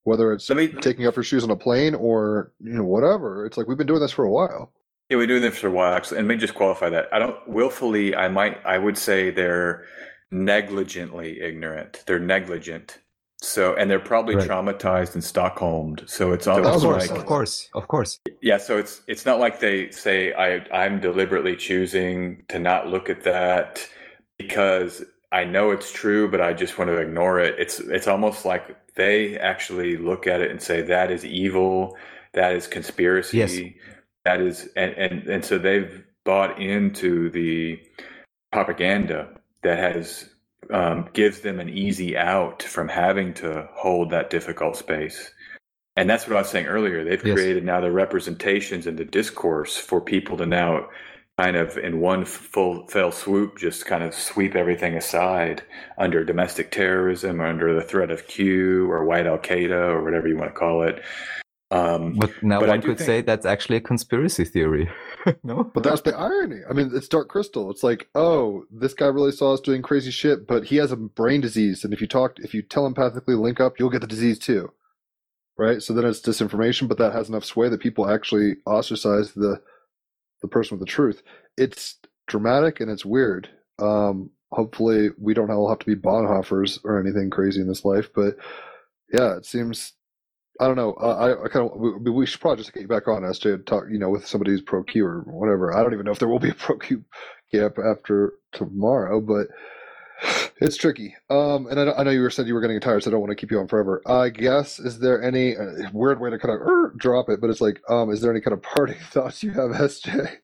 [0.03, 3.45] whether it's me taking off your shoes on a plane or you know whatever.
[3.45, 4.71] It's like we've been doing this for a while.
[5.09, 6.19] Yeah, we've been doing this for a while, actually.
[6.19, 7.07] And let me just qualify that.
[7.13, 8.15] I don't willfully.
[8.15, 8.57] I might.
[8.65, 9.85] I would say they're
[10.31, 12.03] negligently ignorant.
[12.05, 12.99] They're negligent.
[13.41, 14.47] So, and they're probably Right.
[14.49, 16.03] traumatized and Stockholmed.
[16.07, 18.19] So it's Of Of course, like of course, of course.
[18.41, 18.57] yeah.
[18.57, 23.23] So it's it's not like they say I I'm deliberately choosing to not look at
[23.23, 23.87] that
[24.39, 27.55] because I know it's true, but I just want to ignore it.
[27.59, 31.95] It's it's almost like they actually look at it and say that is evil,
[32.33, 33.59] that is conspiracy, Yes.
[34.25, 37.79] that is, and and and so they've bought into the
[38.51, 39.29] propaganda
[39.63, 40.29] that has
[40.71, 45.31] um, gives them an easy out from having to hold that difficult space.
[45.95, 47.03] And that's what I was saying earlier.
[47.03, 47.35] They've Yes.
[47.35, 50.89] created now the representations and the discourse for people to now
[51.37, 55.61] kind of in one full fell swoop just kind of sweep everything aside
[55.97, 60.27] under domestic terrorism or under the threat of Q or white Al Qaeda or whatever
[60.27, 61.01] you want to call it.
[61.69, 64.89] Um, But now But one do could think- say that's actually a conspiracy theory.
[65.43, 65.65] no?
[65.73, 66.61] But that's the irony.
[66.69, 67.69] I mean, it's Dark Crystal.
[67.69, 70.95] It's like, oh, this guy really saw us doing crazy shit, but he has a
[70.95, 74.39] brain disease, and if you talk, if you telepathically link up, you'll get the disease
[74.39, 74.71] too,
[75.57, 75.81] right?
[75.81, 79.61] So then it's disinformation, but that has enough sway that people actually ostracize the
[80.41, 81.21] the person with the truth.
[81.57, 81.97] It's
[82.27, 83.49] dramatic and it's weird.
[83.79, 88.09] Um, hopefully, we don't all have to be Bonhoeffers or anything crazy in this life,
[88.15, 88.37] but
[89.11, 89.93] yeah, it seems.
[90.59, 90.93] I don't know.
[90.93, 93.53] Uh, I, I kind of we, we should probably just get you back on SJ
[93.53, 95.75] and talk, you know, with somebody who's pro Q or whatever.
[95.75, 97.03] I don't even know if there will be a pro Q
[97.51, 99.47] camp after tomorrow, but
[100.59, 101.15] it's tricky.
[101.29, 103.21] Um, and I, I know you were said you were getting tired, so I don't
[103.21, 104.01] want to keep you on forever.
[104.05, 107.39] I guess is there any uh, weird way to kind of er, drop it?
[107.41, 110.37] But it's like, um, is there any kind of parting thoughts you have, SJ?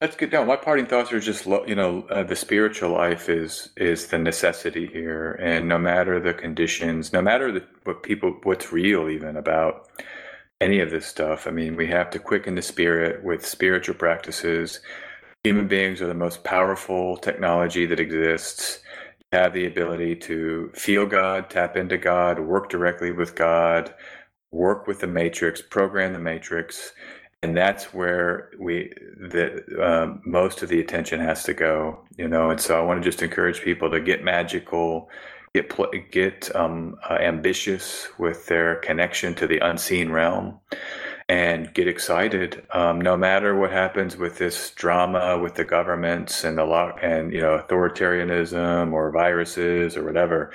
[0.00, 0.30] That's good.
[0.30, 4.18] No, my parting thoughts are just, you know, uh, the spiritual life is is the
[4.18, 9.36] necessity here, and no matter the conditions, no matter the, what people, what's real even
[9.36, 9.88] about
[10.60, 11.46] any of this stuff.
[11.48, 14.80] I mean, we have to quicken the spirit with spiritual practices.
[15.44, 18.80] Human beings are the most powerful technology that exists.
[19.32, 23.94] You have the ability to feel God, tap into God, work directly with God,
[24.52, 26.92] work with the matrix, program the matrix
[27.42, 32.50] and that's where we the um, most of the attention has to go you know?
[32.50, 35.08] And so i want to just encourage people to get magical
[35.54, 40.58] get pl- get um, uh, ambitious with their connection to the unseen realm
[41.28, 42.66] and get excited.
[42.72, 47.32] Um, no matter what happens with this drama with the governments and the law and
[47.32, 50.52] you know authoritarianism or viruses or whatever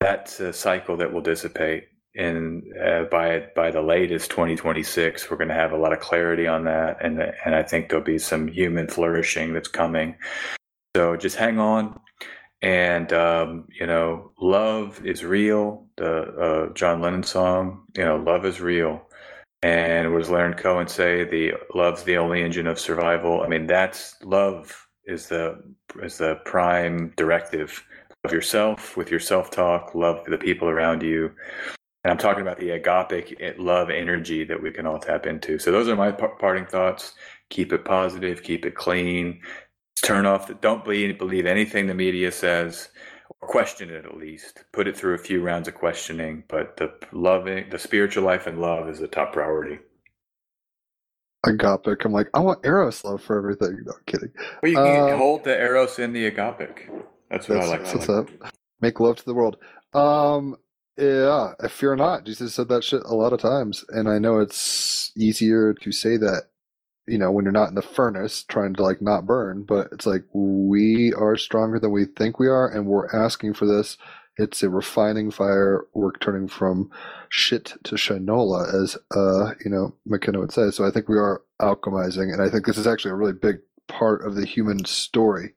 [0.00, 5.48] that's a cycle that will dissipate and uh, by by the latest 2026 we're going
[5.48, 8.48] to have a lot of clarity on that and and I think there'll be some
[8.48, 10.16] human flourishing that's coming.
[10.96, 12.00] So just hang on
[12.62, 15.86] and um, you know love is real.
[15.96, 16.22] The
[16.68, 19.02] uh, John Lennon song you know love is real.
[19.62, 21.24] And what does Cohen say?
[21.24, 23.42] The love's the only engine of survival.
[23.42, 25.62] I mean that's love is the
[26.02, 27.84] is the prime directive
[28.24, 31.30] of yourself with your self-talk love for the people around you
[32.06, 35.58] and I'm talking about the agapic love energy that we can all tap into.
[35.58, 37.14] So those are my par- parting thoughts.
[37.50, 39.40] Keep it positive, keep it clean.
[40.02, 42.90] Turn off the, don't believe, believe anything the media says
[43.40, 44.62] or question it at least.
[44.72, 48.60] Put it through a few rounds of questioning, but the loving, the spiritual life and
[48.60, 49.80] love is the top priority.
[51.44, 52.04] Agapic.
[52.04, 53.80] I'm like, I want Eros love for everything.
[53.84, 54.30] No kidding.
[54.62, 56.88] Well, you can Um, hold the eros in the agapic.
[57.30, 57.80] That's what That's, I like.
[57.80, 58.30] that's what's up.
[58.80, 59.56] Make love to the world.
[59.92, 60.56] Um,
[60.96, 62.24] yeah, I fear not.
[62.24, 66.16] Jesus said that shit a lot of times, and I know it's easier to say
[66.16, 66.44] that,
[67.06, 69.64] you know, when you're not in the furnace trying to like not burn.
[69.64, 73.66] But it's like we are stronger than we think we are, and we're asking for
[73.66, 73.98] this.
[74.38, 75.86] It's a refining fire.
[75.94, 76.90] We're turning from
[77.28, 80.70] shit to shinola, as uh, you know, McKenna would say.
[80.70, 83.56] So I think we are alchemizing, and I think this is actually a really big
[83.88, 85.54] part of the human story.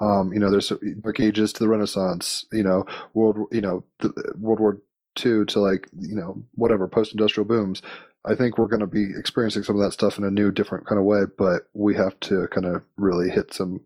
[0.00, 2.46] Um, you know, there's Dark Ages to the Renaissance.
[2.52, 4.78] You know, world, you know, the, World War
[5.24, 7.82] II to like, you know, whatever post-industrial booms.
[8.26, 10.86] I think we're going to be experiencing some of that stuff in a new, different
[10.86, 13.80] kind of way, but we have to kind of really hit some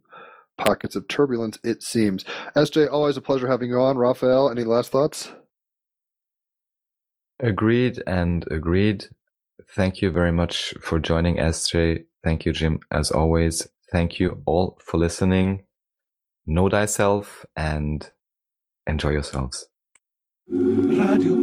[0.57, 1.59] pockets of turbulence.
[1.65, 2.25] It seems.
[2.55, 3.99] SJ, always a pleasure having you on.
[3.99, 5.33] Raphael, any last thoughts?
[7.41, 9.07] Agreed and agreed.
[9.75, 12.05] Thank you very much for joining, SJ.
[12.25, 13.69] Thank you, Jim, as always.
[13.93, 15.65] Thank you all for listening
[16.49, 18.11] know thyself and
[18.87, 19.69] enjoy yourselves.
[20.49, 21.37] Radio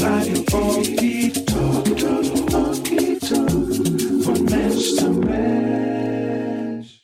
[0.00, 1.09] Radio